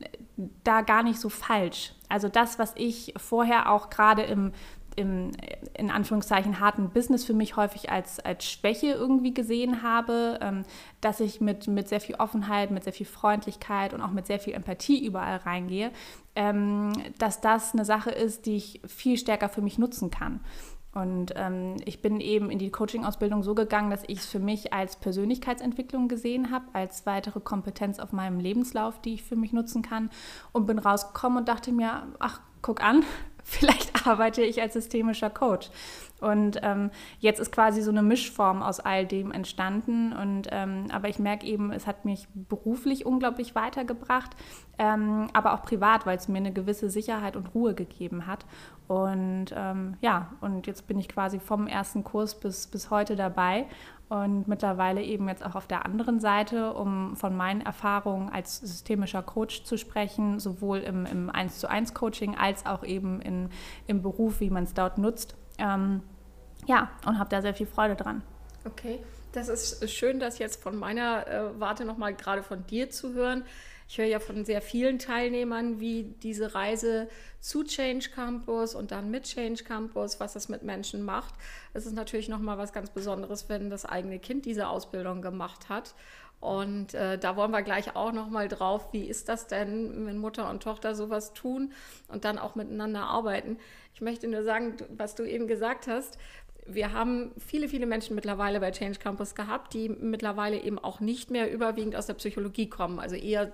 da 0.64 0.82
gar 0.82 1.02
nicht 1.02 1.18
so 1.20 1.28
falsch. 1.28 1.94
Also 2.08 2.28
das, 2.28 2.58
was 2.58 2.72
ich 2.76 3.12
vorher 3.16 3.70
auch 3.70 3.90
gerade 3.90 4.22
im 4.22 4.52
im 4.96 5.30
in 5.74 5.90
Anführungszeichen 5.90 6.60
harten 6.60 6.90
Business 6.90 7.24
für 7.24 7.34
mich 7.34 7.56
häufig 7.56 7.90
als, 7.90 8.20
als 8.20 8.48
Schwäche 8.48 8.88
irgendwie 8.88 9.34
gesehen 9.34 9.82
habe, 9.82 10.38
ähm, 10.40 10.64
dass 11.00 11.20
ich 11.20 11.40
mit, 11.40 11.66
mit 11.66 11.88
sehr 11.88 12.00
viel 12.00 12.16
Offenheit, 12.16 12.70
mit 12.70 12.84
sehr 12.84 12.92
viel 12.92 13.06
Freundlichkeit 13.06 13.94
und 13.94 14.02
auch 14.02 14.10
mit 14.10 14.26
sehr 14.26 14.38
viel 14.38 14.54
Empathie 14.54 15.04
überall 15.04 15.38
reingehe, 15.38 15.90
ähm, 16.36 16.92
dass 17.18 17.40
das 17.40 17.72
eine 17.72 17.84
Sache 17.84 18.10
ist, 18.10 18.46
die 18.46 18.56
ich 18.56 18.80
viel 18.86 19.16
stärker 19.16 19.48
für 19.48 19.62
mich 19.62 19.78
nutzen 19.78 20.10
kann. 20.10 20.40
Und 20.94 21.32
ähm, 21.36 21.76
ich 21.86 22.02
bin 22.02 22.20
eben 22.20 22.50
in 22.50 22.58
die 22.58 22.70
Coaching-Ausbildung 22.70 23.42
so 23.42 23.54
gegangen, 23.54 23.90
dass 23.90 24.02
ich 24.08 24.18
es 24.18 24.26
für 24.26 24.40
mich 24.40 24.74
als 24.74 24.96
Persönlichkeitsentwicklung 24.96 26.06
gesehen 26.06 26.50
habe, 26.50 26.66
als 26.74 27.06
weitere 27.06 27.40
Kompetenz 27.40 27.98
auf 27.98 28.12
meinem 28.12 28.38
Lebenslauf, 28.40 29.00
die 29.00 29.14
ich 29.14 29.22
für 29.22 29.36
mich 29.36 29.54
nutzen 29.54 29.80
kann. 29.80 30.10
Und 30.52 30.66
bin 30.66 30.78
rausgekommen 30.78 31.38
und 31.38 31.48
dachte 31.48 31.72
mir, 31.72 32.08
ach, 32.18 32.40
guck 32.60 32.82
an, 32.84 33.04
vielleicht 33.44 34.06
arbeite 34.06 34.42
ich 34.42 34.60
als 34.60 34.74
systemischer 34.74 35.30
Coach. 35.30 35.68
Und 36.22 36.60
ähm, 36.62 36.90
jetzt 37.18 37.40
ist 37.40 37.52
quasi 37.52 37.82
so 37.82 37.90
eine 37.90 38.02
Mischform 38.02 38.62
aus 38.62 38.80
all 38.80 39.06
dem 39.06 39.32
entstanden. 39.32 40.12
Und, 40.12 40.48
ähm, 40.50 40.86
aber 40.92 41.08
ich 41.08 41.18
merke 41.18 41.46
eben, 41.46 41.72
es 41.72 41.86
hat 41.86 42.04
mich 42.04 42.28
beruflich 42.34 43.04
unglaublich 43.04 43.54
weitergebracht, 43.54 44.30
ähm, 44.78 45.28
aber 45.32 45.54
auch 45.54 45.62
privat, 45.62 46.06
weil 46.06 46.16
es 46.16 46.28
mir 46.28 46.38
eine 46.38 46.52
gewisse 46.52 46.90
Sicherheit 46.90 47.36
und 47.36 47.54
Ruhe 47.54 47.74
gegeben 47.74 48.26
hat. 48.26 48.46
Und 48.88 49.46
ähm, 49.54 49.96
ja, 50.00 50.32
und 50.40 50.66
jetzt 50.66 50.86
bin 50.86 50.98
ich 50.98 51.08
quasi 51.08 51.40
vom 51.40 51.66
ersten 51.66 52.04
Kurs 52.04 52.38
bis, 52.38 52.66
bis 52.66 52.90
heute 52.90 53.16
dabei 53.16 53.66
und 54.12 54.46
mittlerweile 54.46 55.02
eben 55.02 55.26
jetzt 55.28 55.42
auch 55.42 55.54
auf 55.54 55.66
der 55.66 55.86
anderen 55.86 56.20
Seite, 56.20 56.74
um 56.74 57.16
von 57.16 57.34
meinen 57.34 57.62
Erfahrungen 57.62 58.28
als 58.28 58.58
systemischer 58.58 59.22
Coach 59.22 59.64
zu 59.64 59.78
sprechen, 59.78 60.38
sowohl 60.38 60.80
im, 60.80 61.06
im 61.06 61.30
1 61.30 61.58
zu 61.58 61.70
1 61.70 61.94
Coaching 61.94 62.36
als 62.36 62.66
auch 62.66 62.84
eben 62.84 63.22
in, 63.22 63.48
im 63.86 64.02
Beruf, 64.02 64.40
wie 64.40 64.50
man 64.50 64.64
es 64.64 64.74
dort 64.74 64.98
nutzt. 64.98 65.34
Ähm, 65.56 66.02
ja, 66.66 66.90
und 67.06 67.18
habe 67.18 67.30
da 67.30 67.42
sehr 67.42 67.54
viel 67.54 67.66
Freude 67.66 67.96
dran. 67.96 68.22
Okay, 68.64 69.00
das 69.32 69.48
ist 69.48 69.90
schön, 69.90 70.20
das 70.20 70.38
jetzt 70.38 70.62
von 70.62 70.76
meiner 70.76 71.26
äh, 71.26 71.60
Warte 71.60 71.84
nochmal 71.84 72.14
gerade 72.14 72.42
von 72.42 72.66
dir 72.66 72.90
zu 72.90 73.14
hören. 73.14 73.44
Ich 73.88 73.98
höre 73.98 74.06
ja 74.06 74.20
von 74.20 74.44
sehr 74.44 74.62
vielen 74.62 74.98
Teilnehmern, 74.98 75.80
wie 75.80 76.14
diese 76.22 76.54
Reise 76.54 77.08
zu 77.40 77.64
Change 77.64 78.08
Campus 78.14 78.74
und 78.74 78.90
dann 78.90 79.10
mit 79.10 79.24
Change 79.24 79.64
Campus, 79.64 80.18
was 80.20 80.32
das 80.32 80.48
mit 80.48 80.62
Menschen 80.62 81.02
macht. 81.02 81.34
Es 81.74 81.84
ist 81.84 81.92
natürlich 81.92 82.28
nochmal 82.28 82.56
was 82.56 82.72
ganz 82.72 82.90
Besonderes, 82.90 83.48
wenn 83.48 83.68
das 83.68 83.84
eigene 83.84 84.18
Kind 84.18 84.46
diese 84.46 84.68
Ausbildung 84.68 85.20
gemacht 85.20 85.68
hat. 85.68 85.94
Und 86.40 86.94
äh, 86.94 87.18
da 87.18 87.36
wollen 87.36 87.52
wir 87.52 87.62
gleich 87.62 87.94
auch 87.94 88.12
nochmal 88.12 88.48
drauf, 88.48 88.92
wie 88.92 89.04
ist 89.04 89.28
das 89.28 89.46
denn, 89.46 90.06
wenn 90.06 90.18
Mutter 90.18 90.50
und 90.50 90.62
Tochter 90.62 90.94
sowas 90.94 91.34
tun 91.34 91.72
und 92.08 92.24
dann 92.24 92.38
auch 92.38 92.56
miteinander 92.56 93.02
arbeiten. 93.02 93.58
Ich 93.94 94.00
möchte 94.00 94.26
nur 94.26 94.42
sagen, 94.42 94.74
was 94.88 95.14
du 95.14 95.22
eben 95.22 95.46
gesagt 95.46 95.86
hast, 95.86 96.18
wir 96.66 96.92
haben 96.92 97.32
viele, 97.38 97.68
viele 97.68 97.86
Menschen 97.86 98.14
mittlerweile 98.14 98.60
bei 98.60 98.70
Change 98.70 98.98
Campus 98.98 99.34
gehabt, 99.34 99.74
die 99.74 99.88
mittlerweile 99.88 100.60
eben 100.60 100.78
auch 100.78 101.00
nicht 101.00 101.30
mehr 101.30 101.50
überwiegend 101.50 101.96
aus 101.96 102.06
der 102.06 102.14
Psychologie 102.14 102.68
kommen, 102.68 103.00
also 103.00 103.16
eher 103.16 103.52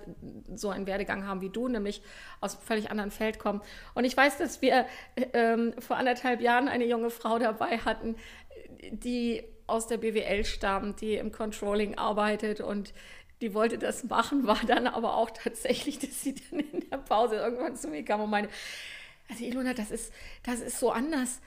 so 0.55 0.69
einen 0.69 0.85
Werdegang 0.85 1.25
haben 1.25 1.41
wie 1.41 1.49
du, 1.49 1.67
nämlich 1.67 2.01
aus 2.39 2.55
einem 2.55 2.65
völlig 2.65 2.91
anderen 2.91 3.11
Feld 3.11 3.39
kommen. 3.39 3.61
Und 3.95 4.05
ich 4.05 4.15
weiß, 4.15 4.37
dass 4.37 4.61
wir 4.61 4.85
ähm, 5.33 5.73
vor 5.79 5.97
anderthalb 5.97 6.41
Jahren 6.41 6.67
eine 6.67 6.85
junge 6.85 7.09
Frau 7.09 7.39
dabei 7.39 7.79
hatten, 7.79 8.15
die 8.91 9.43
aus 9.65 9.87
der 9.87 9.97
BWL 9.97 10.45
stammt, 10.45 11.01
die 11.01 11.15
im 11.15 11.31
Controlling 11.31 11.97
arbeitet 11.97 12.61
und 12.61 12.93
die 13.41 13.53
wollte 13.53 13.77
das 13.77 14.03
machen, 14.03 14.45
war 14.45 14.59
dann 14.67 14.85
aber 14.85 15.15
auch 15.15 15.31
tatsächlich, 15.31 15.97
dass 15.99 16.21
sie 16.21 16.35
dann 16.35 16.59
in 16.59 16.89
der 16.89 16.97
Pause 16.97 17.37
irgendwann 17.37 17.75
zu 17.75 17.87
mir 17.87 18.03
kam 18.03 18.21
und 18.21 18.29
meinte, 18.29 18.51
also 19.29 19.43
Ilona, 19.43 19.73
das 19.73 19.91
ist, 19.91 20.13
das 20.43 20.59
ist 20.59 20.79
so 20.79 20.91
anders. 20.91 21.39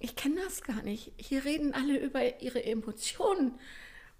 Ich 0.00 0.16
kenne 0.16 0.40
das 0.42 0.62
gar 0.62 0.82
nicht. 0.82 1.12
Hier 1.18 1.44
reden 1.44 1.74
alle 1.74 1.98
über 1.98 2.40
ihre 2.40 2.64
Emotionen. 2.64 3.58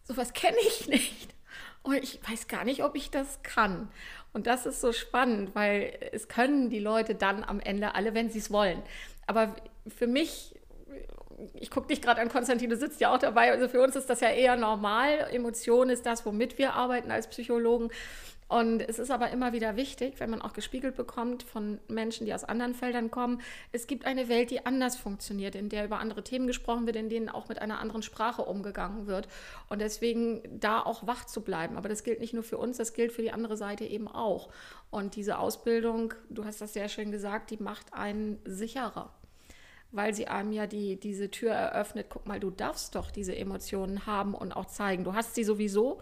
Sowas 0.04 0.34
kenne 0.34 0.58
ich 0.66 0.86
nicht. 0.88 1.34
Und 1.82 1.96
ich 1.96 2.20
weiß 2.28 2.46
gar 2.46 2.64
nicht, 2.64 2.84
ob 2.84 2.94
ich 2.94 3.10
das 3.10 3.42
kann. 3.42 3.90
Und 4.34 4.46
das 4.46 4.66
ist 4.66 4.82
so 4.82 4.92
spannend, 4.92 5.54
weil 5.54 6.10
es 6.12 6.28
können 6.28 6.68
die 6.68 6.78
Leute 6.78 7.14
dann 7.14 7.42
am 7.42 7.58
Ende 7.58 7.94
alle, 7.94 8.14
wenn 8.14 8.30
sie 8.30 8.38
es 8.38 8.50
wollen. 8.50 8.82
Aber 9.26 9.56
für 9.88 10.06
mich, 10.06 10.54
ich 11.54 11.70
gucke 11.70 11.88
dich 11.88 12.02
gerade 12.02 12.20
an, 12.20 12.28
Konstantin, 12.28 12.68
du 12.68 12.76
sitzt 12.76 13.00
ja 13.00 13.14
auch 13.14 13.18
dabei. 13.18 13.50
Also 13.50 13.66
für 13.66 13.80
uns 13.80 13.96
ist 13.96 14.10
das 14.10 14.20
ja 14.20 14.28
eher 14.28 14.56
normal. 14.56 15.28
Emotion 15.32 15.88
ist 15.88 16.04
das, 16.04 16.26
womit 16.26 16.58
wir 16.58 16.74
arbeiten 16.74 17.10
als 17.10 17.26
Psychologen. 17.28 17.90
Und 18.50 18.80
es 18.80 18.98
ist 18.98 19.12
aber 19.12 19.30
immer 19.30 19.52
wieder 19.52 19.76
wichtig, 19.76 20.14
wenn 20.18 20.28
man 20.28 20.42
auch 20.42 20.52
gespiegelt 20.52 20.96
bekommt 20.96 21.44
von 21.44 21.78
Menschen, 21.86 22.26
die 22.26 22.34
aus 22.34 22.42
anderen 22.42 22.74
Feldern 22.74 23.08
kommen, 23.08 23.40
es 23.70 23.86
gibt 23.86 24.06
eine 24.06 24.28
Welt, 24.28 24.50
die 24.50 24.66
anders 24.66 24.96
funktioniert, 24.96 25.54
in 25.54 25.68
der 25.68 25.84
über 25.84 26.00
andere 26.00 26.24
Themen 26.24 26.48
gesprochen 26.48 26.84
wird, 26.84 26.96
in 26.96 27.08
denen 27.08 27.28
auch 27.28 27.48
mit 27.48 27.62
einer 27.62 27.78
anderen 27.78 28.02
Sprache 28.02 28.42
umgegangen 28.42 29.06
wird. 29.06 29.28
Und 29.68 29.80
deswegen 29.80 30.42
da 30.58 30.82
auch 30.82 31.06
wach 31.06 31.26
zu 31.26 31.42
bleiben. 31.42 31.76
Aber 31.76 31.88
das 31.88 32.02
gilt 32.02 32.18
nicht 32.18 32.34
nur 32.34 32.42
für 32.42 32.58
uns, 32.58 32.76
das 32.76 32.92
gilt 32.92 33.12
für 33.12 33.22
die 33.22 33.30
andere 33.30 33.56
Seite 33.56 33.84
eben 33.84 34.08
auch. 34.08 34.48
Und 34.90 35.14
diese 35.14 35.38
Ausbildung, 35.38 36.12
du 36.28 36.44
hast 36.44 36.60
das 36.60 36.72
sehr 36.72 36.88
schön 36.88 37.12
gesagt, 37.12 37.52
die 37.52 37.58
macht 37.58 37.94
einen 37.94 38.40
sicherer 38.44 39.14
weil 39.92 40.14
sie 40.14 40.28
einem 40.28 40.52
ja 40.52 40.68
die, 40.68 41.00
diese 41.00 41.32
Tür 41.32 41.50
eröffnet, 41.50 42.06
guck 42.10 42.24
mal, 42.24 42.38
du 42.38 42.50
darfst 42.52 42.94
doch 42.94 43.10
diese 43.10 43.34
Emotionen 43.34 44.06
haben 44.06 44.34
und 44.34 44.52
auch 44.52 44.66
zeigen. 44.66 45.02
Du 45.02 45.14
hast 45.14 45.34
sie 45.34 45.42
sowieso, 45.42 46.00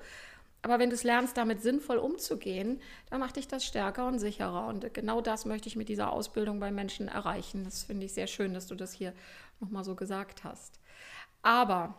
aber 0.62 0.79
wenn 0.79 0.91
du 0.91 0.95
es 0.97 1.05
lernst, 1.05 1.37
damit 1.37 1.62
sinnvoll 1.62 1.99
umzugehen, 1.99 2.81
dann 3.11 3.21
macht 3.21 3.37
dich 3.37 3.47
das 3.47 3.65
stärker 3.65 4.07
und 4.07 4.19
sicherer. 4.19 4.67
Und 4.67 4.93
genau 4.93 5.21
das 5.21 5.45
möchte 5.45 5.69
ich 5.69 5.77
mit 5.77 5.88
dieser 5.88 6.12
Ausbildung 6.12 6.59
bei 6.59 6.71
Menschen 6.71 7.09
erreichen. 7.09 7.65
Das 7.65 7.85
finde 7.85 8.07
ich 8.07 8.12
sehr 8.12 8.27
schön, 8.27 8.55
dass 8.55 8.67
du 8.67 8.75
das 8.75 8.93
hier 8.93 9.12
nochmal 9.61 9.85
so 9.85 9.95
gesagt 9.95 10.45
hast. 10.45 10.81
Aber 11.43 11.95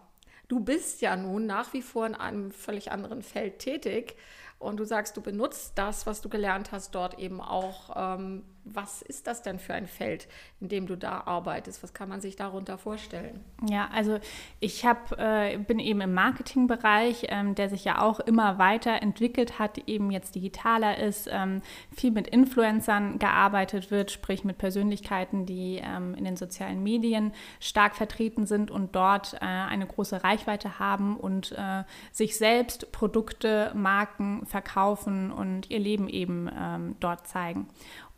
du 0.50 0.60
bist 0.60 1.02
ja 1.02 1.16
nun 1.16 1.46
nach 1.46 1.74
wie 1.74 1.82
vor 1.82 2.06
in 2.06 2.16
einem 2.16 2.52
völlig 2.52 2.92
anderen 2.92 3.24
Feld 3.24 3.60
tätig 3.60 4.18
und 4.60 4.78
du 4.78 4.84
sagst, 4.84 5.16
du 5.16 5.22
benutzt 5.22 5.74
das, 5.76 6.06
was 6.06 6.20
du 6.22 6.28
gelernt 6.28 6.74
hast, 6.74 6.94
dort 6.94 7.18
eben 7.18 7.40
auch. 7.40 7.92
Ähm, 7.96 8.44
was 8.64 9.02
ist 9.02 9.28
das 9.28 9.42
denn 9.42 9.60
für 9.60 9.74
ein 9.74 9.88
Feld, 9.88 10.28
in 10.60 10.70
dem 10.70 10.88
du 10.88 10.96
da 10.96 11.24
arbeitest? 11.26 11.82
Was 11.84 11.94
kann 11.94 12.10
man 12.10 12.22
sich 12.22 12.36
darunter 12.36 12.78
vorstellen? 12.78 13.44
Ja, 13.68 13.90
also 13.94 14.20
ich 14.60 14.86
hab, 14.86 15.20
äh, 15.20 15.58
bin 15.58 15.80
eben 15.80 16.02
im 16.02 16.14
Marketingbereich, 16.14 17.28
ähm, 17.30 17.56
der 17.56 17.70
sich 17.70 17.86
ja 17.86 18.02
auch 18.02 18.20
immer 18.20 18.58
weiter 18.58 19.02
entwickelt 19.02 19.60
hat, 19.60 19.78
eben 19.88 20.12
jetzt 20.12 20.36
digitaler 20.36 20.98
ist, 20.98 21.30
ähm, 21.32 21.62
viel 21.92 22.12
mit 22.12 22.28
Influencern 22.28 23.20
gearbeitet 23.20 23.92
wird, 23.92 24.12
sprich 24.12 24.44
mit 24.44 24.58
Persönlichkeiten, 24.58 25.46
die 25.46 25.82
ähm, 25.84 26.16
in 26.16 26.24
den 26.24 26.38
sozialen 26.38 26.84
Medien 26.84 27.34
stark 27.60 27.96
vertreten 27.96 28.46
sind 28.46 28.72
und 28.72 28.96
dort 28.96 29.34
äh, 29.36 29.46
eine 29.46 29.88
große 29.88 30.24
Reichweite 30.24 30.80
haben 30.80 31.18
und 31.18 31.54
äh, 31.54 31.84
sich 32.12 32.38
selbst 32.38 32.92
Produkte, 32.92 33.72
Marken 33.76 34.46
verkaufen 34.46 35.32
und 35.32 35.70
ihr 35.70 35.80
Leben 35.80 36.08
eben 36.08 36.50
ähm, 36.56 36.96
dort 37.00 37.28
zeigen. 37.28 37.68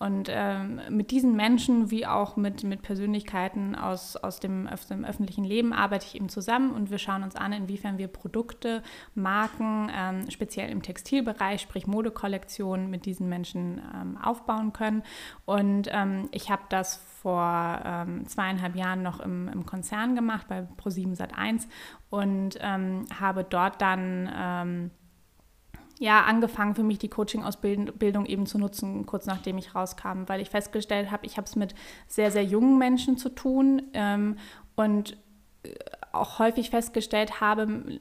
Und 0.01 0.29
ähm, 0.31 0.81
mit 0.89 1.11
diesen 1.11 1.35
Menschen 1.35 1.91
wie 1.91 2.07
auch 2.07 2.35
mit, 2.35 2.63
mit 2.63 2.81
Persönlichkeiten 2.81 3.75
aus, 3.75 4.15
aus, 4.15 4.39
dem, 4.39 4.67
aus 4.67 4.87
dem 4.87 5.05
öffentlichen 5.05 5.43
Leben 5.43 5.73
arbeite 5.73 6.07
ich 6.07 6.15
eben 6.15 6.27
zusammen 6.27 6.71
und 6.71 6.89
wir 6.89 6.97
schauen 6.97 7.21
uns 7.21 7.35
an, 7.35 7.53
inwiefern 7.53 7.99
wir 7.99 8.07
Produkte, 8.07 8.81
Marken, 9.13 9.91
ähm, 9.95 10.31
speziell 10.31 10.71
im 10.71 10.81
Textilbereich, 10.81 11.61
sprich 11.61 11.85
Modekollektionen, 11.85 12.89
mit 12.89 13.05
diesen 13.05 13.29
Menschen 13.29 13.79
ähm, 13.93 14.17
aufbauen 14.17 14.73
können. 14.73 15.03
Und 15.45 15.87
ähm, 15.91 16.29
ich 16.31 16.49
habe 16.49 16.63
das 16.69 16.95
vor 17.21 17.79
ähm, 17.85 18.25
zweieinhalb 18.25 18.75
Jahren 18.75 19.03
noch 19.03 19.19
im, 19.19 19.49
im 19.49 19.67
Konzern 19.67 20.15
gemacht 20.15 20.47
bei 20.47 20.67
Pro7 20.83 21.15
Sat1 21.15 21.67
und 22.09 22.57
ähm, 22.59 23.05
habe 23.19 23.43
dort 23.43 23.79
dann 23.83 24.89
ja 26.01 26.23
angefangen, 26.23 26.73
für 26.73 26.83
mich 26.83 26.97
die 26.97 27.09
Coaching-Ausbildung 27.09 28.25
eben 28.25 28.47
zu 28.47 28.57
nutzen, 28.57 29.05
kurz 29.05 29.27
nachdem 29.27 29.59
ich 29.59 29.75
rauskam, 29.75 30.23
weil 30.25 30.41
ich 30.41 30.49
festgestellt 30.49 31.11
habe, 31.11 31.27
ich 31.27 31.37
habe 31.37 31.45
es 31.45 31.55
mit 31.55 31.75
sehr, 32.07 32.31
sehr 32.31 32.43
jungen 32.43 32.79
Menschen 32.79 33.17
zu 33.17 33.29
tun 33.29 33.83
ähm, 33.93 34.37
und 34.75 35.15
äh, 35.61 35.69
auch 36.11 36.39
häufig 36.39 36.71
festgestellt 36.71 37.39
habe, 37.39 37.99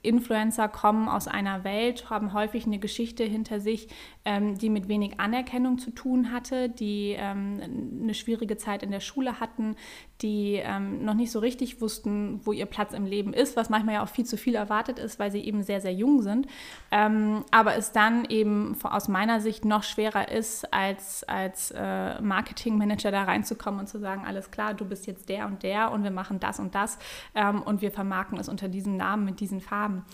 Influencer 0.00 0.68
kommen 0.68 1.08
aus 1.08 1.28
einer 1.28 1.62
Welt, 1.64 2.08
haben 2.08 2.32
häufig 2.32 2.64
eine 2.64 2.78
Geschichte 2.78 3.24
hinter 3.24 3.60
sich, 3.60 3.88
ähm, 4.24 4.56
die 4.56 4.70
mit 4.70 4.88
wenig 4.88 5.18
Anerkennung 5.20 5.78
zu 5.78 5.90
tun 5.90 6.32
hatte, 6.32 6.68
die 6.68 7.16
ähm, 7.18 7.60
eine 8.02 8.14
schwierige 8.14 8.56
Zeit 8.56 8.82
in 8.82 8.92
der 8.92 9.00
Schule 9.00 9.40
hatten, 9.40 9.76
die 10.22 10.56
ähm, 10.56 11.04
noch 11.04 11.14
nicht 11.14 11.30
so 11.30 11.38
richtig 11.38 11.80
wussten, 11.80 12.40
wo 12.44 12.52
ihr 12.52 12.66
Platz 12.66 12.92
im 12.92 13.06
Leben 13.06 13.32
ist, 13.32 13.56
was 13.56 13.70
manchmal 13.70 13.96
ja 13.96 14.02
auch 14.02 14.08
viel 14.08 14.26
zu 14.26 14.36
viel 14.36 14.54
erwartet 14.54 14.98
ist, 14.98 15.18
weil 15.18 15.30
sie 15.30 15.40
eben 15.40 15.62
sehr, 15.62 15.80
sehr 15.80 15.92
jung 15.92 16.22
sind. 16.22 16.46
Ähm, 16.90 17.44
aber 17.50 17.76
es 17.76 17.92
dann 17.92 18.24
eben 18.26 18.76
aus 18.82 19.08
meiner 19.08 19.40
Sicht 19.40 19.64
noch 19.64 19.82
schwerer 19.82 20.30
ist, 20.30 20.72
als, 20.72 21.24
als 21.24 21.72
äh, 21.76 22.20
Marketingmanager 22.20 23.10
da 23.10 23.24
reinzukommen 23.24 23.80
und 23.80 23.86
zu 23.86 23.98
sagen, 23.98 24.24
alles 24.26 24.50
klar, 24.50 24.74
du 24.74 24.84
bist 24.84 25.06
jetzt 25.06 25.28
der 25.28 25.46
und 25.46 25.62
der 25.62 25.90
und 25.90 26.04
wir 26.04 26.10
machen 26.10 26.40
das 26.40 26.58
und 26.58 26.74
das 26.74 26.98
ähm, 27.34 27.62
und 27.62 27.80
wir 27.80 27.90
vermarkten 27.90 28.38
es 28.38 28.48
unter 28.48 28.68
diesem 28.68 28.96
Namen 28.96 29.24
mit 29.24 29.40
diesen 29.40 29.60
Farben. 29.60 30.04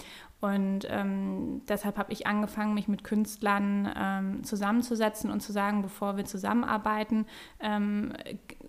Und 0.41 0.87
ähm, 0.91 1.63
deshalb 1.67 1.97
habe 1.97 2.13
ich 2.13 2.27
angefangen, 2.27 2.75
mich 2.75 2.89
mit 2.89 3.05
Künstlern 3.05 3.91
ähm, 3.97 4.45
zusammenzusetzen 4.45 5.31
und 5.31 5.41
zu 5.41 5.51
sagen, 5.51 5.81
bevor 5.81 6.19
wir 6.19 6.27
zusammenarbeiten, 6.27 7.27
ähm, 7.59 8.13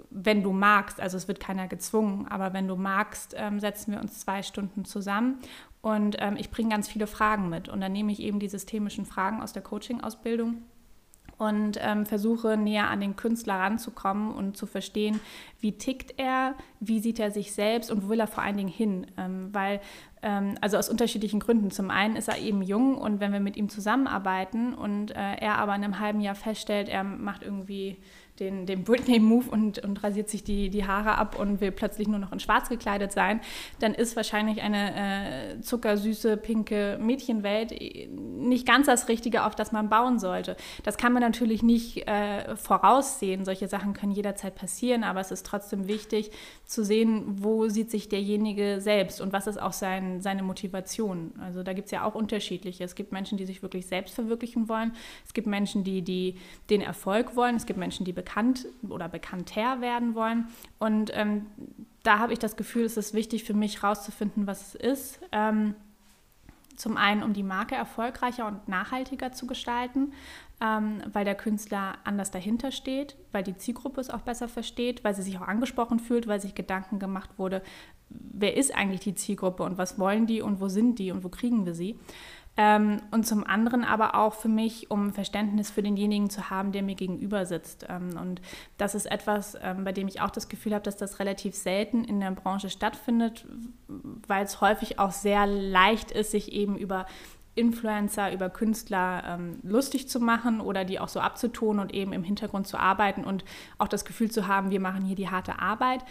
wenn 0.10 0.44
du 0.44 0.54
magst, 0.54 1.02
also 1.02 1.18
es 1.18 1.28
wird 1.28 1.42
keiner 1.42 1.68
gezwungen, 1.68 2.26
aber 2.28 2.54
wenn 2.54 2.70
du 2.70 2.78
magst, 2.78 3.36
ähm, 3.38 3.60
setzen 3.60 3.92
wir 3.92 4.00
uns 4.00 4.20
zwei 4.20 4.44
Stunden 4.44 4.86
zusammen 4.86 5.40
und 5.82 6.16
ähm, 6.20 6.38
ich 6.38 6.52
bringe 6.52 6.70
ganz 6.70 6.88
viele 6.88 7.08
Fragen 7.08 7.50
mit. 7.50 7.70
Und 7.70 7.82
dann 7.82 7.92
nehme 7.92 8.12
ich 8.12 8.22
eben 8.22 8.40
die 8.40 8.50
systemischen 8.50 9.06
Fragen 9.06 9.42
aus 9.42 9.52
der 9.52 9.62
Coaching-Ausbildung 9.62 10.64
und 11.38 11.78
ähm, 11.82 12.06
versuche 12.06 12.58
näher 12.58 12.90
an 12.90 13.00
den 13.00 13.16
Künstler 13.16 13.56
ranzukommen 13.56 14.34
und 14.34 14.58
zu 14.58 14.66
verstehen, 14.66 15.20
wie 15.60 15.78
tickt 15.78 16.16
er, 16.18 16.56
wie 16.80 17.00
sieht 17.00 17.20
er 17.20 17.32
sich 17.32 17.52
selbst 17.54 17.92
und 17.92 18.04
wo 18.04 18.10
will 18.10 18.20
er 18.20 18.28
vor 18.28 18.44
allen 18.44 18.58
Dingen 18.58 18.70
hin. 18.70 19.08
Ähm, 19.18 19.50
weil, 19.54 19.80
also 20.62 20.78
aus 20.78 20.90
unterschiedlichen 20.90 21.40
Gründen. 21.40 21.72
Zum 21.72 21.90
einen 21.90 22.16
ist 22.16 22.28
er 22.28 22.40
eben 22.40 22.62
jung 22.62 22.96
und 22.98 23.20
wenn 23.20 23.34
wir 23.34 23.40
mit 23.40 23.58
ihm 23.58 23.70
zusammenarbeiten 23.70 24.74
und 24.74 25.12
äh, 25.12 25.36
er 25.40 25.58
aber 25.58 25.76
in 25.76 25.84
einem 25.84 26.00
halben 26.00 26.22
Jahr 26.22 26.36
feststellt, 26.36 26.90
er 26.90 27.04
macht 27.04 27.44
irgendwie 27.44 27.98
den, 28.40 28.66
den 28.66 28.84
Britney-Move 28.84 29.50
und, 29.50 29.80
und 29.80 30.04
rasiert 30.04 30.30
sich 30.30 30.44
die, 30.44 30.70
die 30.70 30.86
Haare 30.86 31.18
ab 31.18 31.40
und 31.40 31.62
will 31.62 31.72
plötzlich 31.72 32.08
nur 32.08 32.20
noch 32.20 32.32
in 32.32 32.40
schwarz 32.40 32.70
gekleidet 32.70 33.12
sein, 33.12 33.42
dann 33.80 33.94
ist 33.94 34.16
wahrscheinlich 34.16 34.62
eine 34.62 35.56
äh, 35.56 35.62
zuckersüße, 35.62 36.38
pinke 36.38 36.98
Mädchenwelt 37.02 37.74
nicht 38.10 38.68
ganz 38.68 38.86
das 38.86 39.08
Richtige, 39.08 39.46
auf 39.46 39.56
das 39.56 39.72
man 39.72 39.90
bauen 39.90 40.20
sollte. 40.20 40.56
Das 40.84 40.98
kann 40.98 41.14
man 41.14 41.22
natürlich 41.22 41.64
nicht 41.64 42.08
äh, 42.08 42.56
voraussehen. 42.56 43.46
Solche 43.46 43.68
Sachen 43.68 43.94
können 43.94 44.12
jederzeit 44.12 44.56
passieren, 44.56 45.04
aber 45.04 45.20
es 45.20 45.32
ist 45.32 45.46
trotzdem 45.46 45.88
wichtig 45.88 46.32
zu 46.66 46.84
sehen, 46.84 47.24
wo 47.42 47.68
sieht 47.70 47.90
sich 47.90 48.10
derjenige 48.10 48.82
selbst 48.82 49.22
und 49.22 49.34
was 49.34 49.48
ist 49.48 49.60
auch 49.60 49.74
sein, 49.74 50.17
seine 50.22 50.44
Motivation. 50.44 51.34
Also 51.40 51.64
da 51.64 51.74
gibt 51.74 51.86
es 51.86 51.92
ja 51.92 52.04
auch 52.04 52.16
unterschiedliche. 52.16 52.84
Es 52.84 52.96
gibt 52.96 53.12
Menschen, 53.12 53.38
die 53.38 53.46
sich 53.46 53.62
wirklich 53.62 53.88
selbst 53.88 54.16
verwirklichen 54.16 54.70
wollen. 54.70 54.94
Es 55.26 55.34
gibt 55.34 55.48
Menschen, 55.48 55.84
die, 55.84 56.02
die 56.02 56.38
den 56.70 56.82
Erfolg 56.82 57.36
wollen. 57.36 57.56
Es 57.56 57.66
gibt 57.66 57.80
Menschen, 57.80 58.06
die 58.06 58.14
bekannt 58.14 58.68
oder 58.90 59.10
bekannter 59.10 59.82
werden 59.82 60.16
wollen. 60.16 60.48
Und 60.80 61.12
ähm, 61.14 61.46
da 62.04 62.20
habe 62.20 62.34
ich 62.34 62.40
das 62.40 62.56
Gefühl, 62.56 62.86
es 62.86 62.98
ist 62.98 63.14
wichtig 63.14 63.44
für 63.44 63.54
mich 63.54 63.82
herauszufinden, 63.82 64.48
was 64.48 64.74
es 64.74 64.76
ist. 64.76 65.20
Ähm, 65.32 65.76
zum 66.78 66.96
einen, 66.96 67.24
um 67.24 67.34
die 67.34 67.44
Marke 67.44 67.76
erfolgreicher 67.76 68.46
und 68.46 68.68
nachhaltiger 68.68 69.32
zu 69.32 69.48
gestalten, 69.48 70.14
ähm, 70.62 71.02
weil 71.12 71.26
der 71.26 71.36
Künstler 71.36 71.96
anders 72.04 72.32
dahinter 72.32 72.72
steht, 72.72 73.18
weil 73.32 73.44
die 73.44 73.58
Zielgruppe 73.58 74.00
es 74.00 74.10
auch 74.10 74.22
besser 74.22 74.48
versteht, 74.48 75.04
weil 75.04 75.16
sie 75.16 75.24
sich 75.24 75.38
auch 75.38 75.48
angesprochen 75.48 76.00
fühlt, 76.00 76.28
weil 76.28 76.40
sich 76.40 76.56
Gedanken 76.56 77.00
gemacht 77.00 77.32
wurde, 77.38 77.62
wer 78.10 78.56
ist 78.56 78.76
eigentlich 78.76 79.02
die 79.02 79.16
Zielgruppe 79.16 79.64
und 79.64 79.78
was 79.78 80.00
wollen 80.00 80.28
die 80.28 80.42
und 80.42 80.62
wo 80.62 80.70
sind 80.70 81.00
die 81.00 81.12
und 81.12 81.24
wo 81.24 81.30
kriegen 81.30 81.66
wir 81.66 81.74
sie. 81.74 82.00
Ähm, 82.60 82.98
und 83.12 83.28
zum 83.28 83.46
anderen 83.46 83.84
aber 83.84 84.16
auch 84.16 84.34
für 84.34 84.48
mich, 84.48 84.90
um 84.90 85.14
Verständnis 85.14 85.70
für 85.70 85.84
denjenigen 85.84 86.32
zu 86.32 86.50
haben, 86.50 86.72
der 86.72 86.82
mir 86.82 86.96
gegenüber 86.96 87.46
sitzt. 87.46 87.86
Ähm, 87.88 88.18
und 88.20 88.42
das 88.80 88.96
ist 88.96 89.06
etwas, 89.06 89.56
ähm, 89.62 89.84
bei 89.84 89.92
dem 89.92 90.08
ich 90.08 90.22
auch 90.22 90.32
das 90.32 90.50
Gefühl 90.50 90.74
habe, 90.74 90.84
dass 90.84 90.98
das 90.98 91.20
relativ 91.20 91.54
selten 91.54 92.04
in 92.04 92.20
der 92.20 92.32
Branche 92.32 92.72
stattfindet, 92.72 93.46
weil 93.88 94.44
es 94.44 94.60
häufig 94.60 94.98
auch 94.98 95.12
sehr 95.12 95.46
leicht 95.46 96.10
ist, 96.10 96.32
sich 96.32 96.52
eben 96.52 96.76
über 96.76 97.06
Influencer, 97.54 98.32
über 98.32 98.50
Künstler 98.50 99.24
ähm, 99.26 99.60
lustig 99.64 100.10
zu 100.10 100.20
machen 100.20 100.60
oder 100.60 100.84
die 100.84 101.00
auch 101.00 101.10
so 101.10 101.20
abzutun 101.20 101.80
und 101.80 101.94
eben 101.94 102.14
im 102.14 102.24
Hintergrund 102.24 102.68
zu 102.68 102.78
arbeiten 102.78 103.24
und 103.24 103.46
auch 103.78 103.88
das 103.88 104.06
Gefühl 104.06 104.32
zu 104.32 104.48
haben, 104.48 104.70
wir 104.72 104.80
machen 104.80 105.04
hier 105.04 105.16
die 105.16 105.30
harte 105.30 105.60
Arbeit. 105.60 106.04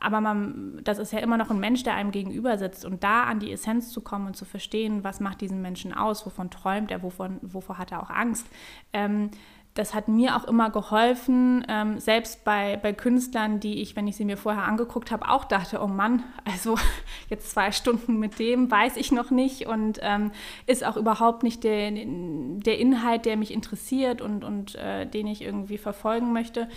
Aber 0.00 0.20
man, 0.20 0.80
das 0.84 0.98
ist 0.98 1.12
ja 1.12 1.20
immer 1.20 1.36
noch 1.36 1.50
ein 1.50 1.60
Mensch, 1.60 1.82
der 1.82 1.94
einem 1.94 2.10
gegenüber 2.10 2.58
sitzt. 2.58 2.84
Und 2.84 3.02
da 3.02 3.24
an 3.24 3.40
die 3.40 3.52
Essenz 3.52 3.90
zu 3.90 4.00
kommen 4.00 4.26
und 4.26 4.36
zu 4.36 4.44
verstehen, 4.44 5.04
was 5.04 5.20
macht 5.20 5.40
diesen 5.40 5.62
Menschen 5.62 5.92
aus, 5.92 6.26
wovon 6.26 6.50
träumt 6.50 6.90
er, 6.90 7.02
wovon, 7.02 7.38
wovor 7.42 7.78
hat 7.78 7.92
er 7.92 8.02
auch 8.02 8.10
Angst. 8.10 8.46
Ähm, 8.92 9.30
das 9.76 9.94
hat 9.94 10.08
mir 10.08 10.36
auch 10.36 10.44
immer 10.44 10.70
geholfen, 10.70 11.64
ähm, 11.68 12.00
selbst 12.00 12.44
bei, 12.44 12.78
bei 12.78 12.94
Künstlern, 12.94 13.60
die 13.60 13.82
ich, 13.82 13.94
wenn 13.94 14.08
ich 14.08 14.16
sie 14.16 14.24
mir 14.24 14.38
vorher 14.38 14.64
angeguckt 14.64 15.10
habe, 15.10 15.28
auch 15.28 15.44
dachte, 15.44 15.82
oh 15.82 15.86
Mann, 15.86 16.22
also 16.46 16.76
jetzt 17.28 17.50
zwei 17.50 17.70
Stunden 17.72 18.18
mit 18.18 18.38
dem, 18.38 18.70
weiß 18.70 18.96
ich 18.96 19.12
noch 19.12 19.30
nicht 19.30 19.66
und 19.66 20.00
ähm, 20.02 20.32
ist 20.66 20.84
auch 20.84 20.96
überhaupt 20.96 21.42
nicht 21.42 21.62
der, 21.62 21.90
der 21.90 22.78
Inhalt, 22.78 23.26
der 23.26 23.36
mich 23.36 23.52
interessiert 23.52 24.22
und, 24.22 24.44
und 24.44 24.76
äh, 24.76 25.06
den 25.06 25.26
ich 25.26 25.42
irgendwie 25.42 25.78
verfolgen 25.78 26.32
möchte. 26.32 26.68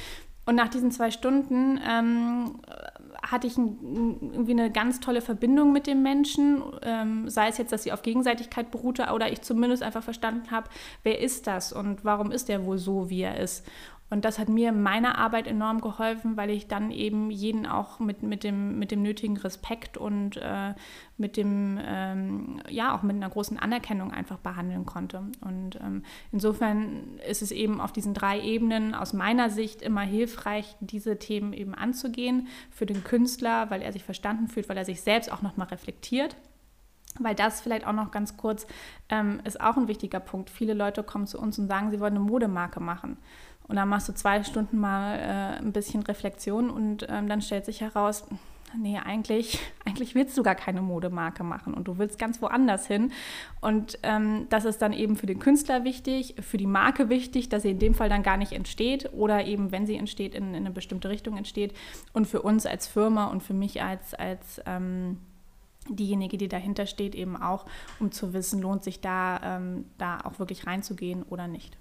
Und 0.45 0.55
nach 0.55 0.67
diesen 0.67 0.91
zwei 0.91 1.11
Stunden 1.11 1.79
ähm, 1.87 2.59
hatte 3.31 3.47
ich 3.47 3.57
ein, 3.57 4.17
irgendwie 4.33 4.51
eine 4.51 4.71
ganz 4.71 4.99
tolle 4.99 5.21
Verbindung 5.21 5.71
mit 5.71 5.87
dem 5.87 6.01
Menschen, 6.01 6.63
ähm, 6.81 7.29
sei 7.29 7.47
es 7.47 7.57
jetzt, 7.57 7.71
dass 7.71 7.83
sie 7.83 7.91
auf 7.91 8.01
Gegenseitigkeit 8.01 8.71
beruhte 8.71 9.07
oder 9.13 9.31
ich 9.31 9.41
zumindest 9.41 9.83
einfach 9.83 10.03
verstanden 10.03 10.51
habe, 10.51 10.69
wer 11.03 11.19
ist 11.19 11.47
das 11.47 11.71
und 11.71 12.03
warum 12.03 12.31
ist 12.31 12.49
er 12.49 12.65
wohl 12.65 12.77
so, 12.77 13.09
wie 13.09 13.21
er 13.21 13.39
ist. 13.39 13.65
Und 14.09 14.25
das 14.25 14.39
hat 14.39 14.49
mir 14.49 14.69
in 14.69 14.81
meiner 14.81 15.17
Arbeit 15.17 15.45
enorm 15.45 15.81
geholfen, 15.81 16.35
weil 16.35 16.49
ich 16.49 16.67
dann 16.67 16.89
eben 16.89 17.29
jeden 17.29 17.67
auch 17.67 17.99
mit, 17.99 18.23
mit, 18.23 18.43
dem, 18.43 18.79
mit 18.79 18.91
dem 18.91 19.03
nötigen 19.03 19.37
Respekt 19.37 19.97
und 19.97 20.37
äh, 20.37 20.73
mit 21.17 21.37
dem, 21.37 21.79
ähm, 21.83 22.61
ja, 22.69 22.95
auch 22.95 23.03
mit 23.03 23.15
einer 23.15 23.29
großen 23.29 23.59
Anerkennung 23.59 24.11
einfach 24.11 24.39
behandeln 24.39 24.85
konnte. 24.85 25.23
Und 25.41 25.79
ähm, 25.81 26.03
insofern 26.31 27.19
ist 27.29 27.43
es 27.43 27.51
eben 27.51 27.79
auf 27.79 27.91
diesen 27.91 28.13
drei 28.15 28.41
Ebenen 28.41 28.95
aus 28.95 29.13
meiner 29.13 29.51
Sicht 29.51 29.81
immer 29.81 30.01
hilfreich, 30.01 30.75
diese 30.79 31.19
Themen 31.19 31.53
eben 31.53 31.75
anzugehen 31.75 32.47
für 32.71 32.87
den 32.87 33.03
Künstler, 33.03 33.69
weil 33.69 33.83
er 33.83 33.93
sich 33.93 34.03
verstanden 34.03 34.47
fühlt, 34.47 34.69
weil 34.69 34.77
er 34.77 34.85
sich 34.85 35.01
selbst 35.01 35.31
auch 35.31 35.43
nochmal 35.43 35.67
reflektiert. 35.67 36.35
Weil 37.17 37.35
das 37.35 37.61
vielleicht 37.61 37.87
auch 37.87 37.93
noch 37.93 38.11
ganz 38.11 38.37
kurz 38.37 38.67
ähm, 39.09 39.41
ist 39.43 39.59
auch 39.59 39.77
ein 39.77 39.87
wichtiger 39.87 40.19
Punkt. 40.19 40.49
Viele 40.49 40.73
Leute 40.73 41.03
kommen 41.03 41.25
zu 41.25 41.39
uns 41.39 41.57
und 41.57 41.67
sagen, 41.67 41.89
sie 41.89 41.99
wollen 41.99 42.15
eine 42.15 42.23
Modemarke 42.23 42.79
machen. 42.79 43.17
Und 43.69 43.75
dann 43.75 43.87
machst 43.87 44.09
du 44.09 44.13
zwei 44.13 44.43
Stunden 44.43 44.79
mal 44.79 45.19
äh, 45.19 45.59
ein 45.59 45.71
bisschen 45.71 46.01
Reflexion 46.03 46.71
und 46.71 47.05
ähm, 47.07 47.29
dann 47.29 47.41
stellt 47.41 47.65
sich 47.65 47.81
heraus, 47.81 48.25
nee, 48.75 48.97
eigentlich, 48.97 49.59
eigentlich 49.85 50.15
willst 50.15 50.37
du 50.37 50.43
gar 50.43 50.55
keine 50.55 50.81
Modemarke 50.81 51.43
machen 51.43 51.75
und 51.75 51.87
du 51.87 51.99
willst 51.99 52.17
ganz 52.17 52.41
woanders 52.41 52.87
hin. 52.87 53.11
Und 53.61 53.99
ähm, 54.01 54.47
das 54.49 54.65
ist 54.65 54.81
dann 54.81 54.91
eben 54.91 55.15
für 55.15 55.27
den 55.27 55.37
Künstler 55.37 55.83
wichtig, 55.83 56.35
für 56.41 56.57
die 56.57 56.65
Marke 56.65 57.09
wichtig, 57.09 57.49
dass 57.49 57.61
sie 57.61 57.71
in 57.71 57.79
dem 57.79 57.93
Fall 57.93 58.09
dann 58.09 58.23
gar 58.23 58.37
nicht 58.37 58.53
entsteht 58.53 59.13
oder 59.13 59.45
eben, 59.45 59.71
wenn 59.71 59.85
sie 59.85 59.97
entsteht, 59.97 60.33
in, 60.33 60.49
in 60.49 60.55
eine 60.55 60.71
bestimmte 60.71 61.09
Richtung 61.09 61.37
entsteht. 61.37 61.73
Und 62.11 62.25
für 62.25 62.41
uns 62.41 62.65
als 62.65 62.87
Firma 62.87 63.25
und 63.25 63.43
für 63.43 63.53
mich 63.53 63.83
als, 63.83 64.15
als 64.15 64.61
ähm, 64.65 65.19
diejenige, 65.87 66.37
die 66.37 66.47
dahinter 66.47 66.87
steht, 66.87 67.13
eben 67.13 67.37
auch, 67.37 67.67
um 67.99 68.11
zu 68.11 68.33
wissen, 68.33 68.61
lohnt 68.61 68.83
sich 68.83 68.99
da, 68.99 69.57
ähm, 69.57 69.85
da 69.99 70.21
auch 70.21 70.39
wirklich 70.39 70.65
reinzugehen 70.65 71.21
oder 71.21 71.47
nicht. 71.47 71.77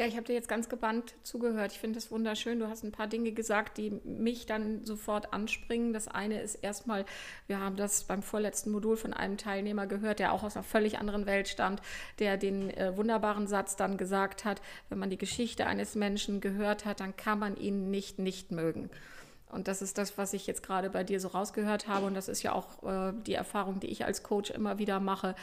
Ja, 0.00 0.06
ich 0.06 0.16
habe 0.16 0.24
dir 0.24 0.32
jetzt 0.32 0.48
ganz 0.48 0.70
gebannt 0.70 1.12
zugehört. 1.24 1.72
Ich 1.72 1.78
finde 1.78 1.96
das 1.96 2.10
wunderschön. 2.10 2.58
Du 2.58 2.68
hast 2.68 2.84
ein 2.84 2.90
paar 2.90 3.06
Dinge 3.06 3.32
gesagt, 3.32 3.76
die 3.76 3.90
mich 3.90 4.46
dann 4.46 4.82
sofort 4.86 5.34
anspringen. 5.34 5.92
Das 5.92 6.08
eine 6.08 6.40
ist 6.40 6.54
erstmal, 6.54 7.04
wir 7.48 7.60
haben 7.60 7.76
das 7.76 8.04
beim 8.04 8.22
vorletzten 8.22 8.70
Modul 8.70 8.96
von 8.96 9.12
einem 9.12 9.36
Teilnehmer 9.36 9.86
gehört, 9.86 10.18
der 10.18 10.32
auch 10.32 10.42
aus 10.42 10.56
einer 10.56 10.62
völlig 10.62 10.98
anderen 10.98 11.26
Welt 11.26 11.48
stammt, 11.48 11.82
der 12.18 12.38
den 12.38 12.70
äh, 12.70 12.96
wunderbaren 12.96 13.46
Satz 13.46 13.76
dann 13.76 13.98
gesagt 13.98 14.46
hat, 14.46 14.62
wenn 14.88 14.98
man 14.98 15.10
die 15.10 15.18
Geschichte 15.18 15.66
eines 15.66 15.94
Menschen 15.96 16.40
gehört 16.40 16.86
hat, 16.86 17.00
dann 17.00 17.14
kann 17.14 17.38
man 17.38 17.58
ihn 17.58 17.90
nicht 17.90 18.18
nicht 18.18 18.52
mögen. 18.52 18.88
Und 19.50 19.68
das 19.68 19.82
ist 19.82 19.98
das, 19.98 20.16
was 20.16 20.32
ich 20.32 20.46
jetzt 20.46 20.62
gerade 20.62 20.88
bei 20.88 21.04
dir 21.04 21.20
so 21.20 21.28
rausgehört 21.28 21.88
habe. 21.88 22.06
Und 22.06 22.14
das 22.14 22.28
ist 22.28 22.42
ja 22.42 22.52
auch 22.54 22.82
äh, 22.84 23.12
die 23.26 23.34
Erfahrung, 23.34 23.80
die 23.80 23.88
ich 23.88 24.06
als 24.06 24.22
Coach 24.22 24.50
immer 24.50 24.78
wieder 24.78 24.98
mache. 24.98 25.34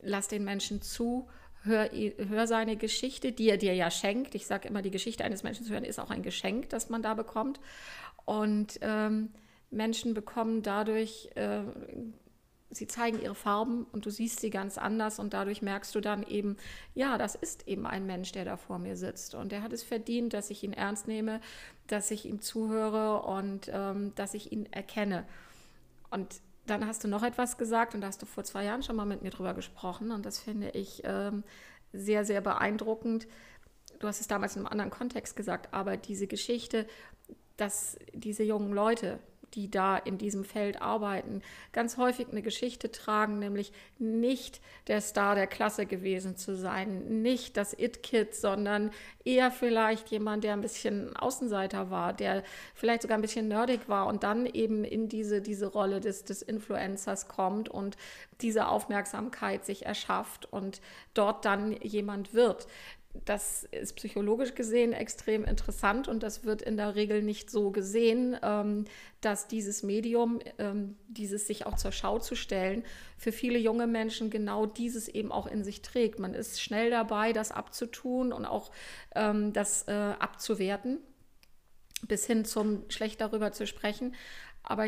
Lass 0.00 0.28
den 0.28 0.44
Menschen 0.44 0.82
zu 0.82 1.26
hör, 1.64 1.88
hör 1.90 2.46
seine 2.46 2.76
Geschichte, 2.76 3.32
die 3.32 3.48
er 3.48 3.56
dir 3.56 3.74
ja 3.74 3.90
schenkt. 3.90 4.34
Ich 4.34 4.46
sage 4.46 4.68
immer, 4.68 4.82
die 4.82 4.90
Geschichte 4.90 5.24
eines 5.24 5.42
Menschen 5.42 5.64
zu 5.64 5.72
hören 5.72 5.84
ist 5.84 5.98
auch 5.98 6.10
ein 6.10 6.22
Geschenk, 6.22 6.68
das 6.70 6.88
man 6.88 7.02
da 7.02 7.14
bekommt. 7.14 7.60
Und 8.24 8.78
ähm, 8.82 9.30
Menschen 9.70 10.14
bekommen 10.14 10.62
dadurch, 10.62 11.30
äh, 11.34 11.62
sie 12.70 12.86
zeigen 12.86 13.20
ihre 13.20 13.34
Farben 13.34 13.86
und 13.92 14.06
du 14.06 14.10
siehst 14.10 14.40
sie 14.40 14.50
ganz 14.50 14.78
anders 14.78 15.18
und 15.18 15.32
dadurch 15.32 15.62
merkst 15.62 15.94
du 15.94 16.00
dann 16.00 16.22
eben, 16.22 16.56
ja, 16.94 17.18
das 17.18 17.34
ist 17.34 17.66
eben 17.66 17.86
ein 17.86 18.06
Mensch, 18.06 18.32
der 18.32 18.44
da 18.44 18.56
vor 18.56 18.78
mir 18.78 18.96
sitzt 18.96 19.34
und 19.34 19.52
der 19.52 19.62
hat 19.62 19.72
es 19.72 19.82
verdient, 19.82 20.34
dass 20.34 20.50
ich 20.50 20.62
ihn 20.62 20.72
ernst 20.72 21.08
nehme, 21.08 21.40
dass 21.86 22.10
ich 22.10 22.26
ihm 22.26 22.40
zuhöre 22.40 23.22
und 23.22 23.70
ähm, 23.72 24.14
dass 24.14 24.34
ich 24.34 24.52
ihn 24.52 24.66
erkenne. 24.72 25.24
Und 26.10 26.40
dann 26.70 26.86
hast 26.86 27.04
du 27.04 27.08
noch 27.08 27.22
etwas 27.22 27.58
gesagt 27.58 27.94
und 27.94 28.00
da 28.00 28.08
hast 28.08 28.22
du 28.22 28.26
vor 28.26 28.44
zwei 28.44 28.64
Jahren 28.64 28.82
schon 28.82 28.96
mal 28.96 29.06
mit 29.06 29.22
mir 29.22 29.30
drüber 29.30 29.54
gesprochen 29.54 30.10
und 30.10 30.24
das 30.26 30.38
finde 30.38 30.70
ich 30.70 31.02
ähm, 31.04 31.44
sehr, 31.92 32.24
sehr 32.24 32.40
beeindruckend. 32.40 33.26
Du 33.98 34.06
hast 34.06 34.20
es 34.20 34.28
damals 34.28 34.54
in 34.56 34.60
einem 34.62 34.72
anderen 34.72 34.90
Kontext 34.90 35.36
gesagt, 35.36 35.72
aber 35.72 35.96
diese 35.96 36.26
Geschichte, 36.26 36.86
dass 37.56 37.98
diese 38.12 38.44
jungen 38.44 38.72
Leute, 38.72 39.18
die 39.54 39.70
da 39.70 39.96
in 39.96 40.18
diesem 40.18 40.44
Feld 40.44 40.80
arbeiten, 40.82 41.42
ganz 41.72 41.96
häufig 41.96 42.28
eine 42.30 42.42
Geschichte 42.42 42.90
tragen, 42.90 43.38
nämlich 43.38 43.72
nicht 43.98 44.60
der 44.86 45.00
Star 45.00 45.34
der 45.34 45.46
Klasse 45.46 45.86
gewesen 45.86 46.36
zu 46.36 46.56
sein, 46.56 47.22
nicht 47.22 47.56
das 47.56 47.72
It-Kid, 47.78 48.34
sondern 48.34 48.90
eher 49.24 49.50
vielleicht 49.50 50.08
jemand, 50.08 50.44
der 50.44 50.54
ein 50.54 50.60
bisschen 50.60 51.16
Außenseiter 51.16 51.90
war, 51.90 52.12
der 52.12 52.42
vielleicht 52.74 53.02
sogar 53.02 53.18
ein 53.18 53.22
bisschen 53.22 53.48
nerdig 53.48 53.88
war 53.88 54.06
und 54.06 54.22
dann 54.22 54.46
eben 54.46 54.84
in 54.84 55.08
diese, 55.08 55.40
diese 55.40 55.66
Rolle 55.66 56.00
des, 56.00 56.24
des 56.24 56.42
Influencers 56.42 57.28
kommt 57.28 57.68
und 57.68 57.96
diese 58.40 58.68
Aufmerksamkeit 58.68 59.64
sich 59.64 59.84
erschafft 59.84 60.50
und 60.50 60.80
dort 61.14 61.44
dann 61.44 61.72
jemand 61.72 62.34
wird 62.34 62.66
das 63.24 63.64
ist 63.64 63.96
psychologisch 63.96 64.54
gesehen 64.54 64.92
extrem 64.92 65.44
interessant 65.44 66.08
und 66.08 66.22
das 66.22 66.44
wird 66.44 66.62
in 66.62 66.76
der 66.76 66.94
Regel 66.94 67.22
nicht 67.22 67.50
so 67.50 67.70
gesehen, 67.70 68.36
ähm, 68.42 68.84
dass 69.20 69.48
dieses 69.48 69.82
Medium, 69.82 70.40
ähm, 70.58 70.96
dieses 71.08 71.46
sich 71.46 71.66
auch 71.66 71.76
zur 71.76 71.92
Schau 71.92 72.18
zu 72.18 72.34
stellen, 72.34 72.84
für 73.16 73.32
viele 73.32 73.58
junge 73.58 73.86
Menschen 73.86 74.30
genau 74.30 74.66
dieses 74.66 75.08
eben 75.08 75.32
auch 75.32 75.46
in 75.46 75.64
sich 75.64 75.82
trägt. 75.82 76.18
Man 76.18 76.34
ist 76.34 76.62
schnell 76.62 76.90
dabei, 76.90 77.32
das 77.32 77.50
abzutun 77.50 78.32
und 78.32 78.44
auch 78.44 78.70
ähm, 79.14 79.52
das 79.52 79.88
äh, 79.88 79.92
abzuwerten, 79.92 80.98
bis 82.06 82.26
hin 82.26 82.44
zum 82.44 82.88
schlecht 82.88 83.20
darüber 83.20 83.52
zu 83.52 83.66
sprechen. 83.66 84.14
Aber 84.62 84.86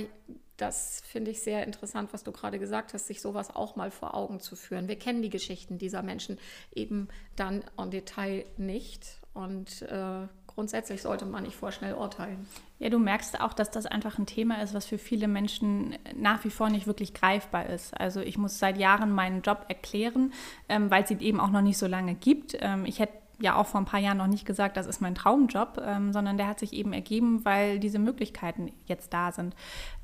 das 0.61 1.03
finde 1.07 1.31
ich 1.31 1.43
sehr 1.43 1.65
interessant, 1.65 2.13
was 2.13 2.23
du 2.23 2.33
gerade 2.33 2.59
gesagt 2.59 2.95
hast, 2.95 3.07
sich 3.07 3.21
sowas 3.21 3.55
auch 3.55 3.77
mal 3.77 3.91
vor 3.91 4.15
Augen 4.15 4.41
zu 4.41 4.57
führen. 4.57 4.89
Wir 4.89 4.99
kennen 4.99 5.23
die 5.23 5.31
Geschichten 5.31 5.79
dieser 5.79 6.03
Menschen 6.03 6.39
eben 6.75 7.09
dann 7.37 7.65
en 7.79 7.91
Detail 7.91 8.45
nicht. 8.57 9.21
Und 9.33 9.83
äh, 9.83 10.27
grundsätzlich 10.49 11.03
sollte 11.03 11.25
man 11.25 11.45
nicht 11.45 11.55
vorschnell 11.55 11.95
urteilen. 11.95 12.47
Ja, 12.81 12.91
du 12.91 12.99
merkst 12.99 13.41
auch, 13.41 13.53
dass 13.53 13.71
das 13.71 13.87
einfach 13.87 14.19
ein 14.19 14.27
Thema 14.27 14.61
ist, 14.61 14.75
was 14.75 14.87
für 14.87 14.99
viele 14.99 15.29
Menschen 15.29 15.97
nach 16.17 16.45
wie 16.45 16.51
vor 16.51 16.69
nicht 16.69 16.87
wirklich 16.87 17.15
greifbar 17.15 17.67
ist. 17.67 17.99
Also 17.99 18.21
ich 18.21 18.39
muss 18.39 18.59
seit 18.59 18.77
Jahren 18.77 19.13
meinen 19.13 19.43
Job 19.43 19.67
erklären, 19.69 20.33
ähm, 20.69 20.91
weil 20.91 21.05
es 21.05 21.11
ihn 21.11 21.21
eben 21.21 21.41
auch 21.41 21.51
noch 21.51 21.63
nicht 21.63 21.79
so 21.79 21.87
lange 21.87 22.15
gibt. 22.15 22.57
Ähm, 22.61 22.85
ich 22.85 22.99
hätte 22.99 23.20
ja 23.41 23.57
auch 23.57 23.67
vor 23.67 23.81
ein 23.81 23.87
paar 23.87 24.01
Jahren 24.01 24.19
noch 24.19 24.27
nicht 24.27 24.45
gesagt, 24.45 24.77
das 24.77 24.87
ist 24.87 25.01
mein 25.01 25.15
Traumjob, 25.15 25.81
ähm, 25.85 26.13
sondern 26.13 26.37
der 26.37 26.47
hat 26.47 26.61
sich 26.61 26.73
eben 26.73 26.93
ergeben, 26.93 27.45
weil 27.45 27.79
diese 27.79 27.99
Möglichkeiten 27.99 28.73
jetzt 28.87 29.13
da 29.13 29.33
sind. 29.33 29.55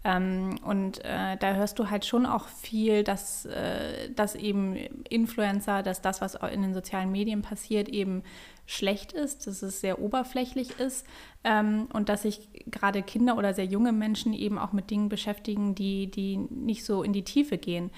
Ähm, 0.05 0.59
und 0.62 1.05
äh, 1.05 1.37
da 1.37 1.55
hörst 1.55 1.79
du 1.79 1.90
halt 1.90 2.05
schon 2.05 2.27
auch 2.27 2.49
viel, 2.49 3.05
dass, 3.05 3.46
äh, 3.46 4.11
dass 4.11 4.35
eben 4.35 4.77
Influencer, 5.09 5.83
dass 5.83 6.01
das, 6.01 6.20
was 6.20 6.35
in 6.35 6.62
den 6.62 6.75
sozialen 6.75 7.11
Medien 7.11 7.42
passiert, 7.42 7.88
eben 7.88 8.22
schlecht 8.66 9.12
ist, 9.12 9.46
dass 9.46 9.62
es 9.62 9.81
sehr 9.81 10.01
oberflächlich 10.01 10.79
ist 10.81 11.07
ähm, 11.44 11.88
und 11.92 12.09
dass 12.09 12.22
sich 12.22 12.49
gerade 12.66 13.03
Kinder 13.03 13.37
oder 13.37 13.55
sehr 13.55 13.66
junge 13.66 13.92
Menschen 13.92 14.33
eben 14.33 14.59
auch 14.59 14.72
mit 14.72 14.90
Dingen 14.90 15.09
beschäftigen, 15.09 15.75
die, 15.75 16.11
die 16.11 16.37
nicht 16.37 16.85
so 16.85 17.03
in 17.03 17.12
die 17.12 17.25
Tiefe 17.25 17.59
gehen. 17.59 17.90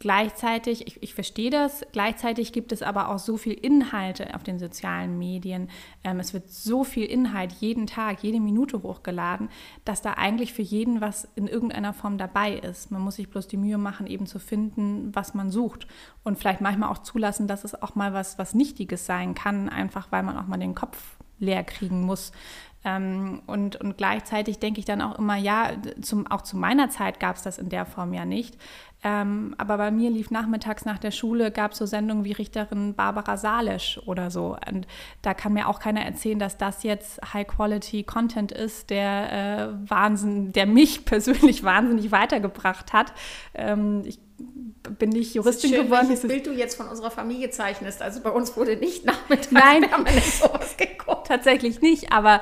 Gleichzeitig, 0.00 0.86
ich, 0.86 1.02
ich 1.02 1.12
verstehe 1.12 1.50
das, 1.50 1.82
gleichzeitig 1.92 2.54
gibt 2.54 2.72
es 2.72 2.80
aber 2.80 3.10
auch 3.10 3.18
so 3.18 3.36
viel 3.36 3.52
Inhalte 3.52 4.34
auf 4.34 4.42
den 4.42 4.58
sozialen 4.58 5.18
Medien. 5.18 5.68
Ähm, 6.02 6.18
es 6.20 6.32
wird 6.32 6.48
so 6.50 6.84
viel 6.84 7.04
Inhalt 7.04 7.52
jeden 7.52 7.86
Tag, 7.86 8.22
jede 8.22 8.40
Minute 8.40 8.82
hochgeladen, 8.82 9.50
dass 9.84 10.00
da 10.00 10.14
eigentlich 10.14 10.54
für 10.54 10.62
jeden 10.62 11.02
was 11.02 11.28
in 11.34 11.46
irgendeiner 11.46 11.92
Form 11.92 12.16
dabei 12.16 12.54
ist. 12.54 12.90
Man 12.90 13.02
muss 13.02 13.16
sich 13.16 13.28
bloß 13.28 13.46
die 13.46 13.58
Mühe 13.58 13.76
machen, 13.76 14.06
eben 14.06 14.24
zu 14.24 14.38
finden, 14.38 15.14
was 15.14 15.34
man 15.34 15.50
sucht. 15.50 15.86
Und 16.24 16.38
vielleicht 16.38 16.62
manchmal 16.62 16.88
auch 16.88 17.02
zulassen, 17.02 17.46
dass 17.46 17.64
es 17.64 17.82
auch 17.82 17.94
mal 17.94 18.14
was, 18.14 18.38
was 18.38 18.54
Nichtiges 18.54 19.04
sein 19.04 19.34
kann, 19.34 19.68
einfach 19.68 20.10
weil 20.10 20.22
man 20.22 20.38
auch 20.38 20.46
mal 20.46 20.56
den 20.56 20.74
Kopf 20.74 21.18
leer 21.40 21.62
kriegen 21.62 22.02
muss. 22.02 22.32
Ähm, 22.84 23.42
und, 23.46 23.76
und 23.76 23.98
gleichzeitig 23.98 24.58
denke 24.58 24.80
ich 24.80 24.86
dann 24.86 25.02
auch 25.02 25.18
immer, 25.18 25.36
ja, 25.36 25.72
zum, 26.00 26.26
auch 26.26 26.42
zu 26.42 26.56
meiner 26.56 26.88
Zeit 26.88 27.20
gab 27.20 27.36
es 27.36 27.42
das 27.42 27.58
in 27.58 27.68
der 27.68 27.84
Form 27.84 28.14
ja 28.14 28.24
nicht. 28.24 28.56
Ähm, 29.02 29.54
aber 29.56 29.78
bei 29.78 29.90
mir 29.90 30.10
lief 30.10 30.30
nachmittags 30.30 30.84
nach 30.84 30.98
der 30.98 31.10
Schule, 31.10 31.50
gab 31.50 31.72
es 31.72 31.78
so 31.78 31.86
Sendungen 31.86 32.24
wie 32.24 32.32
Richterin 32.32 32.94
Barbara 32.94 33.36
Salesch 33.38 33.98
oder 34.04 34.30
so. 34.30 34.56
Und 34.70 34.86
da 35.22 35.32
kann 35.32 35.54
mir 35.54 35.68
auch 35.68 35.78
keiner 35.78 36.02
erzählen, 36.02 36.38
dass 36.38 36.58
das 36.58 36.82
jetzt 36.82 37.20
High-Quality-Content 37.32 38.52
ist, 38.52 38.90
der 38.90 39.32
äh, 39.32 39.90
Wahnsinn, 39.90 40.52
der 40.52 40.66
mich 40.66 41.04
persönlich 41.06 41.64
wahnsinnig 41.64 42.12
weitergebracht 42.12 42.92
hat. 42.92 43.12
Ähm, 43.54 44.02
ich 44.04 44.18
bin 44.98 45.10
nicht 45.10 45.34
Juristin 45.34 45.70
schön, 45.70 45.84
geworden. 45.84 46.08
Welches 46.08 46.26
Bild 46.26 46.46
du 46.46 46.52
jetzt 46.52 46.76
von 46.76 46.88
unserer 46.88 47.10
Familie 47.10 47.50
zeichnest. 47.50 48.02
Also 48.02 48.20
bei 48.20 48.30
uns 48.30 48.56
wurde 48.56 48.76
nicht 48.76 49.04
nachmittags 49.04 49.50
Nein, 49.50 49.84
sowas 50.40 50.76
geguckt. 50.76 51.26
Tatsächlich 51.26 51.80
nicht, 51.80 52.12
aber 52.12 52.40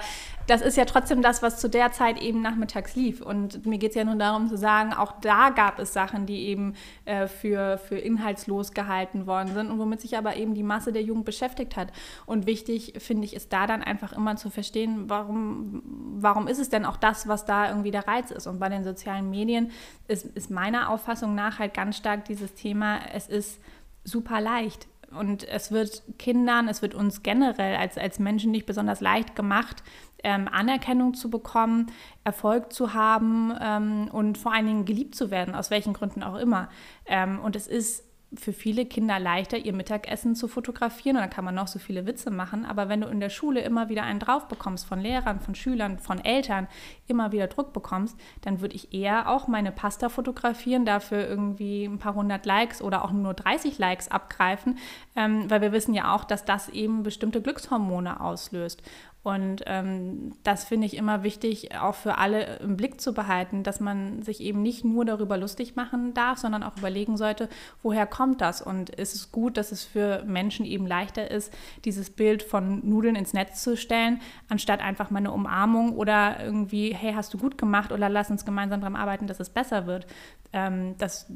das 0.48 0.62
ist 0.62 0.78
ja 0.78 0.86
trotzdem 0.86 1.20
das, 1.20 1.42
was 1.42 1.58
zu 1.60 1.68
der 1.68 1.92
Zeit 1.92 2.20
eben 2.22 2.40
nachmittags 2.40 2.96
lief. 2.96 3.20
Und 3.20 3.66
mir 3.66 3.76
geht 3.76 3.90
es 3.90 3.96
ja 3.96 4.04
nur 4.04 4.14
darum 4.14 4.48
zu 4.48 4.56
sagen, 4.56 4.94
auch 4.94 5.12
da 5.20 5.50
gab 5.50 5.78
es 5.78 5.92
Sachen, 5.92 6.24
die 6.24 6.46
eben 6.46 6.74
äh, 7.04 7.26
für, 7.26 7.76
für 7.76 7.98
inhaltslos 7.98 8.72
gehalten 8.72 9.26
worden 9.26 9.52
sind 9.52 9.70
und 9.70 9.78
womit 9.78 10.00
sich 10.00 10.16
aber 10.16 10.36
eben 10.36 10.54
die 10.54 10.62
Masse 10.62 10.90
der 10.90 11.02
Jugend 11.02 11.26
beschäftigt 11.26 11.76
hat. 11.76 11.92
Und 12.24 12.46
wichtig, 12.46 12.94
finde 12.96 13.26
ich, 13.26 13.36
ist 13.36 13.52
da 13.52 13.66
dann 13.66 13.82
einfach 13.82 14.14
immer 14.14 14.36
zu 14.36 14.48
verstehen, 14.48 15.04
warum, 15.10 15.82
warum 16.16 16.48
ist 16.48 16.58
es 16.58 16.70
denn 16.70 16.86
auch 16.86 16.96
das, 16.96 17.28
was 17.28 17.44
da 17.44 17.68
irgendwie 17.68 17.90
der 17.90 18.08
Reiz 18.08 18.30
ist. 18.30 18.46
Und 18.46 18.58
bei 18.58 18.70
den 18.70 18.84
sozialen 18.84 19.28
Medien 19.28 19.70
ist, 20.08 20.24
ist 20.24 20.50
meiner 20.50 20.88
Auffassung 20.88 21.34
nach 21.34 21.58
halt 21.58 21.74
ganz 21.74 21.98
stark 21.98 22.24
dieses 22.24 22.54
Thema, 22.54 23.00
es 23.12 23.28
ist 23.28 23.60
super 24.02 24.40
leicht. 24.40 24.88
Und 25.10 25.48
es 25.48 25.72
wird 25.72 26.02
Kindern, 26.18 26.68
es 26.68 26.82
wird 26.82 26.94
uns 26.94 27.22
generell 27.22 27.76
als, 27.76 27.96
als 27.96 28.18
Menschen 28.18 28.50
nicht 28.50 28.66
besonders 28.66 29.00
leicht 29.00 29.34
gemacht, 29.34 29.82
ähm, 30.24 30.48
Anerkennung 30.48 31.14
zu 31.14 31.30
bekommen, 31.30 31.90
Erfolg 32.24 32.72
zu 32.72 32.94
haben 32.94 33.52
ähm, 33.60 34.08
und 34.12 34.38
vor 34.38 34.52
allen 34.52 34.66
Dingen 34.66 34.84
geliebt 34.84 35.14
zu 35.14 35.30
werden, 35.30 35.54
aus 35.54 35.70
welchen 35.70 35.92
Gründen 35.92 36.22
auch 36.22 36.36
immer. 36.36 36.68
Ähm, 37.06 37.40
und 37.40 37.56
es 37.56 37.66
ist 37.66 38.08
für 38.34 38.52
viele 38.52 38.84
Kinder 38.84 39.18
leichter, 39.18 39.56
ihr 39.56 39.72
Mittagessen 39.72 40.34
zu 40.34 40.48
fotografieren 40.48 41.16
und 41.16 41.22
dann 41.22 41.30
kann 41.30 41.46
man 41.46 41.54
noch 41.54 41.66
so 41.66 41.78
viele 41.78 42.04
Witze 42.04 42.30
machen. 42.30 42.66
Aber 42.66 42.88
wenn 42.88 43.00
du 43.00 43.08
in 43.08 43.20
der 43.20 43.30
Schule 43.30 43.60
immer 43.60 43.88
wieder 43.88 44.02
einen 44.02 44.20
drauf 44.20 44.48
bekommst 44.48 44.86
von 44.86 45.00
Lehrern, 45.00 45.40
von 45.40 45.54
Schülern, 45.54 45.98
von 45.98 46.22
Eltern, 46.22 46.68
immer 47.06 47.32
wieder 47.32 47.46
Druck 47.46 47.72
bekommst, 47.72 48.18
dann 48.42 48.60
würde 48.60 48.74
ich 48.74 48.92
eher 48.92 49.30
auch 49.30 49.48
meine 49.48 49.72
Pasta 49.72 50.10
fotografieren, 50.10 50.84
dafür 50.84 51.26
irgendwie 51.26 51.84
ein 51.84 51.98
paar 51.98 52.14
hundert 52.14 52.44
Likes 52.44 52.82
oder 52.82 53.02
auch 53.02 53.12
nur 53.12 53.32
30 53.32 53.78
Likes 53.78 54.10
abgreifen, 54.10 54.78
ähm, 55.16 55.50
weil 55.50 55.62
wir 55.62 55.72
wissen 55.72 55.94
ja 55.94 56.14
auch, 56.14 56.24
dass 56.24 56.44
das 56.44 56.68
eben 56.68 57.04
bestimmte 57.04 57.40
Glückshormone 57.40 58.20
auslöst. 58.20 58.82
Und 59.24 59.64
ähm, 59.66 60.32
das 60.44 60.64
finde 60.64 60.86
ich 60.86 60.96
immer 60.96 61.22
wichtig, 61.22 61.76
auch 61.76 61.96
für 61.96 62.18
alle 62.18 62.56
im 62.60 62.76
Blick 62.76 63.00
zu 63.00 63.12
behalten, 63.12 63.64
dass 63.64 63.80
man 63.80 64.22
sich 64.22 64.40
eben 64.40 64.62
nicht 64.62 64.84
nur 64.84 65.04
darüber 65.04 65.36
lustig 65.36 65.74
machen 65.74 66.14
darf, 66.14 66.38
sondern 66.38 66.62
auch 66.62 66.76
überlegen 66.76 67.16
sollte, 67.16 67.48
woher 67.82 68.06
kommt 68.06 68.40
das? 68.40 68.62
Und 68.62 68.90
ist 68.90 69.14
es 69.14 69.32
gut, 69.32 69.56
dass 69.56 69.72
es 69.72 69.84
für 69.84 70.22
Menschen 70.24 70.64
eben 70.64 70.86
leichter 70.86 71.30
ist, 71.30 71.52
dieses 71.84 72.10
Bild 72.10 72.44
von 72.44 72.88
Nudeln 72.88 73.16
ins 73.16 73.34
Netz 73.34 73.62
zu 73.62 73.76
stellen, 73.76 74.20
anstatt 74.48 74.80
einfach 74.80 75.10
mal 75.10 75.18
eine 75.18 75.32
Umarmung 75.32 75.96
oder 75.96 76.36
irgendwie, 76.42 76.94
hey, 76.94 77.12
hast 77.12 77.34
du 77.34 77.38
gut 77.38 77.58
gemacht 77.58 77.90
oder 77.90 78.08
lass 78.08 78.30
uns 78.30 78.44
gemeinsam 78.44 78.80
daran 78.80 78.96
arbeiten, 78.96 79.26
dass 79.26 79.40
es 79.40 79.50
besser 79.50 79.86
wird. 79.86 80.06
Ähm, 80.52 80.94
das, 80.96 81.30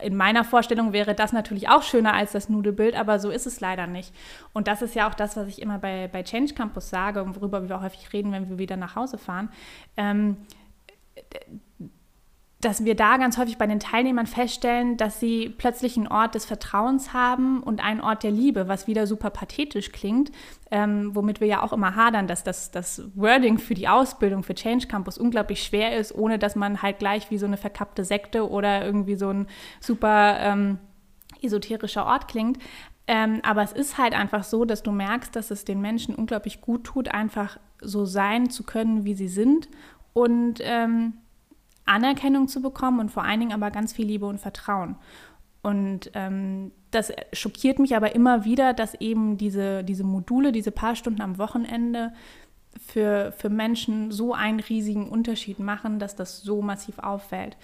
in 0.00 0.16
meiner 0.16 0.44
Vorstellung 0.44 0.94
wäre 0.94 1.14
das 1.14 1.34
natürlich 1.34 1.68
auch 1.68 1.82
schöner 1.82 2.14
als 2.14 2.32
das 2.32 2.48
Nudelbild, 2.48 2.94
aber 2.98 3.18
so 3.18 3.28
ist 3.28 3.46
es 3.46 3.60
leider 3.60 3.86
nicht. 3.86 4.14
Und 4.54 4.68
das 4.68 4.80
ist 4.80 4.94
ja 4.94 5.08
auch 5.08 5.14
das, 5.14 5.36
was 5.36 5.48
ich 5.48 5.60
immer 5.60 5.78
bei, 5.78 6.08
bei 6.10 6.22
Change 6.22 6.54
Campus 6.54 6.88
sage 6.88 7.07
und 7.16 7.36
worüber 7.36 7.68
wir 7.68 7.80
häufig 7.80 8.12
reden, 8.12 8.32
wenn 8.32 8.48
wir 8.48 8.58
wieder 8.58 8.76
nach 8.76 8.96
Hause 8.96 9.18
fahren. 9.18 9.50
Ähm, 9.96 10.36
dass 12.60 12.84
wir 12.84 12.96
da 12.96 13.18
ganz 13.18 13.38
häufig 13.38 13.56
bei 13.56 13.68
den 13.68 13.78
Teilnehmern 13.78 14.26
feststellen, 14.26 14.96
dass 14.96 15.20
sie 15.20 15.48
plötzlich 15.48 15.96
einen 15.96 16.08
Ort 16.08 16.34
des 16.34 16.44
Vertrauens 16.44 17.12
haben 17.12 17.62
und 17.62 17.82
einen 17.82 18.00
Ort 18.00 18.24
der 18.24 18.32
Liebe, 18.32 18.66
was 18.66 18.88
wieder 18.88 19.06
super 19.06 19.30
pathetisch 19.30 19.92
klingt, 19.92 20.32
ähm, 20.72 21.14
womit 21.14 21.40
wir 21.40 21.46
ja 21.46 21.62
auch 21.62 21.72
immer 21.72 21.94
hadern, 21.94 22.26
dass 22.26 22.42
das, 22.42 22.72
das 22.72 23.02
Wording 23.14 23.58
für 23.58 23.74
die 23.74 23.86
Ausbildung 23.86 24.42
für 24.42 24.56
Change 24.56 24.88
Campus 24.88 25.18
unglaublich 25.18 25.62
schwer 25.62 25.96
ist, 25.96 26.12
ohne 26.12 26.38
dass 26.38 26.56
man 26.56 26.82
halt 26.82 26.98
gleich 26.98 27.30
wie 27.30 27.38
so 27.38 27.46
eine 27.46 27.58
verkappte 27.58 28.04
Sekte 28.04 28.50
oder 28.50 28.84
irgendwie 28.84 29.14
so 29.14 29.28
ein 29.28 29.46
super 29.78 30.38
ähm, 30.40 30.78
esoterischer 31.40 32.06
Ort 32.06 32.26
klingt. 32.26 32.58
Ähm, 33.10 33.40
aber 33.42 33.62
es 33.62 33.72
ist 33.72 33.96
halt 33.96 34.12
einfach 34.12 34.44
so, 34.44 34.66
dass 34.66 34.82
du 34.82 34.92
merkst, 34.92 35.34
dass 35.34 35.50
es 35.50 35.64
den 35.64 35.80
Menschen 35.80 36.14
unglaublich 36.14 36.60
gut 36.60 36.84
tut, 36.84 37.08
einfach 37.08 37.58
so 37.80 38.04
sein 38.04 38.50
zu 38.50 38.64
können, 38.64 39.04
wie 39.04 39.14
sie 39.14 39.28
sind 39.28 39.68
und 40.12 40.60
ähm, 40.60 41.14
Anerkennung 41.86 42.48
zu 42.48 42.60
bekommen 42.60 43.00
und 43.00 43.10
vor 43.10 43.24
allen 43.24 43.40
Dingen 43.40 43.54
aber 43.54 43.70
ganz 43.70 43.94
viel 43.94 44.06
Liebe 44.06 44.26
und 44.26 44.38
Vertrauen. 44.38 44.96
Und 45.62 46.10
ähm, 46.12 46.70
das 46.90 47.10
schockiert 47.32 47.78
mich 47.78 47.96
aber 47.96 48.14
immer 48.14 48.44
wieder, 48.44 48.74
dass 48.74 48.94
eben 48.94 49.38
diese, 49.38 49.84
diese 49.84 50.04
Module, 50.04 50.52
diese 50.52 50.70
paar 50.70 50.94
Stunden 50.94 51.22
am 51.22 51.38
Wochenende 51.38 52.12
für, 52.78 53.32
für 53.32 53.48
Menschen 53.48 54.10
so 54.10 54.34
einen 54.34 54.60
riesigen 54.60 55.08
Unterschied 55.08 55.60
machen, 55.60 55.98
dass 55.98 56.14
das 56.14 56.42
so 56.42 56.60
massiv 56.60 56.98
auffällt. 56.98 57.56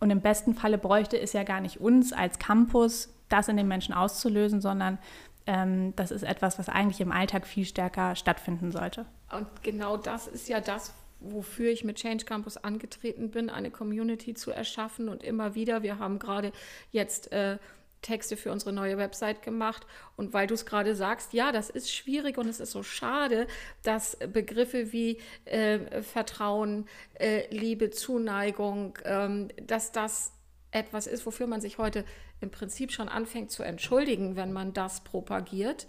Und 0.00 0.10
im 0.10 0.22
besten 0.22 0.54
Falle 0.54 0.78
bräuchte 0.78 1.20
es 1.20 1.34
ja 1.34 1.42
gar 1.42 1.60
nicht 1.60 1.80
uns 1.80 2.14
als 2.14 2.38
Campus, 2.38 3.10
das 3.28 3.48
in 3.48 3.56
den 3.56 3.68
Menschen 3.68 3.94
auszulösen, 3.94 4.60
sondern 4.60 4.98
ähm, 5.46 5.94
das 5.96 6.10
ist 6.10 6.22
etwas, 6.22 6.58
was 6.58 6.68
eigentlich 6.68 7.00
im 7.00 7.12
Alltag 7.12 7.46
viel 7.46 7.64
stärker 7.64 8.16
stattfinden 8.16 8.72
sollte. 8.72 9.06
Und 9.32 9.46
genau 9.62 9.96
das 9.96 10.26
ist 10.26 10.48
ja 10.48 10.60
das, 10.60 10.94
wofür 11.20 11.70
ich 11.70 11.84
mit 11.84 11.96
Change 11.96 12.24
Campus 12.24 12.56
angetreten 12.56 13.30
bin, 13.30 13.48
eine 13.48 13.70
Community 13.70 14.34
zu 14.34 14.50
erschaffen. 14.50 15.08
Und 15.08 15.22
immer 15.22 15.54
wieder, 15.54 15.82
wir 15.82 15.98
haben 15.98 16.18
gerade 16.18 16.52
jetzt 16.92 17.32
äh, 17.32 17.58
Texte 18.02 18.36
für 18.36 18.52
unsere 18.52 18.72
neue 18.72 18.98
Website 18.98 19.42
gemacht. 19.42 19.86
Und 20.16 20.32
weil 20.32 20.46
du 20.46 20.54
es 20.54 20.66
gerade 20.66 20.94
sagst, 20.94 21.32
ja, 21.32 21.52
das 21.52 21.70
ist 21.70 21.92
schwierig 21.92 22.38
und 22.38 22.48
es 22.48 22.60
ist 22.60 22.72
so 22.72 22.82
schade, 22.82 23.46
dass 23.82 24.16
Begriffe 24.32 24.92
wie 24.92 25.18
äh, 25.44 26.02
Vertrauen, 26.02 26.86
äh, 27.14 27.46
Liebe, 27.54 27.90
Zuneigung, 27.90 28.98
ähm, 29.04 29.48
dass 29.62 29.92
das 29.92 30.32
etwas 30.76 31.06
ist, 31.06 31.26
wofür 31.26 31.46
man 31.46 31.60
sich 31.60 31.78
heute 31.78 32.04
im 32.40 32.50
Prinzip 32.50 32.92
schon 32.92 33.08
anfängt 33.08 33.50
zu 33.50 33.62
entschuldigen, 33.62 34.36
wenn 34.36 34.52
man 34.52 34.72
das 34.72 35.00
propagiert 35.00 35.86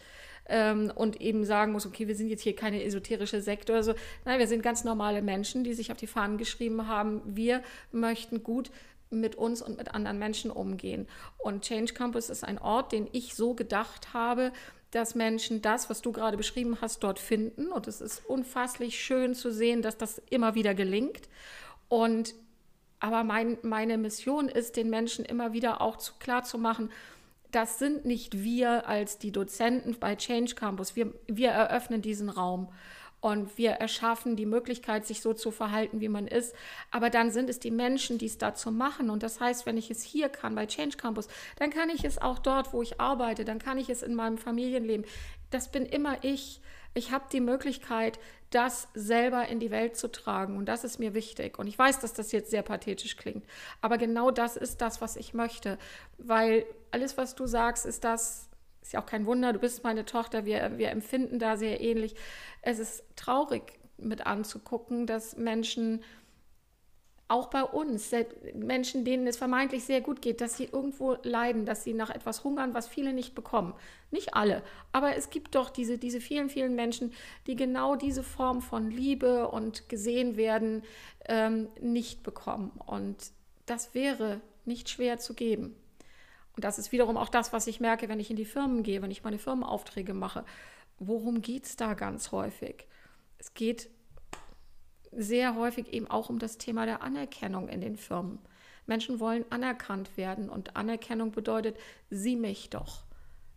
ähm, 0.47 0.91
und 0.95 1.21
eben 1.21 1.45
sagen 1.45 1.71
muss, 1.71 1.85
okay, 1.85 2.07
wir 2.07 2.15
sind 2.15 2.29
jetzt 2.29 2.41
hier 2.41 2.55
keine 2.55 2.83
esoterische 2.83 3.41
Sekte 3.41 3.73
oder 3.73 3.83
so. 3.83 3.93
Nein, 4.25 4.39
wir 4.39 4.47
sind 4.47 4.63
ganz 4.63 4.83
normale 4.83 5.21
Menschen, 5.21 5.63
die 5.63 5.73
sich 5.73 5.91
auf 5.91 5.97
die 5.97 6.07
Fahnen 6.07 6.37
geschrieben 6.37 6.87
haben, 6.87 7.21
wir 7.25 7.61
möchten 7.91 8.43
gut 8.43 8.71
mit 9.09 9.35
uns 9.35 9.61
und 9.61 9.77
mit 9.77 9.93
anderen 9.93 10.19
Menschen 10.19 10.51
umgehen. 10.51 11.07
Und 11.37 11.63
Change 11.63 11.93
Campus 11.93 12.29
ist 12.29 12.43
ein 12.43 12.59
Ort, 12.59 12.91
den 12.91 13.07
ich 13.11 13.35
so 13.35 13.53
gedacht 13.53 14.13
habe, 14.13 14.51
dass 14.91 15.15
Menschen 15.15 15.61
das, 15.61 15.89
was 15.89 16.01
du 16.01 16.11
gerade 16.11 16.37
beschrieben 16.37 16.77
hast, 16.81 17.03
dort 17.03 17.19
finden. 17.19 17.71
Und 17.71 17.87
es 17.87 18.01
ist 18.01 18.25
unfasslich 18.25 19.01
schön 19.01 19.33
zu 19.33 19.51
sehen, 19.51 19.81
dass 19.81 19.97
das 19.97 20.21
immer 20.29 20.55
wieder 20.55 20.73
gelingt. 20.73 21.29
Und 21.89 22.35
aber 22.99 23.23
mein, 23.23 23.57
meine 23.61 23.97
Mission 23.97 24.49
ist, 24.49 24.75
den 24.75 24.89
Menschen 24.89 25.25
immer 25.25 25.53
wieder 25.53 25.81
auch 25.81 25.97
zu, 25.97 26.13
klar 26.19 26.43
zu 26.43 26.57
machen, 26.57 26.91
das 27.51 27.79
sind 27.79 28.05
nicht 28.05 28.43
wir 28.43 28.87
als 28.87 29.19
die 29.19 29.31
Dozenten 29.31 29.97
bei 29.99 30.15
Change 30.15 30.55
Campus. 30.55 30.95
Wir, 30.95 31.13
wir 31.27 31.49
eröffnen 31.49 32.01
diesen 32.01 32.29
Raum 32.29 32.69
und 33.19 33.57
wir 33.57 33.71
erschaffen 33.71 34.35
die 34.35 34.45
Möglichkeit, 34.45 35.05
sich 35.05 35.21
so 35.21 35.33
zu 35.33 35.51
verhalten, 35.51 36.01
wie 36.01 36.09
man 36.09 36.27
ist. 36.27 36.55
Aber 36.91 37.09
dann 37.09 37.31
sind 37.31 37.49
es 37.49 37.59
die 37.59 37.71
Menschen, 37.71 38.17
die 38.17 38.25
es 38.25 38.37
dazu 38.37 38.71
machen. 38.71 39.09
Und 39.09 39.23
das 39.23 39.39
heißt, 39.39 39.65
wenn 39.65 39.77
ich 39.77 39.89
es 39.89 40.03
hier 40.03 40.29
kann 40.29 40.55
bei 40.55 40.65
Change 40.65 40.97
Campus, 40.97 41.27
dann 41.57 41.71
kann 41.71 41.89
ich 41.89 42.03
es 42.03 42.21
auch 42.21 42.39
dort, 42.39 42.73
wo 42.73 42.81
ich 42.81 42.99
arbeite, 42.99 43.43
dann 43.43 43.59
kann 43.59 43.77
ich 43.77 43.89
es 43.89 44.03
in 44.03 44.13
meinem 44.13 44.37
Familienleben. 44.37 45.05
Das 45.49 45.71
bin 45.71 45.85
immer 45.85 46.23
ich. 46.23 46.61
Ich 46.93 47.11
habe 47.11 47.25
die 47.31 47.41
Möglichkeit, 47.41 48.19
das 48.49 48.87
selber 48.93 49.47
in 49.47 49.59
die 49.59 49.71
Welt 49.71 49.97
zu 49.97 50.09
tragen. 50.09 50.57
Und 50.57 50.65
das 50.65 50.83
ist 50.83 50.99
mir 50.99 51.13
wichtig. 51.13 51.59
Und 51.59 51.67
ich 51.67 51.77
weiß, 51.77 51.99
dass 51.99 52.13
das 52.13 52.31
jetzt 52.31 52.49
sehr 52.51 52.61
pathetisch 52.61 53.17
klingt. 53.17 53.45
Aber 53.81 53.97
genau 53.97 54.31
das 54.31 54.55
ist 54.55 54.81
das, 54.81 55.01
was 55.01 55.15
ich 55.17 55.33
möchte. 55.33 55.77
Weil 56.17 56.65
alles, 56.91 57.17
was 57.17 57.35
du 57.35 57.45
sagst, 57.45 57.85
ist 57.85 58.03
das, 58.03 58.49
ist 58.81 58.93
ja 58.93 59.01
auch 59.01 59.05
kein 59.05 59.25
Wunder, 59.25 59.51
du 59.51 59.59
bist 59.59 59.83
meine 59.83 60.05
Tochter, 60.05 60.45
wir, 60.45 60.77
wir 60.77 60.91
empfinden 60.91 61.39
da 61.39 61.57
sehr 61.57 61.81
ähnlich. 61.81 62.15
Es 62.61 62.79
ist 62.79 63.03
traurig 63.15 63.63
mit 63.97 64.25
anzugucken, 64.25 65.07
dass 65.07 65.35
Menschen 65.35 66.03
auch 67.29 67.47
bei 67.49 67.63
uns, 67.63 68.11
Menschen, 68.53 69.03
denen 69.03 69.27
es 69.27 69.37
vermeintlich 69.37 69.83
sehr 69.83 70.01
gut 70.01 70.21
geht, 70.21 70.39
dass 70.39 70.55
sie 70.55 70.65
irgendwo 70.65 71.17
leiden, 71.23 71.65
dass 71.65 71.83
sie 71.83 71.93
nach 71.93 72.09
etwas 72.09 72.43
hungern, 72.43 72.73
was 72.73 72.87
viele 72.87 73.13
nicht 73.13 73.35
bekommen. 73.35 73.73
Nicht 74.11 74.33
alle, 74.33 74.63
aber 74.93 75.15
es 75.17 75.29
gibt 75.29 75.55
doch 75.55 75.69
diese, 75.69 75.97
diese 75.97 76.21
vielen, 76.21 76.49
vielen 76.49 76.75
Menschen, 76.75 77.13
die 77.45 77.57
genau 77.57 77.95
diese 77.95 78.23
Form 78.23 78.61
von 78.61 78.89
Liebe 78.89 79.49
und 79.49 79.89
gesehen 79.89 80.37
werden 80.37 80.83
ähm, 81.27 81.67
nicht 81.81 82.23
bekommen. 82.23 82.71
Und 82.85 83.17
das 83.65 83.93
wäre 83.93 84.39
nicht 84.63 84.89
schwer 84.89 85.17
zu 85.17 85.33
geben. 85.33 85.75
Und 86.55 86.63
das 86.63 86.79
ist 86.79 86.91
wiederum 86.91 87.17
auch 87.17 87.29
das, 87.29 87.51
was 87.51 87.67
ich 87.67 87.79
merke, 87.79 88.07
wenn 88.07 88.19
ich 88.19 88.31
in 88.31 88.37
die 88.37 88.45
Firmen 88.45 88.83
gehe, 88.83 89.01
wenn 89.01 89.11
ich 89.11 89.23
meine 89.23 89.37
Firmenaufträge 89.37 90.13
mache. 90.13 90.45
worum 90.99 91.41
geht 91.41 91.65
es 91.65 91.75
da 91.75 91.93
ganz 91.93 92.31
häufig? 92.31 92.87
Es 93.37 93.53
geht 93.53 93.89
sehr 95.11 95.55
häufig 95.55 95.93
eben 95.93 96.07
auch 96.07 96.29
um 96.29 96.39
das 96.39 96.57
Thema 96.57 96.85
der 96.85 97.01
Anerkennung 97.01 97.67
in 97.69 97.81
den 97.81 97.97
Firmen. 97.97 98.39
Menschen 98.85 99.19
wollen 99.19 99.45
anerkannt 99.49 100.15
werden 100.17 100.49
und 100.49 100.75
Anerkennung 100.75 101.31
bedeutet, 101.31 101.77
sieh 102.09 102.35
mich 102.35 102.69
doch. 102.69 103.03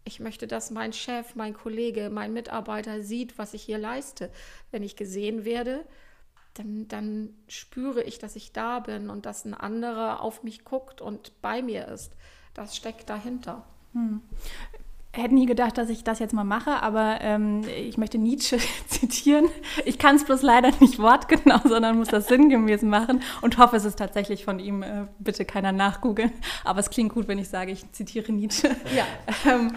Ich 0.05 0.19
möchte, 0.19 0.47
dass 0.47 0.71
mein 0.71 0.93
Chef, 0.93 1.37
mein 1.37 1.55
Kollege, 1.55 2.11
mein 2.11 2.33
Mitarbeiter 2.33 3.03
sieht, 3.03 3.39
was 3.39 3.55
ich 3.55 3.63
hier 3.63 3.79
leiste. 3.79 4.31
Wenn 4.71 4.83
ich 4.83 4.97
gesehen 4.97 5.45
werde, 5.45 5.85
dann, 6.55 6.89
dann 6.89 7.35
spüre 7.49 8.03
ich, 8.03 8.19
dass 8.19 8.35
ich 8.35 8.53
da 8.53 8.81
bin 8.81 9.09
und 9.09 9.25
dass 9.27 9.45
ein 9.45 9.55
anderer 9.55 10.21
auf 10.21 10.43
mich 10.43 10.65
guckt 10.65 11.01
und 11.01 11.41
bei 11.43 11.63
mir 11.63 11.87
ist. 11.89 12.13
Das 12.55 12.75
steckt 12.77 13.09
dahinter. 13.09 13.65
Hm 13.93 14.23
hätte 15.13 15.35
nie 15.35 15.47
gedacht, 15.47 15.77
dass 15.77 15.89
ich 15.89 16.05
das 16.05 16.21
jetzt 16.21 16.33
mal 16.33 16.45
mache, 16.45 16.83
aber 16.83 17.19
ähm, 17.21 17.63
ich 17.77 17.99
möchte 17.99 18.19
Nietzsche 18.19 18.59
zitieren. 18.87 19.49
Ich 19.85 19.99
kann 19.99 20.17
es 20.17 20.25
bloß 20.25 20.43
leider 20.43 20.71
nicht 20.81 20.99
wortgenau, 20.99 21.61
sondern 21.65 21.99
muss 21.99 22.09
das 22.09 22.29
sinngemäß 22.29 22.83
machen 22.83 23.23
und 23.41 23.59
hoffe, 23.59 23.77
es 23.77 23.85
ist 23.85 23.99
tatsächlich 23.99 24.45
von 24.45 24.59
ihm. 24.59 24.83
Äh, 24.83 25.07
bitte 25.19 25.45
keiner 25.45 25.73
nachgoogeln. 25.73 26.33
Aber 26.65 26.81
es 26.81 26.91
klingt 26.91 27.13
gut, 27.13 27.29
wenn 27.29 27.39
ich 27.39 27.49
sage, 27.49 27.73
ich 27.73 27.91
zitiere 27.93 28.33
Nietzsche. 28.33 28.75
Ja. 28.97 29.05
ähm, 29.51 29.73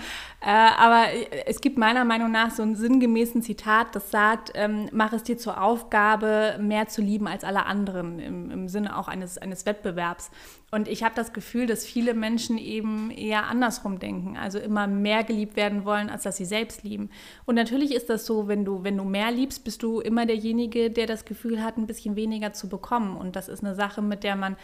äh, 0.46 0.50
aber 0.50 1.06
es 1.46 1.62
gibt 1.62 1.78
meiner 1.78 2.04
Meinung 2.04 2.30
nach 2.30 2.52
so 2.52 2.64
ein 2.64 2.76
sinngemäßen 2.76 3.42
Zitat, 3.42 3.96
das 3.96 4.12
sagt, 4.12 4.52
ähm, 4.56 4.90
mach 4.92 5.14
es 5.14 5.24
dir 5.24 5.38
zur 5.38 5.62
Aufgabe, 5.62 6.58
mehr 6.60 6.90
zu 6.90 7.02
lieben 7.02 7.30
als 7.30 7.46
alle 7.46 7.66
anderen, 7.66 8.20
im, 8.20 8.52
im 8.52 8.68
Sinne 8.68 8.98
auch 8.98 9.08
eines, 9.08 9.38
eines 9.38 9.66
Wettbewerbs. 9.66 10.32
Und 10.70 10.90
ich 10.90 11.04
habe 11.04 11.16
das 11.16 11.32
Gefühl, 11.32 11.66
dass 11.66 11.86
viele 11.86 12.14
Menschen 12.14 12.58
eben 12.58 13.10
eher 13.12 13.46
andersrum 13.46 14.00
denken, 14.00 14.36
also 14.36 14.60
immer 14.60 14.86
mehr 14.88 15.24
geliebt 15.24 15.56
werden 15.56 15.86
wollen, 15.86 16.10
als 16.10 16.24
dass 16.24 16.36
sie 16.36 16.46
selbst 16.46 16.84
lieben. 16.84 17.10
Und 17.46 17.56
natürlich 17.56 17.94
ist 17.94 18.10
das 18.10 18.26
so, 18.26 18.50
wenn 18.50 18.66
du, 18.66 18.84
wenn 18.84 18.98
du 18.98 19.06
mehr 19.06 19.32
liebst, 19.32 19.64
bist 19.64 19.82
du 19.82 20.02
immer 20.02 20.26
derjenige, 20.26 20.90
der 20.90 21.06
das 21.06 21.24
Gefühl 21.24 21.64
hat, 21.64 21.78
ein 21.78 21.88
bisschen 21.88 22.16
weniger 22.18 22.52
zu 22.52 22.68
bekommen. 22.68 23.16
Und 23.16 23.36
das 23.38 23.48
ist 23.48 23.64
eine 23.64 23.76
Sache, 23.76 24.02
mit 24.02 24.24
der 24.24 24.36
man 24.36 24.58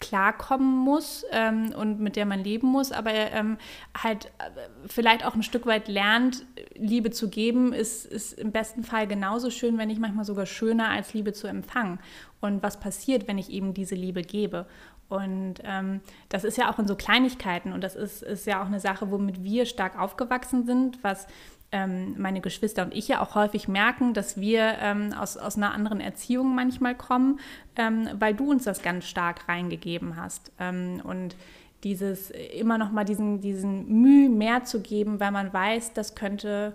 klarkommen 0.00 0.78
muss 0.78 1.24
ähm, 1.30 1.72
und 1.76 2.00
mit 2.00 2.16
der 2.16 2.26
man 2.26 2.42
leben 2.42 2.66
muss, 2.66 2.90
aber 2.90 3.12
ähm, 3.12 3.58
halt 3.96 4.26
äh, 4.26 4.50
vielleicht 4.86 5.24
auch 5.24 5.34
ein 5.34 5.42
Stück 5.42 5.66
weit 5.66 5.88
lernt, 5.88 6.44
Liebe 6.74 7.10
zu 7.10 7.28
geben, 7.28 7.72
ist, 7.72 8.06
ist 8.06 8.32
im 8.32 8.50
besten 8.50 8.82
Fall 8.82 9.06
genauso 9.06 9.50
schön, 9.50 9.78
wenn 9.78 9.88
nicht 9.88 10.00
manchmal 10.00 10.24
sogar 10.24 10.46
schöner, 10.46 10.88
als 10.88 11.14
Liebe 11.14 11.32
zu 11.32 11.46
empfangen. 11.46 12.00
Und 12.40 12.62
was 12.62 12.80
passiert, 12.80 13.28
wenn 13.28 13.38
ich 13.38 13.50
eben 13.50 13.74
diese 13.74 13.94
Liebe 13.94 14.22
gebe? 14.22 14.66
Und 15.10 15.56
ähm, 15.64 16.00
das 16.28 16.44
ist 16.44 16.56
ja 16.56 16.72
auch 16.72 16.78
in 16.78 16.86
so 16.86 16.94
Kleinigkeiten 16.94 17.72
und 17.72 17.82
das 17.82 17.96
ist, 17.96 18.22
ist 18.22 18.46
ja 18.46 18.62
auch 18.62 18.66
eine 18.66 18.78
Sache, 18.80 19.10
womit 19.10 19.42
wir 19.42 19.66
stark 19.66 19.98
aufgewachsen 19.98 20.64
sind, 20.64 21.02
was 21.02 21.26
ähm, 21.72 22.14
meine 22.18 22.40
Geschwister 22.40 22.82
und 22.82 22.94
ich 22.94 23.08
ja 23.08 23.20
auch 23.20 23.34
häufig 23.34 23.68
merken, 23.68 24.14
dass 24.14 24.40
wir 24.40 24.76
ähm, 24.80 25.12
aus, 25.12 25.36
aus 25.36 25.56
einer 25.56 25.72
anderen 25.72 26.00
Erziehung 26.00 26.54
manchmal 26.54 26.94
kommen, 26.94 27.40
ähm, 27.76 28.08
weil 28.14 28.34
du 28.34 28.50
uns 28.50 28.64
das 28.64 28.82
ganz 28.82 29.06
stark 29.06 29.48
reingegeben 29.48 30.16
hast. 30.16 30.52
Ähm, 30.58 31.00
und 31.04 31.36
dieses 31.84 32.30
immer 32.30 32.76
noch 32.76 32.92
mal 32.92 33.04
diesen, 33.04 33.40
diesen 33.40 33.88
Mühe 33.88 34.28
mehr 34.28 34.64
zu 34.64 34.80
geben, 34.80 35.20
weil 35.20 35.30
man 35.30 35.52
weiß, 35.52 35.94
das 35.94 36.14
könnte, 36.14 36.74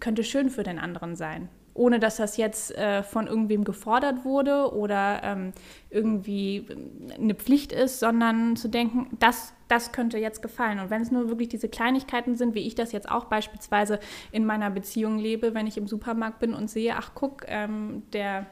könnte 0.00 0.24
schön 0.24 0.50
für 0.50 0.62
den 0.62 0.78
anderen 0.78 1.14
sein 1.14 1.48
ohne 1.74 1.98
dass 1.98 2.16
das 2.16 2.36
jetzt 2.36 2.76
äh, 2.76 3.02
von 3.02 3.26
irgendwem 3.26 3.64
gefordert 3.64 4.24
wurde 4.24 4.72
oder 4.74 5.20
ähm, 5.22 5.52
irgendwie 5.90 6.66
eine 7.18 7.34
Pflicht 7.34 7.72
ist, 7.72 8.00
sondern 8.00 8.56
zu 8.56 8.68
denken, 8.68 9.16
das, 9.18 9.54
das 9.68 9.92
könnte 9.92 10.18
jetzt 10.18 10.42
gefallen. 10.42 10.80
Und 10.80 10.90
wenn 10.90 11.02
es 11.02 11.10
nur 11.10 11.28
wirklich 11.28 11.48
diese 11.48 11.68
Kleinigkeiten 11.68 12.36
sind, 12.36 12.54
wie 12.54 12.66
ich 12.66 12.74
das 12.74 12.92
jetzt 12.92 13.10
auch 13.10 13.24
beispielsweise 13.24 14.00
in 14.32 14.44
meiner 14.44 14.70
Beziehung 14.70 15.18
lebe, 15.18 15.54
wenn 15.54 15.66
ich 15.66 15.78
im 15.78 15.86
Supermarkt 15.86 16.40
bin 16.40 16.54
und 16.54 16.68
sehe, 16.68 16.94
ach 16.96 17.12
guck, 17.14 17.44
ähm, 17.46 18.02
der 18.12 18.46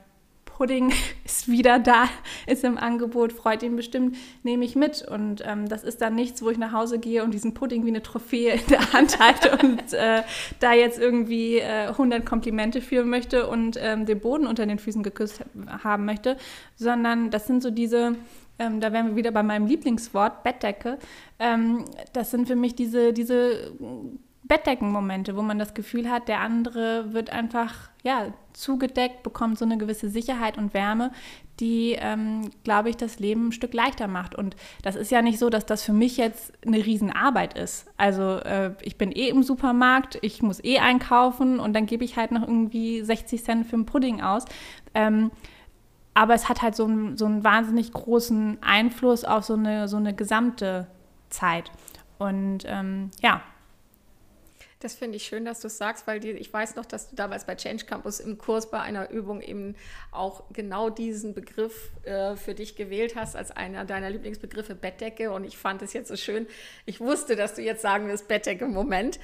Pudding 0.60 0.92
ist 1.24 1.48
wieder 1.48 1.78
da, 1.78 2.04
ist 2.46 2.64
im 2.64 2.76
Angebot, 2.76 3.32
freut 3.32 3.62
ihn 3.62 3.76
bestimmt, 3.76 4.18
nehme 4.42 4.62
ich 4.66 4.76
mit. 4.76 5.00
Und 5.00 5.42
ähm, 5.46 5.66
das 5.66 5.84
ist 5.84 6.02
dann 6.02 6.14
nichts, 6.14 6.42
wo 6.42 6.50
ich 6.50 6.58
nach 6.58 6.72
Hause 6.72 6.98
gehe 6.98 7.24
und 7.24 7.32
diesen 7.32 7.54
Pudding 7.54 7.86
wie 7.86 7.88
eine 7.88 8.02
Trophäe 8.02 8.52
in 8.52 8.66
der 8.68 8.92
Hand 8.92 9.18
halte 9.18 9.56
und 9.62 9.94
äh, 9.94 10.22
da 10.58 10.74
jetzt 10.74 10.98
irgendwie 10.98 11.60
äh, 11.60 11.86
100 11.86 12.26
Komplimente 12.26 12.82
führen 12.82 13.08
möchte 13.08 13.46
und 13.46 13.78
ähm, 13.80 14.04
den 14.04 14.20
Boden 14.20 14.46
unter 14.46 14.66
den 14.66 14.78
Füßen 14.78 15.02
geküsst 15.02 15.42
haben 15.82 16.04
möchte, 16.04 16.36
sondern 16.76 17.30
das 17.30 17.46
sind 17.46 17.62
so 17.62 17.70
diese, 17.70 18.16
ähm, 18.58 18.80
da 18.80 18.92
wären 18.92 19.06
wir 19.06 19.16
wieder 19.16 19.30
bei 19.30 19.42
meinem 19.42 19.66
Lieblingswort, 19.66 20.42
Bettdecke. 20.42 20.98
Ähm, 21.38 21.86
das 22.12 22.30
sind 22.30 22.46
für 22.46 22.56
mich 22.56 22.74
diese, 22.74 23.14
diese 23.14 23.72
Bettdeckenmomente, 24.50 25.36
wo 25.36 25.42
man 25.42 25.60
das 25.60 25.74
Gefühl 25.74 26.10
hat, 26.10 26.26
der 26.26 26.40
andere 26.40 27.14
wird 27.14 27.30
einfach 27.30 27.72
ja, 28.02 28.34
zugedeckt, 28.52 29.22
bekommt 29.22 29.56
so 29.56 29.64
eine 29.64 29.78
gewisse 29.78 30.08
Sicherheit 30.08 30.58
und 30.58 30.74
Wärme, 30.74 31.12
die, 31.60 31.96
ähm, 31.96 32.50
glaube 32.64 32.90
ich, 32.90 32.96
das 32.96 33.20
Leben 33.20 33.48
ein 33.48 33.52
Stück 33.52 33.72
leichter 33.74 34.08
macht. 34.08 34.34
Und 34.34 34.56
das 34.82 34.96
ist 34.96 35.12
ja 35.12 35.22
nicht 35.22 35.38
so, 35.38 35.50
dass 35.50 35.66
das 35.66 35.84
für 35.84 35.92
mich 35.92 36.16
jetzt 36.16 36.52
eine 36.66 36.84
Riesenarbeit 36.84 37.56
ist. 37.56 37.86
Also 37.96 38.38
äh, 38.38 38.72
ich 38.82 38.98
bin 38.98 39.12
eh 39.12 39.28
im 39.28 39.44
Supermarkt, 39.44 40.18
ich 40.20 40.42
muss 40.42 40.64
eh 40.64 40.80
einkaufen 40.80 41.60
und 41.60 41.72
dann 41.72 41.86
gebe 41.86 42.02
ich 42.02 42.16
halt 42.16 42.32
noch 42.32 42.42
irgendwie 42.42 43.02
60 43.02 43.44
Cent 43.44 43.66
für 43.68 43.76
einen 43.76 43.86
Pudding 43.86 44.20
aus. 44.20 44.46
Ähm, 44.94 45.30
aber 46.12 46.34
es 46.34 46.48
hat 46.48 46.60
halt 46.60 46.74
so, 46.74 46.86
ein, 46.86 47.16
so 47.16 47.26
einen 47.26 47.44
wahnsinnig 47.44 47.92
großen 47.92 48.58
Einfluss 48.62 49.24
auf 49.24 49.44
so 49.44 49.54
eine, 49.54 49.86
so 49.86 49.96
eine 49.96 50.12
gesamte 50.12 50.88
Zeit. 51.28 51.70
Und 52.18 52.64
ähm, 52.66 53.12
ja, 53.22 53.42
das 54.80 54.94
finde 54.94 55.16
ich 55.16 55.24
schön, 55.24 55.44
dass 55.44 55.60
du 55.60 55.66
es 55.66 55.76
sagst, 55.76 56.06
weil 56.06 56.20
die, 56.20 56.30
ich 56.30 56.50
weiß 56.50 56.74
noch, 56.74 56.86
dass 56.86 57.10
du 57.10 57.16
damals 57.16 57.44
bei 57.44 57.54
Change 57.54 57.84
Campus 57.84 58.18
im 58.18 58.38
Kurs 58.38 58.70
bei 58.70 58.80
einer 58.80 59.10
Übung 59.10 59.42
eben 59.42 59.76
auch 60.10 60.44
genau 60.52 60.88
diesen 60.88 61.34
Begriff 61.34 61.90
äh, 62.04 62.34
für 62.34 62.54
dich 62.54 62.76
gewählt 62.76 63.14
hast 63.14 63.36
als 63.36 63.50
einer 63.50 63.84
deiner 63.84 64.08
Lieblingsbegriffe 64.08 64.74
Bettdecke. 64.74 65.32
Und 65.32 65.44
ich 65.44 65.58
fand 65.58 65.82
es 65.82 65.92
jetzt 65.92 66.08
so 66.08 66.16
schön. 66.16 66.46
Ich 66.86 66.98
wusste, 66.98 67.36
dass 67.36 67.54
du 67.54 67.62
jetzt 67.62 67.82
sagen 67.82 68.08
wirst 68.08 68.26
Bettdecke 68.26 68.66
Moment. 68.66 69.20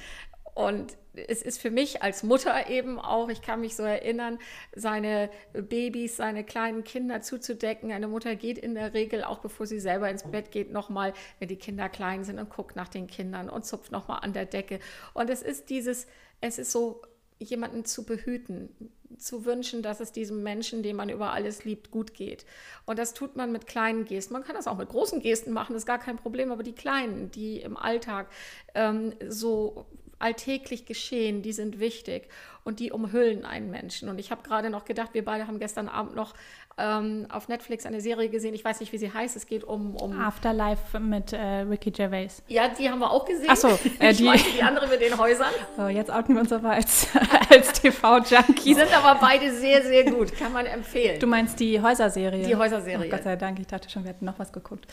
Und 0.57 0.97
es 1.13 1.43
ist 1.43 1.61
für 1.61 1.69
mich 1.69 2.01
als 2.01 2.23
Mutter 2.23 2.67
eben 2.67 2.99
auch, 2.99 3.29
ich 3.29 3.43
kann 3.43 3.61
mich 3.61 3.75
so 3.75 3.83
erinnern, 3.83 4.39
seine 4.75 5.29
Babys, 5.53 6.17
seine 6.17 6.43
kleinen 6.43 6.83
Kinder 6.83 7.21
zuzudecken. 7.21 7.91
Eine 7.91 8.07
Mutter 8.07 8.35
geht 8.35 8.57
in 8.57 8.73
der 8.73 8.95
Regel, 8.95 9.23
auch 9.23 9.37
bevor 9.37 9.67
sie 9.67 9.79
selber 9.79 10.09
ins 10.09 10.23
Bett 10.23 10.49
geht, 10.49 10.71
nochmal, 10.71 11.13
wenn 11.37 11.47
die 11.47 11.57
Kinder 11.57 11.89
klein 11.89 12.23
sind 12.23 12.39
und 12.39 12.49
guckt 12.49 12.75
nach 12.75 12.87
den 12.87 13.05
Kindern 13.05 13.51
und 13.51 13.67
zupft 13.67 13.91
nochmal 13.91 14.21
an 14.23 14.33
der 14.33 14.47
Decke. 14.47 14.79
Und 15.13 15.29
es 15.29 15.43
ist 15.43 15.69
dieses, 15.69 16.07
es 16.41 16.57
ist 16.57 16.71
so, 16.71 17.03
jemanden 17.37 17.85
zu 17.85 18.03
behüten, 18.03 18.69
zu 19.19 19.45
wünschen, 19.45 19.83
dass 19.83 19.99
es 19.99 20.11
diesem 20.11 20.41
Menschen, 20.41 20.81
den 20.81 20.95
man 20.95 21.09
über 21.09 21.33
alles 21.33 21.65
liebt, 21.65 21.91
gut 21.91 22.15
geht. 22.15 22.47
Und 22.87 22.97
das 22.97 23.13
tut 23.13 23.35
man 23.35 23.51
mit 23.51 23.67
kleinen 23.67 24.05
Gesten. 24.05 24.33
Man 24.33 24.43
kann 24.43 24.55
das 24.55 24.65
auch 24.65 24.77
mit 24.77 24.89
großen 24.89 25.19
Gesten 25.19 25.53
machen, 25.53 25.75
ist 25.75 25.85
gar 25.85 25.99
kein 25.99 26.17
Problem, 26.17 26.51
aber 26.51 26.63
die 26.63 26.73
kleinen, 26.73 27.29
die 27.29 27.61
im 27.61 27.77
Alltag 27.77 28.27
ähm, 28.73 29.13
so 29.29 29.85
alltäglich 30.19 30.85
geschehen, 30.85 31.41
die 31.41 31.53
sind 31.53 31.79
wichtig 31.79 32.29
und 32.63 32.79
die 32.79 32.91
umhüllen 32.91 33.45
einen 33.45 33.71
Menschen. 33.71 34.09
Und 34.09 34.19
ich 34.19 34.29
habe 34.29 34.43
gerade 34.43 34.69
noch 34.69 34.83
gedacht, 34.83 35.13
wir 35.13 35.23
beide 35.23 35.47
haben 35.47 35.57
gestern 35.57 35.87
Abend 35.87 36.15
noch 36.15 36.33
ähm, 36.77 37.25
auf 37.31 37.47
Netflix 37.47 37.85
eine 37.85 38.01
Serie 38.01 38.29
gesehen, 38.29 38.53
ich 38.53 38.63
weiß 38.63 38.81
nicht, 38.81 38.91
wie 38.91 38.97
sie 38.97 39.11
heißt, 39.11 39.35
es 39.35 39.47
geht 39.47 39.63
um... 39.63 39.95
um 39.95 40.19
Afterlife 40.19 40.99
mit 40.99 41.33
äh, 41.33 41.61
Ricky 41.61 41.91
Gervais. 41.91 42.43
Ja, 42.47 42.67
die 42.67 42.89
haben 42.89 42.99
wir 42.99 43.09
auch 43.09 43.25
gesehen. 43.25 43.49
Achso, 43.49 43.69
äh, 43.99 44.13
die, 44.13 44.29
die 44.55 44.61
andere 44.61 44.87
mit 44.87 45.01
den 45.01 45.17
Häusern. 45.17 45.53
So, 45.75 45.87
jetzt 45.87 46.11
outen 46.11 46.35
wir 46.35 46.41
uns 46.41 46.51
aber 46.51 46.71
als, 46.71 47.07
als 47.49 47.73
TV-Junkies. 47.73 48.63
Die 48.63 48.73
sind 48.75 48.95
aber 48.95 49.19
beide 49.19 49.51
sehr, 49.53 49.81
sehr 49.81 50.03
gut, 50.03 50.35
kann 50.37 50.53
man 50.53 50.65
empfehlen. 50.65 51.19
Du 51.19 51.27
meinst 51.27 51.59
die 51.59 51.81
Häuserserie? 51.81 52.45
Die 52.45 52.55
Häuserserie. 52.55 53.07
Oh, 53.07 53.09
Gott 53.09 53.23
sei 53.23 53.37
Dank, 53.37 53.59
ich 53.59 53.67
dachte 53.67 53.89
schon, 53.89 54.03
wir 54.03 54.09
hätten 54.09 54.25
noch 54.25 54.37
was 54.37 54.51
geguckt. 54.51 54.85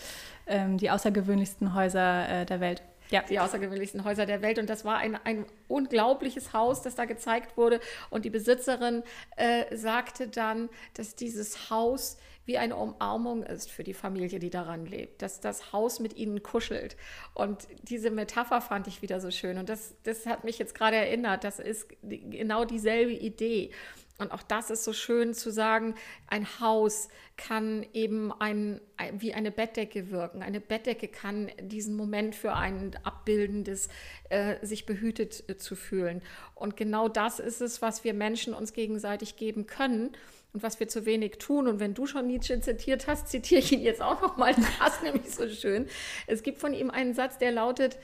Ähm, 0.46 0.78
die 0.78 0.90
außergewöhnlichsten 0.90 1.74
Häuser 1.74 2.28
äh, 2.28 2.46
der 2.46 2.60
Welt 2.60 2.82
ja. 3.10 3.22
die 3.22 3.38
außergewöhnlichsten 3.38 4.04
Häuser 4.04 4.26
der 4.26 4.42
Welt. 4.42 4.58
Und 4.58 4.70
das 4.70 4.84
war 4.84 4.98
ein, 4.98 5.16
ein 5.24 5.46
unglaubliches 5.68 6.52
Haus, 6.52 6.82
das 6.82 6.94
da 6.94 7.04
gezeigt 7.04 7.56
wurde. 7.56 7.80
Und 8.10 8.24
die 8.24 8.30
Besitzerin 8.30 9.02
äh, 9.36 9.76
sagte 9.76 10.28
dann, 10.28 10.68
dass 10.94 11.14
dieses 11.14 11.70
Haus 11.70 12.18
wie 12.46 12.58
eine 12.58 12.76
Umarmung 12.76 13.42
ist 13.42 13.70
für 13.70 13.84
die 13.84 13.94
Familie, 13.94 14.38
die 14.38 14.50
daran 14.50 14.84
lebt, 14.84 15.22
dass 15.22 15.40
das 15.40 15.72
Haus 15.72 15.98
mit 15.98 16.16
ihnen 16.16 16.42
kuschelt. 16.42 16.96
Und 17.32 17.66
diese 17.82 18.10
Metapher 18.10 18.60
fand 18.60 18.86
ich 18.86 19.02
wieder 19.02 19.20
so 19.20 19.30
schön. 19.30 19.58
Und 19.58 19.68
das, 19.68 19.94
das 20.02 20.26
hat 20.26 20.44
mich 20.44 20.58
jetzt 20.58 20.74
gerade 20.74 20.96
erinnert. 20.96 21.44
Das 21.44 21.58
ist 21.58 21.88
genau 22.02 22.64
dieselbe 22.64 23.12
Idee. 23.12 23.70
Und 24.18 24.30
auch 24.30 24.42
das 24.42 24.70
ist 24.70 24.84
so 24.84 24.92
schön 24.92 25.34
zu 25.34 25.50
sagen, 25.50 25.96
ein 26.28 26.60
Haus 26.60 27.08
kann 27.36 27.84
eben 27.92 28.32
ein, 28.32 28.80
wie 29.12 29.34
eine 29.34 29.50
Bettdecke 29.50 30.10
wirken. 30.10 30.40
Eine 30.42 30.60
Bettdecke 30.60 31.08
kann 31.08 31.50
diesen 31.60 31.96
Moment 31.96 32.36
für 32.36 32.54
einen 32.54 32.96
abbilden, 33.02 33.64
des, 33.64 33.88
äh, 34.30 34.64
sich 34.64 34.86
behütet 34.86 35.48
äh, 35.48 35.56
zu 35.56 35.74
fühlen. 35.74 36.22
Und 36.54 36.76
genau 36.76 37.08
das 37.08 37.40
ist 37.40 37.60
es, 37.60 37.82
was 37.82 38.04
wir 38.04 38.14
Menschen 38.14 38.54
uns 38.54 38.72
gegenseitig 38.72 39.34
geben 39.34 39.66
können 39.66 40.12
und 40.52 40.62
was 40.62 40.78
wir 40.78 40.86
zu 40.86 41.06
wenig 41.06 41.38
tun. 41.38 41.66
Und 41.66 41.80
wenn 41.80 41.94
du 41.94 42.06
schon 42.06 42.28
Nietzsche 42.28 42.60
zitiert 42.60 43.08
hast, 43.08 43.26
zitiere 43.26 43.60
ich 43.60 43.72
ihn 43.72 43.80
jetzt 43.80 44.00
auch 44.00 44.22
nochmal. 44.22 44.54
Das 44.78 44.94
ist 44.94 45.02
nämlich 45.02 45.34
so 45.34 45.48
schön. 45.48 45.88
Es 46.28 46.44
gibt 46.44 46.58
von 46.58 46.72
ihm 46.72 46.90
einen 46.90 47.14
Satz, 47.14 47.38
der 47.38 47.50
lautet, 47.50 47.98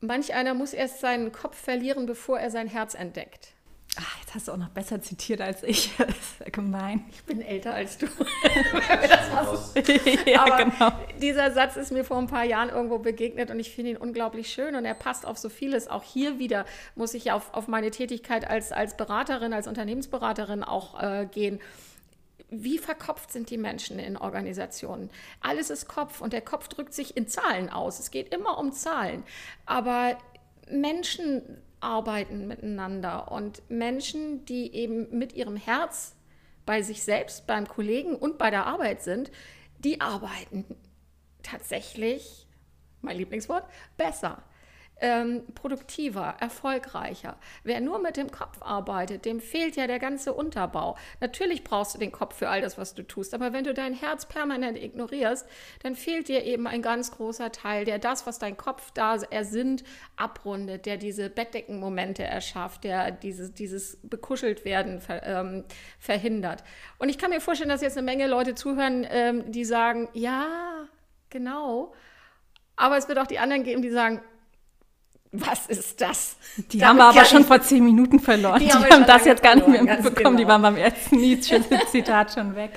Manch 0.00 0.34
einer 0.34 0.52
muss 0.52 0.74
erst 0.74 1.00
seinen 1.00 1.32
Kopf 1.32 1.56
verlieren, 1.56 2.04
bevor 2.04 2.38
er 2.38 2.50
sein 2.50 2.68
Herz 2.68 2.94
entdeckt. 2.94 3.55
Ach, 3.98 4.20
jetzt 4.20 4.34
hast 4.34 4.48
du 4.48 4.52
auch 4.52 4.58
noch 4.58 4.68
besser 4.68 5.00
zitiert 5.00 5.40
als 5.40 5.62
ich. 5.62 5.90
Das 5.98 6.08
ist 6.08 6.40
ja 6.40 6.50
gemein. 6.50 7.04
Ich 7.10 7.24
bin 7.24 7.40
älter 7.40 7.74
als 7.74 7.98
du. 7.98 8.06
ja, 10.26 10.44
Aber 10.44 10.64
genau. 10.64 10.92
dieser 11.20 11.50
Satz 11.50 11.76
ist 11.76 11.92
mir 11.92 12.04
vor 12.04 12.18
ein 12.18 12.26
paar 12.26 12.44
Jahren 12.44 12.68
irgendwo 12.68 12.98
begegnet 12.98 13.50
und 13.50 13.58
ich 13.58 13.74
finde 13.74 13.92
ihn 13.92 13.96
unglaublich 13.96 14.52
schön 14.52 14.76
und 14.76 14.84
er 14.84 14.94
passt 14.94 15.26
auf 15.26 15.38
so 15.38 15.48
vieles. 15.48 15.88
Auch 15.88 16.02
hier 16.02 16.38
wieder 16.38 16.66
muss 16.94 17.14
ich 17.14 17.32
auf, 17.32 17.54
auf 17.54 17.68
meine 17.68 17.90
Tätigkeit 17.90 18.48
als, 18.48 18.72
als 18.72 18.96
Beraterin, 18.96 19.52
als 19.52 19.66
Unternehmensberaterin 19.66 20.62
auch 20.62 21.02
äh, 21.02 21.26
gehen. 21.26 21.60
Wie 22.50 22.78
verkopft 22.78 23.32
sind 23.32 23.50
die 23.50 23.58
Menschen 23.58 23.98
in 23.98 24.16
Organisationen? 24.16 25.10
Alles 25.40 25.70
ist 25.70 25.88
Kopf 25.88 26.20
und 26.20 26.32
der 26.32 26.42
Kopf 26.42 26.68
drückt 26.68 26.94
sich 26.94 27.16
in 27.16 27.26
Zahlen 27.26 27.70
aus. 27.70 27.98
Es 27.98 28.10
geht 28.10 28.32
immer 28.32 28.58
um 28.58 28.72
Zahlen. 28.72 29.24
Aber 29.64 30.16
Menschen 30.70 31.42
arbeiten 31.80 32.46
miteinander. 32.46 33.30
Und 33.30 33.62
Menschen, 33.68 34.44
die 34.44 34.74
eben 34.74 35.16
mit 35.16 35.32
ihrem 35.32 35.56
Herz 35.56 36.14
bei 36.64 36.82
sich 36.82 37.02
selbst, 37.02 37.46
beim 37.46 37.68
Kollegen 37.68 38.16
und 38.16 38.38
bei 38.38 38.50
der 38.50 38.66
Arbeit 38.66 39.02
sind, 39.02 39.30
die 39.78 40.00
arbeiten 40.00 40.64
tatsächlich, 41.42 42.46
mein 43.02 43.16
Lieblingswort, 43.16 43.64
besser 43.96 44.42
ähm, 45.00 45.42
produktiver, 45.54 46.36
erfolgreicher. 46.40 47.36
Wer 47.64 47.80
nur 47.80 47.98
mit 47.98 48.16
dem 48.16 48.30
Kopf 48.30 48.62
arbeitet, 48.62 49.24
dem 49.24 49.40
fehlt 49.40 49.76
ja 49.76 49.86
der 49.86 49.98
ganze 49.98 50.32
Unterbau. 50.32 50.96
Natürlich 51.20 51.64
brauchst 51.64 51.94
du 51.94 51.98
den 51.98 52.12
Kopf 52.12 52.36
für 52.36 52.48
all 52.48 52.62
das, 52.62 52.78
was 52.78 52.94
du 52.94 53.02
tust, 53.02 53.34
aber 53.34 53.52
wenn 53.52 53.64
du 53.64 53.74
dein 53.74 53.92
Herz 53.92 54.26
permanent 54.26 54.78
ignorierst, 54.78 55.46
dann 55.82 55.96
fehlt 55.96 56.28
dir 56.28 56.44
eben 56.44 56.66
ein 56.66 56.80
ganz 56.80 57.10
großer 57.10 57.52
Teil, 57.52 57.84
der 57.84 57.98
das, 57.98 58.26
was 58.26 58.38
dein 58.38 58.56
Kopf 58.56 58.90
da 58.92 59.16
ersinnt, 59.16 59.84
abrundet, 60.16 60.86
der 60.86 60.96
diese 60.96 61.28
Bettdeckenmomente 61.28 62.24
erschafft, 62.24 62.84
der 62.84 63.10
dieses, 63.10 63.52
dieses 63.52 63.98
Bekuscheltwerden 64.02 65.00
ver, 65.00 65.22
ähm, 65.24 65.64
verhindert. 65.98 66.64
Und 66.98 67.10
ich 67.10 67.18
kann 67.18 67.30
mir 67.30 67.40
vorstellen, 67.40 67.70
dass 67.70 67.82
jetzt 67.82 67.98
eine 67.98 68.04
Menge 68.04 68.26
Leute 68.26 68.54
zuhören, 68.54 69.06
ähm, 69.10 69.50
die 69.52 69.64
sagen, 69.64 70.08
ja, 70.14 70.88
genau. 71.28 71.92
Aber 72.76 72.96
es 72.96 73.08
wird 73.08 73.18
auch 73.18 73.26
die 73.26 73.38
anderen 73.38 73.62
geben, 73.62 73.82
die 73.82 73.90
sagen, 73.90 74.22
was 75.40 75.66
ist 75.66 76.00
das? 76.00 76.36
Die 76.56 76.78
Damit 76.78 77.02
haben 77.02 77.14
wir 77.14 77.20
aber 77.20 77.24
schon 77.26 77.44
vor 77.44 77.60
zehn 77.60 77.84
Minuten 77.84 78.20
verloren. 78.20 78.60
Die, 78.60 78.66
die 78.66 78.72
haben, 78.72 78.84
haben 78.84 79.06
das 79.06 79.24
jetzt 79.24 79.42
gar 79.42 79.54
nicht 79.54 79.68
mehr 79.68 79.82
mitbekommen. 79.82 80.36
Genau. 80.36 80.38
Die 80.38 80.46
waren 80.46 80.62
beim 80.62 80.76
ersten 80.76 81.16
Nietzsche-Zitat 81.16 82.34
schon 82.34 82.54
weg. 82.54 82.72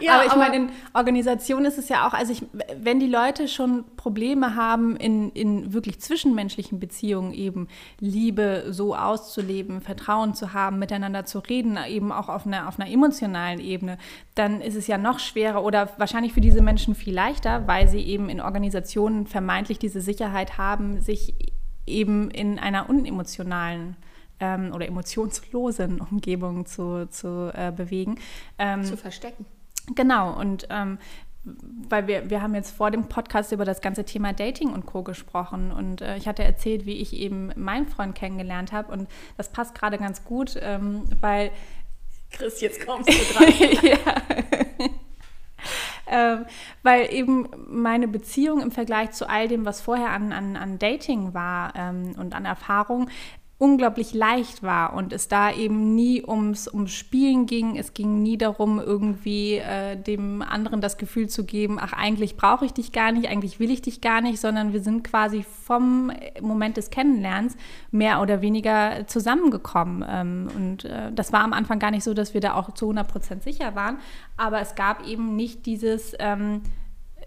Ja, 0.00 0.14
aber 0.16 0.24
ich 0.24 0.30
aber 0.32 0.40
meine, 0.40 0.56
in 0.56 0.70
Organisationen 0.92 1.66
ist 1.66 1.78
es 1.78 1.88
ja 1.88 2.06
auch, 2.06 2.14
also 2.14 2.32
ich, 2.32 2.42
wenn 2.76 2.98
die 2.98 3.06
Leute 3.06 3.48
schon 3.48 3.84
Probleme 3.96 4.54
haben, 4.54 4.96
in, 4.96 5.30
in 5.32 5.72
wirklich 5.72 6.00
zwischenmenschlichen 6.00 6.80
Beziehungen 6.80 7.32
eben 7.32 7.68
Liebe 8.00 8.66
so 8.70 8.96
auszuleben, 8.96 9.80
Vertrauen 9.80 10.34
zu 10.34 10.52
haben, 10.52 10.78
miteinander 10.78 11.24
zu 11.24 11.38
reden, 11.38 11.78
eben 11.88 12.12
auch 12.12 12.28
auf 12.28 12.46
einer, 12.46 12.68
auf 12.68 12.78
einer 12.78 12.90
emotionalen 12.90 13.60
Ebene, 13.60 13.98
dann 14.34 14.60
ist 14.60 14.74
es 14.74 14.86
ja 14.86 14.98
noch 14.98 15.18
schwerer 15.18 15.62
oder 15.62 15.90
wahrscheinlich 15.96 16.32
für 16.32 16.40
diese 16.40 16.62
Menschen 16.62 16.94
viel 16.94 17.14
leichter, 17.14 17.66
weil 17.66 17.88
sie 17.88 18.00
eben 18.00 18.28
in 18.28 18.40
Organisationen 18.40 19.26
vermeintlich 19.26 19.78
diese 19.78 20.00
Sicherheit 20.00 20.58
haben, 20.58 21.00
sich 21.00 21.34
eben 21.86 22.30
in 22.30 22.58
einer 22.58 22.88
unemotionalen 22.88 23.96
ähm, 24.40 24.72
oder 24.72 24.86
emotionslosen 24.86 26.00
Umgebung 26.10 26.66
zu, 26.66 27.06
zu 27.08 27.50
äh, 27.54 27.72
bewegen. 27.72 28.18
Ähm, 28.58 28.84
zu 28.84 28.96
verstecken. 28.96 29.46
Genau, 29.94 30.38
und 30.38 30.66
ähm, 30.70 30.98
weil 31.44 32.06
wir, 32.06 32.30
wir 32.30 32.40
haben 32.40 32.54
jetzt 32.54 32.70
vor 32.70 32.90
dem 32.90 33.08
Podcast 33.08 33.52
über 33.52 33.66
das 33.66 33.82
ganze 33.82 34.04
Thema 34.04 34.32
Dating 34.32 34.72
und 34.72 34.86
Co. 34.86 35.02
gesprochen 35.02 35.72
und 35.72 36.00
äh, 36.00 36.16
ich 36.16 36.26
hatte 36.26 36.42
erzählt, 36.42 36.86
wie 36.86 36.96
ich 36.96 37.12
eben 37.12 37.52
meinen 37.56 37.86
Freund 37.86 38.14
kennengelernt 38.14 38.72
habe 38.72 38.90
und 38.92 39.08
das 39.36 39.50
passt 39.50 39.74
gerade 39.74 39.98
ganz 39.98 40.24
gut, 40.24 40.58
ähm, 40.60 41.02
weil... 41.20 41.50
Chris, 42.30 42.62
jetzt 42.62 42.84
kommst 42.84 43.10
du 43.10 43.34
dran. 43.34 43.52
ja. 43.82 44.88
Ähm, 46.06 46.46
weil 46.82 47.12
eben 47.12 47.48
meine 47.68 48.08
Beziehung 48.08 48.60
im 48.60 48.70
Vergleich 48.70 49.12
zu 49.12 49.28
all 49.28 49.48
dem, 49.48 49.64
was 49.64 49.80
vorher 49.80 50.10
an, 50.10 50.32
an, 50.32 50.56
an 50.56 50.78
Dating 50.78 51.34
war 51.34 51.72
ähm, 51.76 52.14
und 52.18 52.34
an 52.34 52.44
Erfahrung, 52.44 53.08
unglaublich 53.64 54.12
leicht 54.12 54.62
war 54.62 54.92
und 54.92 55.14
es 55.14 55.26
da 55.26 55.50
eben 55.50 55.94
nie 55.94 56.22
ums, 56.22 56.68
ums 56.68 56.92
Spielen 56.92 57.46
ging. 57.46 57.78
Es 57.78 57.94
ging 57.94 58.22
nie 58.22 58.36
darum, 58.36 58.78
irgendwie 58.78 59.54
äh, 59.54 59.96
dem 59.96 60.42
anderen 60.42 60.82
das 60.82 60.98
Gefühl 60.98 61.30
zu 61.30 61.46
geben, 61.46 61.78
ach, 61.80 61.94
eigentlich 61.94 62.36
brauche 62.36 62.66
ich 62.66 62.74
dich 62.74 62.92
gar 62.92 63.10
nicht, 63.10 63.30
eigentlich 63.30 63.58
will 63.60 63.70
ich 63.70 63.80
dich 63.80 64.02
gar 64.02 64.20
nicht, 64.20 64.38
sondern 64.38 64.74
wir 64.74 64.80
sind 64.80 65.02
quasi 65.02 65.42
vom 65.64 66.12
Moment 66.42 66.76
des 66.76 66.90
Kennenlernens 66.90 67.56
mehr 67.90 68.20
oder 68.20 68.42
weniger 68.42 69.06
zusammengekommen. 69.06 70.04
Ähm, 70.06 70.48
und 70.54 70.84
äh, 70.84 71.10
das 71.10 71.32
war 71.32 71.40
am 71.40 71.54
Anfang 71.54 71.78
gar 71.78 71.90
nicht 71.90 72.04
so, 72.04 72.12
dass 72.12 72.34
wir 72.34 72.42
da 72.42 72.56
auch 72.56 72.72
zu 72.72 72.84
100 72.84 73.08
Prozent 73.08 73.42
sicher 73.44 73.74
waren, 73.74 73.96
aber 74.36 74.60
es 74.60 74.74
gab 74.74 75.06
eben 75.06 75.36
nicht 75.36 75.64
dieses... 75.64 76.12
Ähm, 76.18 76.60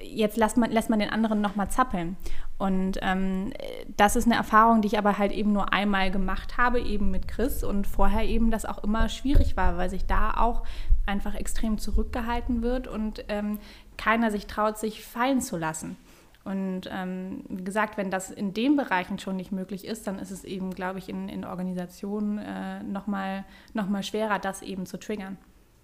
jetzt 0.01 0.37
lässt 0.37 0.57
man, 0.57 0.71
lässt 0.71 0.89
man 0.89 0.99
den 0.99 1.09
anderen 1.09 1.41
nochmal 1.41 1.69
zappeln. 1.69 2.17
Und 2.57 2.97
ähm, 3.01 3.53
das 3.97 4.15
ist 4.15 4.25
eine 4.25 4.35
Erfahrung, 4.35 4.81
die 4.81 4.87
ich 4.87 4.97
aber 4.97 5.17
halt 5.17 5.31
eben 5.31 5.53
nur 5.53 5.73
einmal 5.73 6.11
gemacht 6.11 6.57
habe, 6.57 6.79
eben 6.79 7.11
mit 7.11 7.27
Chris 7.27 7.63
und 7.63 7.85
vorher 7.85 8.25
eben 8.25 8.51
das 8.51 8.65
auch 8.65 8.83
immer 8.83 9.09
schwierig 9.09 9.55
war, 9.57 9.77
weil 9.77 9.89
sich 9.89 10.05
da 10.05 10.31
auch 10.31 10.63
einfach 11.05 11.35
extrem 11.35 11.77
zurückgehalten 11.77 12.61
wird 12.61 12.87
und 12.87 13.25
ähm, 13.29 13.59
keiner 13.97 14.31
sich 14.31 14.47
traut, 14.47 14.77
sich 14.77 15.05
fallen 15.05 15.41
zu 15.41 15.57
lassen. 15.57 15.97
Und 16.43 16.89
ähm, 16.89 17.43
wie 17.49 17.63
gesagt, 17.63 17.97
wenn 17.97 18.09
das 18.09 18.31
in 18.31 18.53
den 18.53 18.77
Bereichen 18.77 19.19
schon 19.19 19.35
nicht 19.35 19.51
möglich 19.51 19.85
ist, 19.85 20.07
dann 20.07 20.17
ist 20.17 20.31
es 20.31 20.45
eben, 20.45 20.73
glaube 20.73 20.97
ich, 20.97 21.09
in, 21.09 21.27
in 21.27 21.43
Organisationen 21.43 22.37
äh, 22.37 22.81
nochmal 22.83 23.43
noch 23.73 23.89
mal 23.89 24.01
schwerer, 24.01 24.39
das 24.39 24.61
eben 24.61 24.85
zu 24.85 24.97
triggern. 24.97 25.37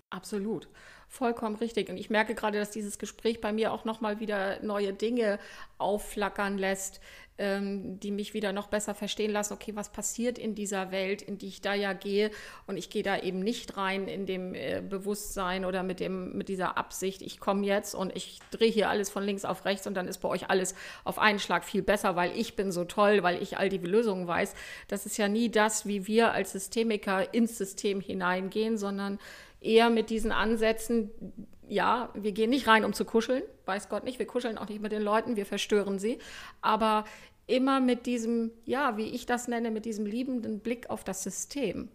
Absolut. 0.10 0.70
Vollkommen 1.14 1.58
richtig. 1.58 1.90
Und 1.90 1.98
ich 1.98 2.10
merke 2.10 2.34
gerade, 2.34 2.58
dass 2.58 2.72
dieses 2.72 2.98
Gespräch 2.98 3.40
bei 3.40 3.54
mir 3.54 3.72
auch 3.72 3.86
nochmal 3.86 4.20
wieder 4.20 4.60
neue 4.64 4.94
Dinge 4.94 5.38
aufflackern 5.78 6.58
lässt, 6.58 7.02
ähm, 7.38 8.00
die 8.00 8.10
mich 8.10 8.34
wieder 8.34 8.52
noch 8.52 8.66
besser 8.66 8.96
verstehen 8.96 9.30
lassen, 9.30 9.54
okay, 9.54 9.76
was 9.76 9.92
passiert 9.92 10.40
in 10.40 10.56
dieser 10.56 10.90
Welt, 10.90 11.22
in 11.22 11.38
die 11.38 11.50
ich 11.50 11.62
da 11.62 11.76
ja 11.76 11.94
gehe. 11.94 12.32
Und 12.66 12.78
ich 12.78 12.90
gehe 12.90 13.04
da 13.04 13.20
eben 13.20 13.42
nicht 13.42 13.78
rein 13.78 14.08
in 14.08 14.26
dem 14.26 14.56
äh, 14.56 14.82
Bewusstsein 14.82 15.66
oder 15.66 15.84
mit, 15.84 16.00
dem, 16.00 16.36
mit 16.36 16.50
dieser 16.50 16.78
Absicht, 16.80 17.22
ich 17.22 17.40
komme 17.40 17.64
jetzt 17.64 17.94
und 17.94 18.16
ich 18.16 18.40
drehe 18.50 18.72
hier 18.72 18.90
alles 18.90 19.12
von 19.12 19.24
links 19.24 19.46
auf 19.46 19.66
rechts 19.66 19.86
und 19.86 19.94
dann 19.94 20.08
ist 20.08 20.18
bei 20.18 20.30
euch 20.30 20.50
alles 20.50 20.74
auf 21.04 21.20
einen 21.20 21.38
Schlag 21.38 21.64
viel 21.64 21.84
besser, 21.84 22.16
weil 22.16 22.36
ich 22.36 22.56
bin 22.56 22.72
so 22.72 22.86
toll, 22.86 23.22
weil 23.22 23.40
ich 23.40 23.56
all 23.60 23.70
die 23.70 23.78
Lösungen 23.78 24.26
weiß. 24.26 24.56
Das 24.88 25.06
ist 25.06 25.18
ja 25.18 25.28
nie 25.28 25.52
das, 25.52 25.86
wie 25.86 26.08
wir 26.08 26.32
als 26.32 26.54
Systemiker 26.54 27.36
ins 27.36 27.56
System 27.60 28.02
hineingehen, 28.02 28.80
sondern 28.80 29.20
eher 29.64 29.90
mit 29.90 30.10
diesen 30.10 30.32
Ansätzen, 30.32 31.12
ja, 31.68 32.10
wir 32.14 32.34
gehen 32.34 32.50
nicht 32.50 32.68
rein, 32.68 32.86
um 32.86 32.94
zu 32.94 33.06
kuscheln, 33.06 33.44
weiß 33.66 33.90
Gott 33.90 34.04
nicht, 34.04 34.20
wir 34.20 34.28
kuscheln 34.28 34.58
auch 34.58 34.68
nicht 34.68 34.82
mit 34.82 34.92
den 34.92 35.02
Leuten, 35.02 35.36
wir 35.36 35.46
verstören 35.46 35.98
sie, 35.98 36.20
aber 36.62 37.06
immer 37.48 37.80
mit 37.80 38.06
diesem, 38.06 38.52
ja, 38.66 38.98
wie 38.98 39.08
ich 39.08 39.26
das 39.26 39.48
nenne, 39.48 39.72
mit 39.72 39.86
diesem 39.86 40.06
liebenden 40.06 40.60
Blick 40.60 40.90
auf 40.90 41.04
das 41.04 41.24
System. 41.24 41.90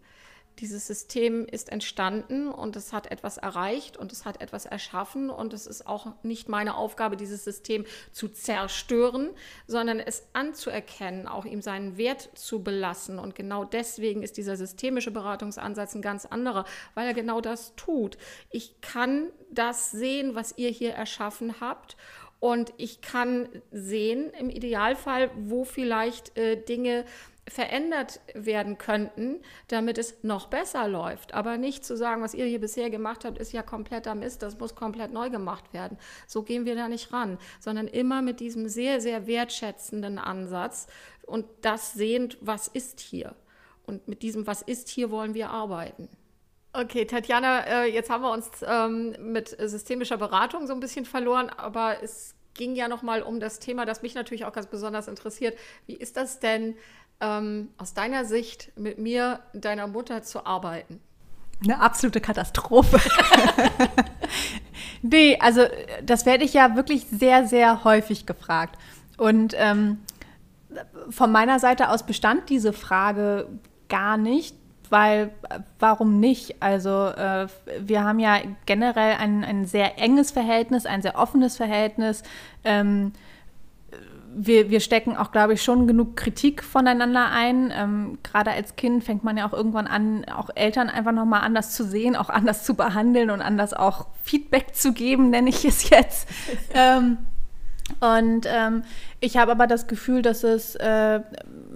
Dieses 0.59 0.87
System 0.87 1.45
ist 1.45 1.69
entstanden 1.69 2.49
und 2.49 2.75
es 2.75 2.91
hat 2.91 3.11
etwas 3.11 3.37
erreicht 3.37 3.97
und 3.97 4.11
es 4.11 4.25
hat 4.25 4.41
etwas 4.41 4.65
erschaffen 4.65 5.29
und 5.29 5.53
es 5.53 5.65
ist 5.65 5.87
auch 5.87 6.07
nicht 6.21 6.49
meine 6.49 6.75
Aufgabe, 6.75 7.15
dieses 7.15 7.43
System 7.43 7.85
zu 8.11 8.27
zerstören, 8.27 9.29
sondern 9.67 9.99
es 9.99 10.23
anzuerkennen, 10.33 11.27
auch 11.27 11.45
ihm 11.45 11.61
seinen 11.61 11.97
Wert 11.97 12.29
zu 12.35 12.61
belassen. 12.61 13.19
Und 13.19 13.35
genau 13.35 13.63
deswegen 13.63 14.21
ist 14.21 14.37
dieser 14.37 14.57
systemische 14.57 15.11
Beratungsansatz 15.11 15.95
ein 15.95 16.01
ganz 16.01 16.25
anderer, 16.25 16.65
weil 16.93 17.07
er 17.07 17.13
genau 17.13 17.39
das 17.39 17.75
tut. 17.75 18.17
Ich 18.49 18.81
kann 18.81 19.27
das 19.49 19.91
sehen, 19.91 20.35
was 20.35 20.57
ihr 20.57 20.69
hier 20.69 20.91
erschaffen 20.91 21.55
habt 21.61 21.95
und 22.39 22.73
ich 22.77 23.01
kann 23.01 23.49
sehen, 23.71 24.31
im 24.39 24.49
Idealfall, 24.49 25.29
wo 25.35 25.65
vielleicht 25.65 26.37
äh, 26.37 26.55
Dinge 26.55 27.05
verändert 27.49 28.21
werden 28.33 28.77
könnten, 28.77 29.41
damit 29.67 29.97
es 29.97 30.23
noch 30.23 30.47
besser 30.47 30.87
läuft. 30.87 31.33
Aber 31.33 31.57
nicht 31.57 31.83
zu 31.83 31.97
sagen, 31.97 32.21
was 32.21 32.33
ihr 32.33 32.45
hier 32.45 32.59
bisher 32.59 32.89
gemacht 32.89 33.25
habt, 33.25 33.37
ist 33.37 33.51
ja 33.51 33.63
kompletter 33.63 34.15
Mist, 34.15 34.41
das 34.41 34.57
muss 34.59 34.75
komplett 34.75 35.11
neu 35.11 35.29
gemacht 35.29 35.73
werden. 35.73 35.97
So 36.27 36.43
gehen 36.43 36.65
wir 36.65 36.75
da 36.75 36.87
nicht 36.87 37.11
ran, 37.11 37.37
sondern 37.59 37.87
immer 37.87 38.21
mit 38.21 38.39
diesem 38.39 38.69
sehr, 38.69 39.01
sehr 39.01 39.27
wertschätzenden 39.27 40.19
Ansatz 40.19 40.87
und 41.25 41.45
das 41.61 41.93
sehend, 41.93 42.37
was 42.41 42.67
ist 42.67 42.99
hier. 42.99 43.35
Und 43.85 44.07
mit 44.07 44.21
diesem, 44.21 44.45
was 44.45 44.61
ist 44.61 44.87
hier, 44.87 45.09
wollen 45.09 45.33
wir 45.33 45.49
arbeiten. 45.49 46.09
Okay, 46.71 47.05
Tatjana, 47.05 47.61
äh, 47.65 47.85
jetzt 47.85 48.11
haben 48.11 48.21
wir 48.21 48.31
uns 48.31 48.47
ähm, 48.63 49.15
mit 49.19 49.57
systemischer 49.59 50.17
Beratung 50.17 50.67
so 50.67 50.73
ein 50.73 50.79
bisschen 50.79 51.05
verloren, 51.05 51.49
aber 51.49 52.03
es 52.03 52.35
ging 52.53 52.75
ja 52.75 52.87
noch 52.87 53.01
mal 53.01 53.23
um 53.23 53.39
das 53.39 53.59
Thema, 53.59 53.85
das 53.85 54.03
mich 54.03 54.13
natürlich 54.13 54.45
auch 54.45 54.53
ganz 54.53 54.67
besonders 54.67 55.07
interessiert. 55.07 55.57
Wie 55.87 55.95
ist 55.95 56.17
das 56.17 56.39
denn 56.39 56.75
ähm, 57.21 57.69
aus 57.77 57.93
deiner 57.93 58.25
Sicht 58.25 58.71
mit 58.77 58.97
mir, 58.99 59.39
deiner 59.53 59.87
Mutter 59.87 60.23
zu 60.23 60.45
arbeiten? 60.45 60.99
Eine 61.63 61.81
absolute 61.81 62.21
Katastrophe. 62.21 62.99
nee, 65.01 65.37
also 65.41 65.65
das 66.03 66.25
werde 66.25 66.45
ich 66.45 66.53
ja 66.53 66.75
wirklich 66.75 67.05
sehr, 67.07 67.47
sehr 67.47 67.83
häufig 67.83 68.25
gefragt. 68.25 68.77
Und 69.17 69.53
ähm, 69.57 69.99
von 71.09 71.31
meiner 71.31 71.59
Seite 71.59 71.89
aus 71.89 72.05
bestand 72.05 72.49
diese 72.49 72.71
Frage 72.71 73.47
gar 73.89 74.17
nicht, 74.17 74.55
weil 74.89 75.31
warum 75.79 76.19
nicht? 76.19 76.61
Also 76.61 77.07
äh, 77.07 77.47
wir 77.79 78.03
haben 78.03 78.19
ja 78.19 78.37
generell 78.65 79.17
ein, 79.17 79.43
ein 79.43 79.65
sehr 79.65 79.99
enges 79.99 80.31
Verhältnis, 80.31 80.85
ein 80.85 81.01
sehr 81.01 81.17
offenes 81.17 81.57
Verhältnis. 81.57 82.23
Ähm, 82.63 83.11
wir, 84.41 84.69
wir 84.69 84.79
stecken 84.79 85.17
auch, 85.17 85.33
glaube 85.33 85.53
ich, 85.53 85.61
schon 85.61 85.85
genug 85.85 86.15
Kritik 86.15 86.63
voneinander 86.63 87.29
ein. 87.29 87.73
Ähm, 87.75 88.19
Gerade 88.23 88.51
als 88.51 88.77
Kind 88.77 89.03
fängt 89.03 89.21
man 89.23 89.35
ja 89.35 89.45
auch 89.45 89.51
irgendwann 89.51 89.85
an, 89.85 90.23
auch 90.33 90.49
Eltern 90.55 90.89
einfach 90.89 91.11
nochmal 91.11 91.41
anders 91.41 91.75
zu 91.75 91.83
sehen, 91.83 92.15
auch 92.15 92.29
anders 92.29 92.63
zu 92.63 92.73
behandeln 92.73 93.31
und 93.31 93.41
anders 93.41 93.73
auch 93.73 94.07
Feedback 94.23 94.73
zu 94.75 94.93
geben, 94.93 95.29
nenne 95.29 95.49
ich 95.49 95.65
es 95.65 95.89
jetzt. 95.89 96.29
ähm, 96.73 97.17
und 97.99 98.45
ähm, 98.47 98.83
ich 99.19 99.35
habe 99.35 99.51
aber 99.51 99.67
das 99.67 99.87
Gefühl, 99.87 100.21
dass 100.21 100.43
es 100.43 100.75
äh, 100.75 101.19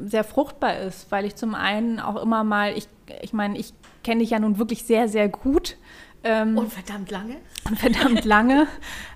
sehr 0.06 0.24
fruchtbar 0.24 0.80
ist, 0.80 1.12
weil 1.12 1.26
ich 1.26 1.36
zum 1.36 1.56
einen 1.56 2.00
auch 2.00 2.22
immer 2.22 2.46
mal, 2.46 2.78
ich, 2.78 2.88
ich 3.22 3.34
meine, 3.34 3.58
ich 3.58 3.74
kenne 4.06 4.22
dich 4.22 4.30
ja 4.30 4.40
nun 4.40 4.58
wirklich 4.58 4.84
sehr, 4.84 5.10
sehr 5.10 5.28
gut. 5.28 5.76
Ähm, 6.24 6.58
und 6.58 6.72
verdammt 6.72 7.12
lange. 7.12 7.36
Und 7.68 7.80
verdammt 7.80 8.26
lange. 8.26 8.68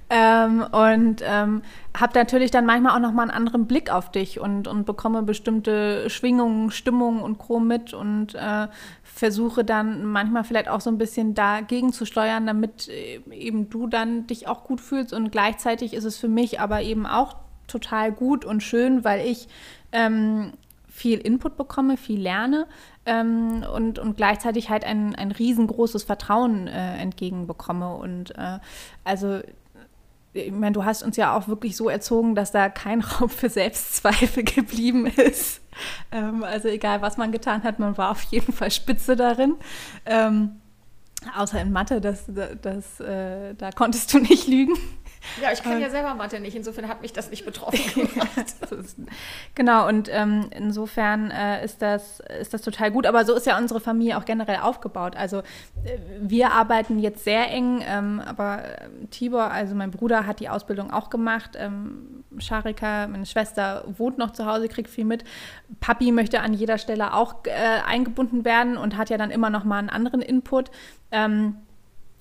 Ähm, 0.10 0.66
und 0.72 1.22
ähm, 1.26 1.62
habe 1.98 2.18
natürlich 2.18 2.50
dann 2.50 2.66
manchmal 2.66 2.96
auch 2.96 3.02
nochmal 3.02 3.24
einen 3.24 3.38
anderen 3.38 3.68
Blick 3.68 3.92
auf 3.92 4.10
dich 4.10 4.40
und, 4.40 4.68
und 4.68 4.86
bekomme 4.86 5.22
bestimmte 5.24 6.10
Schwingungen, 6.10 6.72
Stimmungen 6.72 7.22
und 7.22 7.38
Co. 7.40 7.60
mit 7.60 7.94
und 7.94 8.36
äh, 8.36 8.68
versuche 9.04 9.66
dann 9.66 10.06
manchmal 10.06 10.46
vielleicht 10.46 10.70
auch 10.70 10.80
so 10.80 10.90
ein 10.90 10.98
bisschen 10.98 11.34
dagegen 11.34 11.92
zu 11.92 12.06
steuern, 12.06 12.46
damit 12.48 12.88
äh, 12.88 13.20
eben 13.32 13.70
du 13.70 13.88
dann 13.88 14.28
dich 14.28 14.48
auch 14.48 14.64
gut 14.64 14.80
fühlst. 14.80 15.12
Und 15.12 15.32
gleichzeitig 15.32 15.94
ist 15.94 16.06
es 16.06 16.18
für 16.18 16.30
mich 16.30 16.62
aber 16.62 16.82
eben 16.84 17.06
auch 17.06 17.36
total 17.68 18.14
gut 18.14 18.46
und 18.46 18.64
schön, 18.64 19.04
weil 19.04 19.28
ich 19.28 19.50
ähm, 19.92 20.54
viel 20.98 21.20
Input 21.20 21.58
bekomme, 21.58 21.96
viel 21.96 22.20
lerne 22.20 22.66
ähm, 23.06 23.64
und, 23.72 24.00
und 24.00 24.18
gleichzeitig 24.18 24.72
halt 24.72 24.84
ein, 24.84 25.14
ein 25.14 25.32
riesengroßes 25.32 26.04
Vertrauen 26.04 26.68
äh, 26.68 26.98
entgegenbekomme. 26.98 27.96
Und 27.96 28.36
äh, 28.36 28.58
also 29.04 29.42
ich 30.34 30.52
meine, 30.52 30.74
du 30.74 30.86
hast 30.86 31.04
uns 31.04 31.16
ja 31.16 31.38
auch 31.38 31.48
wirklich 31.48 31.78
so 31.78 31.88
erzogen, 31.88 32.34
dass 32.34 32.52
da 32.52 32.70
kein 32.70 33.02
Raum 33.20 33.30
für 33.30 33.50
Selbstzweifel 33.50 34.44
geblieben 34.44 35.06
ist. 35.06 35.62
Ähm, 36.12 36.44
also 36.44 36.68
egal, 36.68 37.04
was 37.04 37.18
man 37.18 37.32
getan 37.32 37.62
hat, 37.62 37.78
man 37.78 37.96
war 37.98 38.10
auf 38.10 38.24
jeden 38.24 38.52
Fall 38.52 38.72
spitze 38.72 39.16
darin. 39.16 39.56
Ähm, 40.08 40.60
außer 41.36 41.62
in 41.62 41.72
Mathe, 41.72 42.02
das, 42.02 42.26
das, 42.28 42.50
das 42.62 43.00
äh, 43.00 43.54
da 43.54 43.72
konntest 43.72 44.12
du 44.16 44.20
nicht 44.20 44.48
lügen. 44.48 44.74
Ja, 45.42 45.52
ich 45.52 45.62
kann 45.62 45.80
ja 45.80 45.90
selber 45.90 46.16
Mathe 46.16 46.40
nicht, 46.40 46.56
insofern 46.56 46.88
hat 46.88 47.02
mich 47.02 47.14
das 47.14 47.30
nicht 47.30 47.46
betroffen 47.46 47.80
gemacht. 47.94 48.56
genau, 49.56 49.88
und 49.88 50.10
ähm, 50.12 50.50
insofern 50.56 51.32
äh, 51.32 51.64
ist, 51.64 51.82
das, 51.82 52.22
ist 52.40 52.54
das 52.54 52.62
total 52.62 52.92
gut. 52.92 53.06
Aber 53.06 53.26
so 53.26 53.36
ist 53.36 53.46
ja 53.46 53.58
unsere 53.58 53.80
Familie 53.80 54.18
auch 54.18 54.26
generell 54.26 54.58
aufgebaut. 54.58 55.16
Also 55.16 55.40
äh, 55.40 55.98
wir 56.20 56.52
arbeiten 56.52 57.00
jetzt 57.00 57.24
sehr 57.24 57.50
eng, 57.52 57.84
ähm, 57.88 58.22
aber 58.26 58.64
äh, 58.64 59.06
Tibor, 59.12 59.52
also 59.52 59.76
mein 59.76 59.92
Bruder, 59.92 60.26
hat 60.26 60.40
die 60.40 60.50
Ausbildung 60.50 60.92
auch 60.92 61.10
gemacht. 61.10 61.52
Ähm, 61.56 62.24
Sharika, 62.38 63.08
meine 63.08 63.26
Schwester, 63.26 63.84
wohnt 63.98 64.18
noch 64.18 64.32
zu 64.32 64.46
Hause, 64.46 64.68
kriegt 64.68 64.90
viel 64.90 65.06
mit. 65.06 65.24
Papi 65.80 66.12
möchte 66.12 66.42
an 66.42 66.54
jeder 66.54 66.78
Stelle 66.78 67.14
auch 67.14 67.46
äh, 67.46 67.52
eingebunden 67.86 68.46
werden 68.46 68.78
und 68.78 68.98
hat 68.98 69.10
ja 69.10 69.18
dann 69.18 69.32
immer 69.32 69.50
noch 69.50 69.64
mal 69.64 69.80
einen 69.80 69.90
anderen 69.90 70.22
Input. 70.22 70.72
Ähm, 71.12 71.58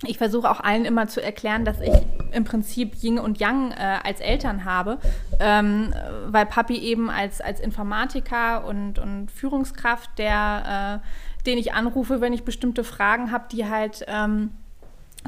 ich 0.05 0.19
versuche 0.19 0.51
auch 0.51 0.61
allen 0.61 0.85
immer 0.85 1.09
zu 1.09 1.23
erklären, 1.23 1.65
dass 1.65 1.81
ich 1.81 1.93
im 2.33 2.45
Prinzip 2.45 3.03
Yin 3.03 3.19
und 3.19 3.41
Yang 3.41 3.73
äh, 3.73 3.99
als 4.05 4.21
Eltern 4.21 4.65
habe, 4.67 4.99
ähm, 5.41 5.95
weil 6.27 6.45
Papi 6.45 6.77
eben 6.77 7.09
als, 7.09 7.41
als 7.41 7.61
Informatiker 7.61 8.67
und, 8.67 8.99
und 8.99 9.31
Führungskraft, 9.31 10.19
der, 10.19 11.01
äh, 11.03 11.47
den 11.47 11.57
ich 11.57 11.73
anrufe, 11.73 12.21
wenn 12.21 12.35
ich 12.35 12.43
bestimmte 12.43 12.85
Fragen 12.85 13.33
habe, 13.33 13.45
die 13.51 13.67
halt 13.67 14.05
ähm, 14.07 14.51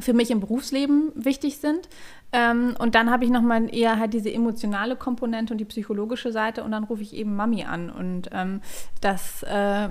für 0.01 0.13
mich 0.13 0.31
im 0.31 0.41
Berufsleben 0.41 1.13
wichtig 1.15 1.59
sind. 1.59 1.89
Ähm, 2.31 2.77
und 2.79 2.95
dann 2.95 3.11
habe 3.11 3.25
ich 3.25 3.31
nochmal 3.31 3.75
eher 3.75 3.99
halt 3.99 4.13
diese 4.13 4.31
emotionale 4.31 4.97
Komponente 4.97 5.55
und 5.55 5.59
die 5.59 5.65
psychologische 5.65 6.31
Seite 6.31 6.63
und 6.63 6.73
dann 6.73 6.85
rufe 6.85 7.01
ich 7.01 7.15
eben 7.15 7.35
Mami 7.35 7.65
an. 7.65 7.89
Und 7.89 8.29
ähm, 8.33 8.61
das 9.01 9.43
äh, 9.45 9.49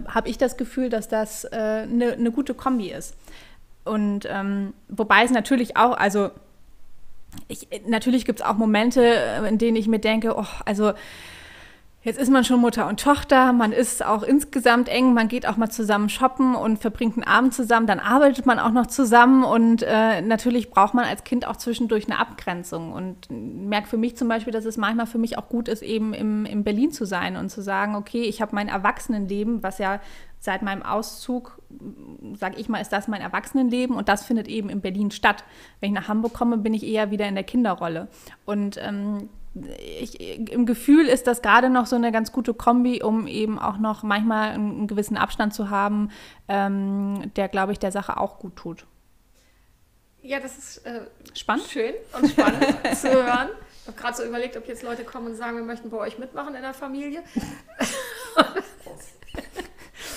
habe 0.07 0.29
ich 0.29 0.37
das 0.37 0.55
Gefühl, 0.55 0.89
dass 0.89 1.07
das 1.07 1.45
eine 1.45 2.13
äh, 2.13 2.17
ne 2.17 2.31
gute 2.31 2.53
Kombi 2.53 2.91
ist. 2.91 3.15
Und 3.87 4.27
ähm, 4.29 4.73
wobei 4.89 5.23
es 5.23 5.31
natürlich 5.31 5.77
auch, 5.77 5.97
also 5.97 6.29
ich, 7.47 7.67
natürlich 7.87 8.25
gibt 8.25 8.39
es 8.39 8.45
auch 8.45 8.55
Momente, 8.55 9.03
äh, 9.03 9.47
in 9.47 9.57
denen 9.57 9.77
ich 9.77 9.87
mir 9.87 9.99
denke, 9.99 10.35
oh, 10.37 10.45
also 10.65 10.93
Jetzt 12.07 12.19
ist 12.19 12.31
man 12.31 12.45
schon 12.45 12.61
Mutter 12.61 12.87
und 12.87 13.01
Tochter, 13.01 13.51
man 13.51 13.73
ist 13.73 14.01
auch 14.01 14.23
insgesamt 14.23 14.87
eng, 14.87 15.13
man 15.13 15.27
geht 15.27 15.45
auch 15.45 15.57
mal 15.57 15.69
zusammen 15.69 16.07
shoppen 16.07 16.55
und 16.55 16.79
verbringt 16.79 17.17
einen 17.17 17.25
Abend 17.25 17.53
zusammen, 17.53 17.85
dann 17.85 17.99
arbeitet 17.99 18.45
man 18.45 18.59
auch 18.59 18.71
noch 18.71 18.87
zusammen 18.87 19.43
und 19.43 19.83
äh, 19.83 20.21
natürlich 20.21 20.69
braucht 20.69 20.93
man 20.93 21.03
als 21.03 21.25
Kind 21.25 21.45
auch 21.45 21.57
zwischendurch 21.57 22.05
eine 22.05 22.17
Abgrenzung 22.17 22.93
und 22.93 23.29
merke 23.29 23.89
für 23.89 23.97
mich 23.97 24.15
zum 24.15 24.29
Beispiel, 24.29 24.53
dass 24.53 24.63
es 24.63 24.77
manchmal 24.77 25.05
für 25.05 25.17
mich 25.17 25.37
auch 25.37 25.49
gut 25.49 25.67
ist, 25.67 25.81
eben 25.81 26.13
im, 26.13 26.45
in 26.45 26.63
Berlin 26.63 26.93
zu 26.93 27.03
sein 27.03 27.35
und 27.35 27.49
zu 27.49 27.61
sagen, 27.61 27.95
okay, 27.95 28.21
ich 28.21 28.41
habe 28.41 28.55
mein 28.55 28.69
Erwachsenenleben, 28.69 29.61
was 29.61 29.77
ja 29.77 29.99
seit 30.39 30.61
meinem 30.61 30.83
Auszug, 30.83 31.61
sage 32.39 32.55
ich 32.55 32.69
mal, 32.69 32.79
ist 32.79 32.93
das 32.93 33.09
mein 33.09 33.19
Erwachsenenleben 33.19 33.97
und 33.97 34.07
das 34.07 34.23
findet 34.23 34.47
eben 34.47 34.69
in 34.69 34.79
Berlin 34.79 35.11
statt. 35.11 35.43
Wenn 35.81 35.89
ich 35.89 35.99
nach 35.99 36.07
Hamburg 36.07 36.33
komme, 36.33 36.57
bin 36.57 36.73
ich 36.73 36.85
eher 36.85 37.11
wieder 37.11 37.27
in 37.27 37.35
der 37.35 37.43
Kinderrolle. 37.43 38.07
Und 38.45 38.77
ähm, 38.81 39.27
ich, 39.55 40.19
im 40.51 40.65
Gefühl 40.65 41.07
ist 41.07 41.27
das 41.27 41.41
gerade 41.41 41.69
noch 41.69 41.85
so 41.85 41.95
eine 41.95 42.11
ganz 42.11 42.31
gute 42.31 42.53
Kombi, 42.53 43.01
um 43.01 43.27
eben 43.27 43.59
auch 43.59 43.77
noch 43.77 44.03
manchmal 44.03 44.51
einen, 44.51 44.87
gewissen 44.87 45.17
Abstand 45.17 45.53
zu 45.53 45.69
haben, 45.69 46.09
ähm, 46.47 47.31
der, 47.35 47.47
glaube 47.47 47.71
ich, 47.71 47.79
der 47.79 47.91
Sache 47.91 48.17
auch 48.17 48.39
gut 48.39 48.55
tut. 48.55 48.85
Ja, 50.21 50.39
das 50.39 50.57
ist 50.57 50.85
äh, 50.85 51.01
spannend. 51.33 51.67
Schön 51.69 51.93
und 52.19 52.29
spannend 52.29 52.65
zu 52.95 53.09
hören. 53.09 53.49
Ich 53.81 53.87
habe 53.87 53.97
gerade 53.97 54.17
so 54.17 54.23
überlegt, 54.23 54.57
ob 54.57 54.67
jetzt 54.67 54.83
Leute 54.83 55.05
kommen 55.05 55.27
und 55.27 55.35
sagen, 55.35 55.55
wir 55.55 55.63
möchten 55.63 55.89
bei 55.89 55.97
euch 55.97 56.17
mitmachen 56.17 56.53
in 56.55 56.61
der 56.61 56.73
Familie. 56.73 57.23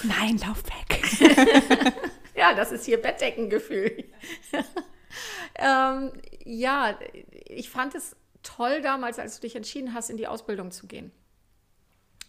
Nein, 0.02 0.38
lauf 0.38 0.62
weg. 0.64 1.92
ja, 2.34 2.54
das 2.54 2.72
ist 2.72 2.84
hier 2.86 3.00
Bettdeckengefühl. 3.00 4.04
ähm, 5.56 6.12
ja, 6.44 6.98
ich 7.46 7.70
fand 7.70 7.94
es 7.94 8.16
toll 8.42 8.82
damals, 8.82 9.18
als 9.18 9.36
du 9.36 9.42
dich 9.42 9.56
entschieden 9.56 9.94
hast, 9.94 10.10
in 10.10 10.16
die 10.16 10.26
Ausbildung 10.26 10.70
zu 10.70 10.86
gehen. 10.86 11.12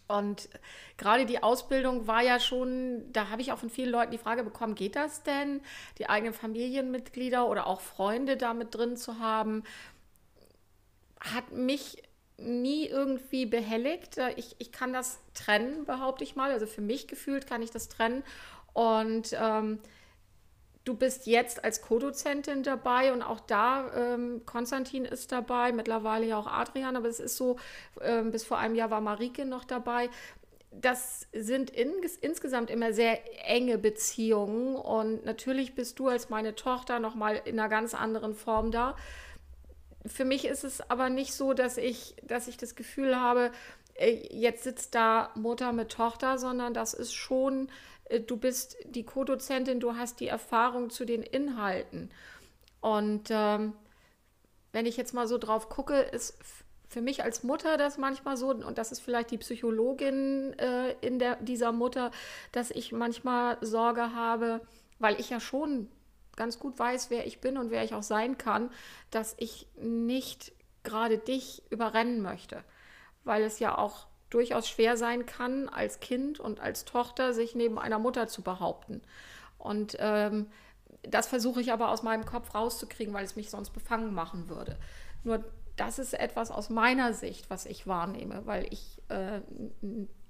Und 0.08 0.48
gerade 0.98 1.24
die 1.24 1.42
Ausbildung 1.42 2.06
war 2.06 2.22
ja 2.22 2.38
schon, 2.38 3.10
da 3.12 3.30
habe 3.30 3.40
ich 3.40 3.52
auch 3.52 3.58
von 3.58 3.70
vielen 3.70 3.90
Leuten 3.90 4.10
die 4.10 4.18
Frage 4.18 4.44
bekommen, 4.44 4.74
geht 4.74 4.96
das 4.96 5.22
denn, 5.22 5.62
die 5.98 6.08
eigenen 6.08 6.34
Familienmitglieder 6.34 7.48
oder 7.48 7.66
auch 7.66 7.80
Freunde 7.80 8.36
damit 8.36 8.74
drin 8.74 8.96
zu 8.96 9.18
haben? 9.18 9.62
Hat 11.20 11.52
mich 11.52 12.02
nie 12.36 12.86
irgendwie 12.86 13.46
behelligt. 13.46 14.18
Ich, 14.36 14.56
ich 14.58 14.72
kann 14.72 14.92
das 14.92 15.20
trennen, 15.34 15.84
behaupte 15.84 16.24
ich 16.24 16.36
mal. 16.36 16.50
Also 16.50 16.66
für 16.66 16.80
mich 16.80 17.06
gefühlt 17.08 17.46
kann 17.46 17.62
ich 17.62 17.70
das 17.70 17.88
trennen. 17.88 18.22
Und 18.72 19.36
ähm, 19.40 19.78
Du 20.84 20.94
bist 20.94 21.26
jetzt 21.26 21.64
als 21.64 21.80
Co-Dozentin 21.80 22.64
dabei 22.64 23.12
und 23.12 23.22
auch 23.22 23.38
da, 23.38 23.90
ähm, 23.94 24.42
Konstantin 24.46 25.04
ist 25.04 25.30
dabei, 25.30 25.70
mittlerweile 25.70 26.26
ja 26.26 26.38
auch 26.38 26.48
Adrian, 26.48 26.96
aber 26.96 27.08
es 27.08 27.20
ist 27.20 27.36
so, 27.36 27.56
ähm, 28.00 28.32
bis 28.32 28.44
vor 28.44 28.58
einem 28.58 28.74
Jahr 28.74 28.90
war 28.90 29.00
Marike 29.00 29.44
noch 29.44 29.64
dabei. 29.64 30.10
Das 30.72 31.28
sind 31.32 31.70
in, 31.70 31.92
insgesamt 32.20 32.68
immer 32.68 32.92
sehr 32.92 33.20
enge 33.48 33.78
Beziehungen 33.78 34.74
und 34.74 35.24
natürlich 35.24 35.76
bist 35.76 36.00
du 36.00 36.08
als 36.08 36.30
meine 36.30 36.56
Tochter 36.56 36.98
nochmal 36.98 37.40
in 37.44 37.60
einer 37.60 37.68
ganz 37.68 37.94
anderen 37.94 38.34
Form 38.34 38.72
da. 38.72 38.96
Für 40.04 40.24
mich 40.24 40.46
ist 40.46 40.64
es 40.64 40.80
aber 40.90 41.10
nicht 41.10 41.32
so, 41.34 41.52
dass 41.52 41.76
ich, 41.76 42.16
dass 42.24 42.48
ich 42.48 42.56
das 42.56 42.74
Gefühl 42.74 43.20
habe, 43.20 43.52
äh, 43.94 44.18
jetzt 44.30 44.64
sitzt 44.64 44.96
da 44.96 45.30
Mutter 45.36 45.72
mit 45.72 45.90
Tochter, 45.90 46.38
sondern 46.38 46.74
das 46.74 46.92
ist 46.94 47.14
schon 47.14 47.68
du 48.20 48.36
bist 48.36 48.76
die 48.84 49.04
Co-Dozentin, 49.04 49.80
du 49.80 49.96
hast 49.96 50.20
die 50.20 50.28
Erfahrung 50.28 50.90
zu 50.90 51.04
den 51.04 51.22
Inhalten. 51.22 52.10
Und 52.80 53.28
ähm, 53.30 53.74
wenn 54.72 54.86
ich 54.86 54.96
jetzt 54.96 55.14
mal 55.14 55.26
so 55.26 55.38
drauf 55.38 55.68
gucke, 55.68 55.94
ist 56.00 56.36
für 56.88 57.00
mich 57.00 57.24
als 57.24 57.42
Mutter 57.42 57.76
das 57.78 57.96
manchmal 57.96 58.36
so, 58.36 58.50
und 58.50 58.76
das 58.76 58.92
ist 58.92 59.00
vielleicht 59.00 59.30
die 59.30 59.38
Psychologin 59.38 60.52
äh, 60.58 60.92
in 61.00 61.18
der, 61.18 61.36
dieser 61.36 61.72
Mutter, 61.72 62.10
dass 62.52 62.70
ich 62.70 62.92
manchmal 62.92 63.56
Sorge 63.62 64.14
habe, 64.14 64.60
weil 64.98 65.18
ich 65.18 65.30
ja 65.30 65.40
schon 65.40 65.88
ganz 66.36 66.58
gut 66.58 66.78
weiß, 66.78 67.10
wer 67.10 67.26
ich 67.26 67.40
bin 67.40 67.56
und 67.56 67.70
wer 67.70 67.84
ich 67.84 67.94
auch 67.94 68.02
sein 68.02 68.36
kann, 68.36 68.70
dass 69.10 69.34
ich 69.38 69.66
nicht 69.76 70.52
gerade 70.82 71.18
dich 71.18 71.62
überrennen 71.70 72.20
möchte, 72.20 72.62
weil 73.24 73.42
es 73.42 73.58
ja 73.58 73.76
auch 73.78 74.06
durchaus 74.32 74.68
schwer 74.68 74.96
sein 74.96 75.26
kann, 75.26 75.68
als 75.68 76.00
Kind 76.00 76.40
und 76.40 76.60
als 76.60 76.84
Tochter 76.84 77.34
sich 77.34 77.54
neben 77.54 77.78
einer 77.78 77.98
Mutter 77.98 78.28
zu 78.28 78.42
behaupten. 78.42 79.02
Und 79.58 79.96
ähm, 80.00 80.46
das 81.02 81.26
versuche 81.26 81.60
ich 81.60 81.72
aber 81.72 81.90
aus 81.90 82.02
meinem 82.02 82.24
Kopf 82.24 82.54
rauszukriegen, 82.54 83.12
weil 83.12 83.24
es 83.24 83.36
mich 83.36 83.50
sonst 83.50 83.70
befangen 83.70 84.14
machen 84.14 84.48
würde. 84.48 84.78
Nur 85.24 85.44
das 85.76 85.98
ist 85.98 86.14
etwas 86.14 86.50
aus 86.50 86.70
meiner 86.70 87.12
Sicht, 87.12 87.50
was 87.50 87.66
ich 87.66 87.86
wahrnehme, 87.86 88.42
weil 88.44 88.66
ich, 88.70 89.00
äh, 89.08 89.40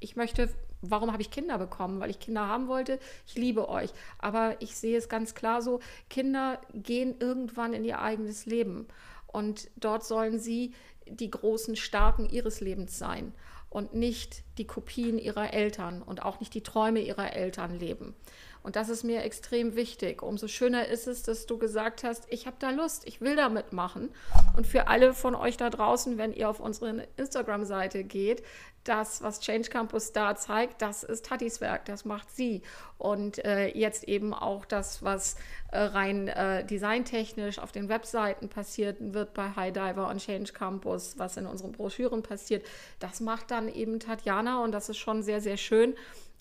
ich 0.00 0.16
möchte, 0.16 0.48
warum 0.80 1.12
habe 1.12 1.22
ich 1.22 1.30
Kinder 1.30 1.58
bekommen? 1.58 2.00
Weil 2.00 2.10
ich 2.10 2.20
Kinder 2.20 2.46
haben 2.46 2.68
wollte. 2.68 2.98
Ich 3.26 3.34
liebe 3.34 3.68
euch. 3.68 3.90
Aber 4.18 4.60
ich 4.60 4.76
sehe 4.76 4.96
es 4.96 5.08
ganz 5.08 5.34
klar 5.34 5.62
so, 5.62 5.80
Kinder 6.10 6.60
gehen 6.74 7.16
irgendwann 7.20 7.72
in 7.72 7.84
ihr 7.84 8.00
eigenes 8.00 8.46
Leben. 8.46 8.86
Und 9.26 9.70
dort 9.76 10.04
sollen 10.04 10.38
sie 10.38 10.74
die 11.06 11.30
großen 11.30 11.76
Starken 11.76 12.28
ihres 12.28 12.60
Lebens 12.60 12.98
sein 12.98 13.32
und 13.72 13.94
nicht 13.94 14.44
die 14.58 14.66
Kopien 14.66 15.18
ihrer 15.18 15.52
Eltern 15.52 16.02
und 16.02 16.22
auch 16.22 16.40
nicht 16.40 16.54
die 16.54 16.62
Träume 16.62 17.00
ihrer 17.00 17.34
Eltern 17.34 17.78
leben. 17.78 18.14
Und 18.62 18.76
das 18.76 18.88
ist 18.88 19.02
mir 19.02 19.22
extrem 19.22 19.74
wichtig. 19.74 20.22
Umso 20.22 20.46
schöner 20.46 20.86
ist 20.86 21.08
es, 21.08 21.22
dass 21.24 21.46
du 21.46 21.58
gesagt 21.58 22.04
hast, 22.04 22.26
ich 22.28 22.46
habe 22.46 22.56
da 22.60 22.70
Lust, 22.70 23.06
ich 23.06 23.20
will 23.20 23.34
da 23.34 23.48
mitmachen. 23.48 24.10
Und 24.56 24.66
für 24.66 24.86
alle 24.86 25.14
von 25.14 25.34
euch 25.34 25.56
da 25.56 25.68
draußen, 25.68 26.16
wenn 26.16 26.32
ihr 26.32 26.48
auf 26.48 26.60
unsere 26.60 27.08
Instagram-Seite 27.16 28.04
geht, 28.04 28.42
das, 28.84 29.22
was 29.22 29.40
Change 29.40 29.68
Campus 29.68 30.12
da 30.12 30.34
zeigt, 30.34 30.82
das 30.82 31.04
ist 31.04 31.26
Tatis 31.26 31.60
Werk, 31.60 31.84
das 31.84 32.04
macht 32.04 32.30
sie. 32.30 32.62
Und 32.98 33.44
äh, 33.44 33.68
jetzt 33.68 34.04
eben 34.04 34.34
auch 34.34 34.64
das, 34.64 35.04
was 35.04 35.36
äh, 35.70 35.78
rein 35.78 36.28
äh, 36.28 36.64
designtechnisch 36.64 37.58
auf 37.58 37.70
den 37.72 37.88
Webseiten 37.88 38.48
passiert 38.48 38.96
wird 39.00 39.34
bei 39.34 39.50
High 39.54 39.72
Diver 39.72 40.08
und 40.08 40.18
Change 40.18 40.52
Campus, 40.52 41.14
was 41.16 41.36
in 41.36 41.46
unseren 41.46 41.72
Broschüren 41.72 42.22
passiert, 42.22 42.66
das 42.98 43.20
macht 43.20 43.50
dann 43.50 43.68
eben 43.68 44.00
Tatjana 44.00 44.41
und 44.48 44.72
das 44.72 44.88
ist 44.88 44.98
schon 44.98 45.22
sehr, 45.22 45.40
sehr 45.40 45.56
schön, 45.56 45.94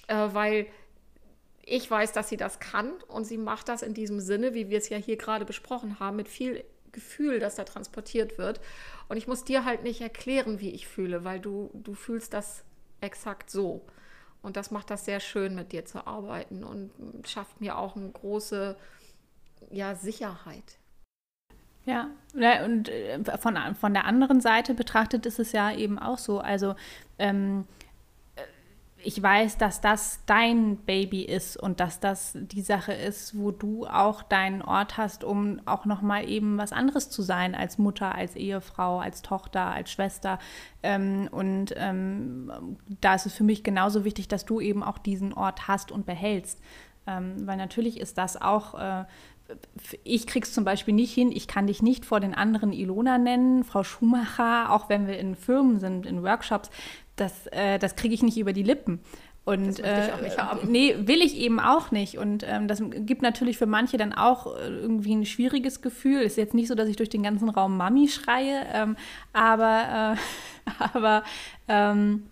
äh, 0.08 0.30
weil 0.32 0.68
ich 1.64 1.90
weiß, 1.90 2.12
dass 2.12 2.30
sie 2.30 2.38
das 2.38 2.60
kann 2.60 2.92
und 3.08 3.26
sie 3.26 3.38
macht 3.38 3.70
das 3.70 3.82
in 3.82 3.94
diesem 3.94 4.20
Sinne, 4.20 4.54
wie 4.54 4.70
wir 4.70 4.78
es 4.78 4.90
ja 4.90 4.98
hier 4.98 5.18
gerade 5.18 5.46
besprochen 5.46 6.00
haben, 6.00 6.18
mit 6.18 6.28
viel 6.28 6.64
Gefühl, 6.92 7.40
das 7.40 7.56
da 7.56 7.64
transportiert 7.64 8.38
wird. 8.38 8.60
Und 9.08 9.18
ich 9.18 9.28
muss 9.28 9.44
dir 9.44 9.66
halt 9.66 9.84
nicht 9.84 10.02
erklären, 10.02 10.60
wie 10.60 10.72
ich 10.72 10.88
fühle, 10.88 11.24
weil 11.24 11.40
du, 11.40 11.70
du 11.74 11.94
fühlst 11.94 12.34
das 12.34 12.64
exakt 13.00 13.50
so. 13.50 13.86
Und 14.42 14.58
das 14.58 14.72
macht 14.72 14.90
das 14.90 15.06
sehr 15.06 15.20
schön, 15.20 15.56
mit 15.56 15.72
dir 15.72 15.86
zu 15.86 16.08
arbeiten 16.08 16.64
und 16.64 16.92
schafft 17.28 17.62
mir 17.62 17.78
auch 17.78 17.96
eine 17.96 18.10
große 18.10 18.76
ja, 19.70 19.96
Sicherheit. 19.96 20.78
Ja, 21.86 22.10
und 22.64 22.90
äh, 22.90 23.20
von, 23.40 23.58
von 23.76 23.94
der 23.94 24.06
anderen 24.06 24.40
Seite 24.40 24.74
betrachtet 24.74 25.26
ist 25.26 25.40
es 25.40 25.52
ja 25.52 25.72
eben 25.74 25.98
auch 25.98 26.18
so. 26.18 26.40
Also 26.40 26.76
ähm, 27.18 27.66
ich 29.04 29.22
weiß, 29.22 29.58
dass 29.58 29.82
das 29.82 30.20
dein 30.26 30.78
Baby 30.78 31.24
ist 31.24 31.58
und 31.58 31.80
dass 31.80 32.00
das 32.00 32.34
die 32.36 32.62
Sache 32.62 32.94
ist, 32.94 33.38
wo 33.38 33.52
du 33.52 33.86
auch 33.86 34.24
deinen 34.24 34.62
Ort 34.62 34.98
hast, 34.98 35.24
um 35.24 35.62
auch 35.66 35.86
noch 35.86 36.02
mal 36.02 36.28
eben 36.30 36.58
was 36.58 36.72
anderes 36.72 37.10
zu 37.10 37.22
sein 37.22 37.56
als 37.56 37.78
Mutter, 37.78 38.16
als 38.16 38.36
Ehefrau, 38.36 39.00
als 39.00 39.22
Tochter, 39.22 39.66
als 39.66 39.92
Schwester. 39.92 40.40
Ähm, 40.84 41.30
und 41.32 41.74
ähm, 41.78 42.78
da 43.02 43.16
ist 43.16 43.26
es 43.26 43.34
für 43.34 43.44
mich 43.44 43.64
genauso 43.64 44.06
wichtig, 44.06 44.28
dass 44.28 44.46
du 44.46 44.60
eben 44.60 44.84
auch 44.84 44.98
diesen 44.98 45.34
Ort 45.34 45.68
hast 45.68 45.92
und 45.92 46.06
behältst, 46.06 46.62
ähm, 47.08 47.48
weil 47.48 47.58
natürlich 47.58 48.00
ist 48.00 48.18
das 48.18 48.42
auch 48.42 48.76
äh, 48.80 49.06
ich 50.04 50.28
krieg's 50.28 50.54
zum 50.54 50.64
Beispiel 50.64 50.94
nicht 50.94 51.14
hin, 51.14 51.32
ich 51.32 51.48
kann 51.48 51.68
dich 51.68 51.82
nicht 51.82 52.06
vor 52.06 52.22
den 52.22 52.34
anderen 52.34 52.72
Ilona 52.72 53.18
nennen, 53.18 53.66
Frau 53.66 53.84
Schumacher, 53.84 54.72
auch 54.72 54.88
wenn 54.88 55.08
wir 55.08 55.20
in 55.20 55.36
Firmen 55.36 55.80
sind, 55.80 56.06
in 56.06 56.24
Workshops 56.24 56.70
das, 57.22 57.48
äh, 57.48 57.80
das 57.80 57.96
kriege 57.96 58.14
ich 58.14 58.24
nicht 58.24 58.38
über 58.38 58.54
die 58.54 58.64
Lippen. 58.64 59.00
Und 59.44 59.80
äh, 59.80 60.10
nee, 60.68 60.96
will 61.00 61.22
ich 61.22 61.36
eben 61.36 61.60
auch 61.60 61.90
nicht. 61.90 62.20
Und 62.20 62.46
ähm, 62.48 62.68
das 62.68 62.82
gibt 62.92 63.24
natürlich 63.24 63.58
für 63.58 63.66
manche 63.66 63.98
dann 63.98 64.14
auch 64.14 64.56
äh, 64.56 64.68
irgendwie 64.68 65.16
ein 65.16 65.26
schwieriges 65.26 65.82
Gefühl. 65.82 66.22
Ist 66.22 66.38
jetzt 66.38 66.54
nicht 66.54 66.68
so, 66.68 66.76
dass 66.76 66.88
ich 66.88 66.96
durch 66.96 67.10
den 67.10 67.24
ganzen 67.24 67.50
Raum 67.50 67.76
Mami 67.76 68.08
schreie, 68.08 68.68
ähm, 68.72 68.96
aber, 69.34 70.16
äh, 70.16 70.72
aber 70.94 71.24
ähm, 71.68 72.24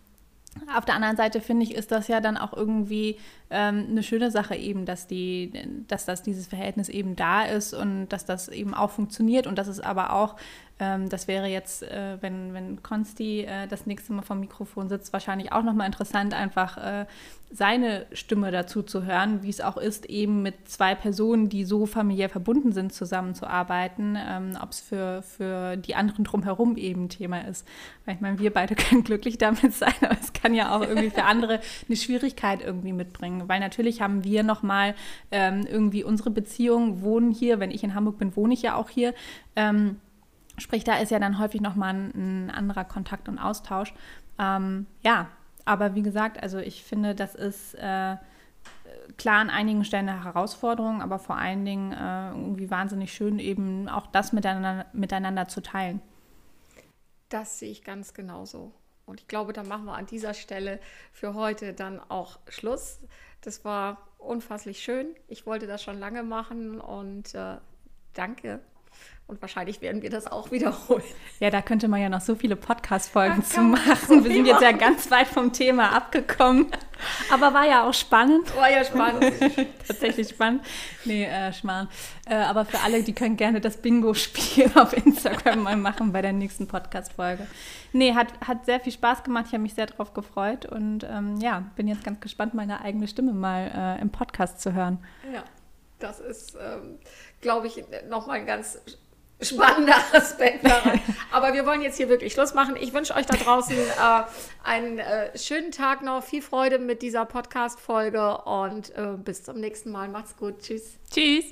auf 0.76 0.86
der 0.86 0.96
anderen 0.96 1.18
Seite 1.18 1.42
finde 1.42 1.64
ich, 1.64 1.74
ist 1.74 1.92
das 1.92 2.08
ja 2.08 2.22
dann 2.22 2.38
auch 2.38 2.54
irgendwie 2.54 3.18
ähm, 3.50 3.88
eine 3.90 4.04
schöne 4.04 4.30
Sache 4.30 4.56
eben, 4.56 4.86
dass 4.86 5.08
die, 5.08 5.52
dass 5.88 6.06
das 6.06 6.22
dieses 6.22 6.48
Verhältnis 6.48 6.90
eben 6.90 7.16
da 7.16 7.44
ist 7.44 7.74
und 7.74 8.10
dass 8.10 8.26
das 8.26 8.50
eben 8.50 8.76
auch 8.76 8.92
funktioniert 8.92 9.48
und 9.48 9.58
dass 9.58 9.68
es 9.68 9.80
aber 9.80 10.14
auch 10.14 10.36
ähm, 10.80 11.10
das 11.10 11.28
wäre 11.28 11.48
jetzt, 11.48 11.84
äh, 11.84 12.18
wenn, 12.22 12.54
wenn 12.54 12.82
Konsti 12.82 13.42
äh, 13.42 13.68
das 13.68 13.86
nächste 13.86 14.14
Mal 14.14 14.22
vom 14.22 14.40
Mikrofon 14.40 14.88
sitzt, 14.88 15.12
wahrscheinlich 15.12 15.52
auch 15.52 15.64
nochmal 15.64 15.88
interessant, 15.88 16.34
einfach 16.34 16.78
äh, 16.78 17.06
seine 17.52 18.06
Stimme 18.14 18.52
dazu 18.52 18.82
zu 18.82 19.04
hören, 19.04 19.44
wie 19.44 19.50
es 19.50 19.60
auch 19.60 19.76
ist, 19.76 20.06
eben 20.06 20.42
mit 20.42 20.70
zwei 20.70 20.96
Personen, 20.96 21.50
die 21.50 21.66
so 21.66 21.86
familiär 21.86 22.30
verbunden 22.30 22.72
sind, 22.72 22.94
zusammenzuarbeiten, 22.94 24.18
ähm, 24.18 24.58
ob 24.62 24.72
es 24.72 24.80
für, 24.80 25.22
für 25.24 25.76
die 25.76 25.96
anderen 25.96 26.24
drumherum 26.24 26.78
eben 26.78 27.10
Thema 27.10 27.40
ist. 27.46 27.68
Weil 28.06 28.16
ich 28.16 28.22
meine, 28.22 28.40
wir 28.40 28.54
beide 28.54 28.76
können 28.78 29.04
glücklich 29.04 29.38
damit 29.38 29.74
sein, 29.74 29.94
aber 30.02 30.18
es 30.22 30.32
kann 30.32 30.54
ja 30.54 30.74
auch 30.74 30.82
irgendwie 30.82 31.10
für 31.10 31.24
andere 31.24 31.60
eine 31.88 31.98
Schwierigkeit 31.98 32.62
irgendwie 32.62 32.94
mitbringen. 32.94 33.50
Weil 33.50 33.60
natürlich 33.60 34.02
haben 34.02 34.24
wir 34.24 34.44
nochmal 34.44 34.96
ähm, 35.32 35.66
irgendwie 35.70 36.06
unsere 36.06 36.30
Beziehung, 36.30 37.02
wohnen 37.02 37.32
hier, 37.32 37.60
wenn 37.60 37.72
ich 37.72 37.84
in 37.84 37.96
Hamburg 37.96 38.18
bin, 38.18 38.36
wohne 38.38 38.54
ich 38.54 38.62
ja 38.62 38.76
auch 38.76 38.90
hier. 38.90 39.14
Ähm, 39.58 39.98
Sprich, 40.60 40.84
da 40.84 40.98
ist 40.98 41.12
ja 41.12 41.20
dann 41.20 41.40
häufig 41.40 41.62
nochmal 41.62 41.94
ein, 41.94 42.48
ein 42.48 42.52
anderer 42.52 42.86
Kontakt 42.86 43.28
und 43.28 43.40
Austausch. 43.40 43.94
Ähm, 44.38 44.88
ja, 45.04 45.28
aber 45.66 45.96
wie 45.96 46.02
gesagt, 46.02 46.42
also 46.42 46.58
ich 46.58 46.84
finde, 46.84 47.16
das 47.16 47.36
ist 47.36 47.76
äh, 47.76 48.18
klar 49.18 49.40
an 49.40 49.50
einigen 49.50 49.86
Stellen 49.86 50.10
eine 50.10 50.24
Herausforderung, 50.24 51.02
aber 51.02 51.20
vor 51.20 51.38
allen 51.38 51.66
Dingen 51.66 51.92
äh, 51.92 52.30
irgendwie 52.32 52.70
wahnsinnig 52.70 53.14
schön, 53.14 53.40
eben 53.40 53.88
auch 53.88 54.08
das 54.08 54.34
miteinander, 54.34 54.86
miteinander 54.94 55.48
zu 55.48 55.62
teilen. 55.62 56.02
Das 57.30 57.60
sehe 57.60 57.72
ich 57.72 57.84
ganz 57.84 58.14
genauso. 58.14 58.74
Und 59.06 59.22
ich 59.22 59.28
glaube, 59.28 59.54
da 59.54 59.64
machen 59.64 59.86
wir 59.86 59.96
an 59.96 60.06
dieser 60.06 60.34
Stelle 60.34 60.80
für 61.12 61.34
heute 61.34 61.74
dann 61.74 62.00
auch 62.10 62.40
Schluss. 62.48 63.00
Das 63.42 63.66
war 63.66 64.08
unfasslich 64.18 64.82
schön. 64.84 65.08
Ich 65.28 65.46
wollte 65.46 65.68
das 65.68 65.84
schon 65.84 65.98
lange 65.98 66.24
machen 66.24 66.80
und 66.80 67.34
äh, 67.34 67.58
danke 68.14 68.60
und 69.30 69.42
wahrscheinlich 69.42 69.82
werden 69.82 70.02
wir 70.02 70.10
das 70.10 70.26
auch 70.26 70.50
wiederholen. 70.52 71.04
Ja, 71.40 71.52
da 71.52 71.62
könnte 71.62 71.88
man 71.88 72.02
ja 72.02 72.10
noch 72.10 72.22
so 72.22 72.34
viele 72.34 72.56
Podcast-Folgen 72.56 73.44
zu 73.46 73.62
machen. 73.62 74.24
wir 74.24 74.32
sind 74.34 74.46
jetzt 74.48 74.62
ja 74.62 74.72
ganz 74.72 75.10
weit 75.12 75.28
vom 75.28 75.54
Thema 75.54 75.96
abgekommen. 75.96 76.68
Aber 77.32 77.54
war 77.54 77.66
ja 77.66 77.88
auch 77.88 77.94
spannend. 77.94 78.54
War 78.56 78.72
ja 78.72 78.84
spannend. 78.84 79.32
Tatsächlich 79.88 80.30
spannend. 80.30 80.66
Nee, 81.06 81.26
äh, 81.26 81.54
Schmarrn. 81.54 81.88
Äh, 82.28 82.36
aber 82.36 82.66
für 82.66 82.80
alle, 82.80 83.04
die 83.04 83.14
können 83.14 83.38
gerne 83.38 83.62
das 83.62 83.78
Bingo-Spiel 83.78 84.72
auf 84.76 84.94
Instagram 84.94 85.62
mal 85.62 85.78
machen 85.78 86.12
bei 86.12 86.24
der 86.24 86.34
nächsten 86.34 86.68
Podcast-Folge. 86.68 87.46
Nee, 87.94 88.16
hat, 88.16 88.28
hat 88.46 88.66
sehr 88.66 88.80
viel 88.80 88.92
Spaß 88.92 89.24
gemacht. 89.24 89.46
Ich 89.48 89.54
habe 89.54 89.62
mich 89.62 89.76
sehr 89.76 89.86
darauf 89.86 90.16
gefreut. 90.16 90.66
Und 90.66 91.04
ähm, 91.04 91.38
ja, 91.40 91.66
bin 91.76 91.88
jetzt 91.88 92.04
ganz 92.04 92.20
gespannt, 92.20 92.56
meine 92.56 92.82
eigene 92.82 93.08
Stimme 93.08 93.34
mal 93.34 93.98
äh, 94.00 94.02
im 94.02 94.10
Podcast 94.10 94.60
zu 94.60 94.74
hören. 94.74 94.98
Ja, 95.32 95.44
das 96.00 96.20
ist, 96.20 96.58
ähm, 96.60 96.98
glaube 97.42 97.68
ich, 97.68 97.84
nochmal 98.10 98.40
ein 98.40 98.48
ganz 98.48 98.80
spannender 99.42 99.96
Aspekt 100.14 100.66
daran. 100.66 101.00
Aber 101.32 101.54
wir 101.54 101.66
wollen 101.66 101.82
jetzt 101.82 101.98
hier 101.98 102.10
wirklich 102.10 102.34
Schluss 102.34 102.54
machen. 102.54 102.76
Ich 102.80 102.94
wünsche 102.94 103.16
euch 103.16 103.26
da 103.26 103.38
draußen 103.38 103.78
äh, 103.78 104.24
einen 104.64 105.00
äh, 105.00 105.38
schönen 105.38 105.72
Tag 105.72 106.02
noch, 106.02 106.24
viel 106.24 106.42
Freude 106.42 106.80
mit 106.80 107.02
dieser 107.02 107.26
Podcast-Folge 107.26 108.40
und 108.40 108.96
äh, 108.96 109.16
bis 109.18 109.44
zum 109.44 109.60
nächsten 109.60 109.92
Mal. 109.92 110.10
Macht's 110.10 110.36
gut. 110.36 110.60
Tschüss. 110.60 110.98
Tschüss. 111.12 111.46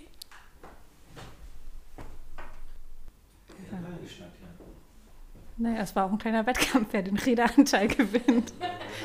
Naja, 5.59 5.81
es 5.81 5.95
war 5.95 6.05
auch 6.05 6.11
ein 6.11 6.19
kleiner 6.19 6.45
Wettkampf, 6.45 6.89
wer 6.91 7.01
den 7.01 7.17
Redeanteil 7.17 7.87
gewinnt. 7.87 8.53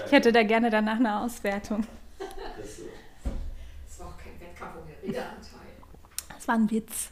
Ich 0.04 0.12
hätte 0.12 0.32
da 0.32 0.42
gerne 0.42 0.68
danach 0.68 0.96
eine 0.96 1.20
Auswertung. 1.20 1.86
Es 3.88 3.98
war 3.98 4.08
auch 4.08 4.18
kein 4.18 4.38
Wettkampf 4.38 4.76
um 4.76 4.86
den 4.86 4.96
Redeanteil. 5.02 5.60
Das 6.28 6.46
war 6.46 6.56
ein 6.56 6.70
Witz. 6.70 7.11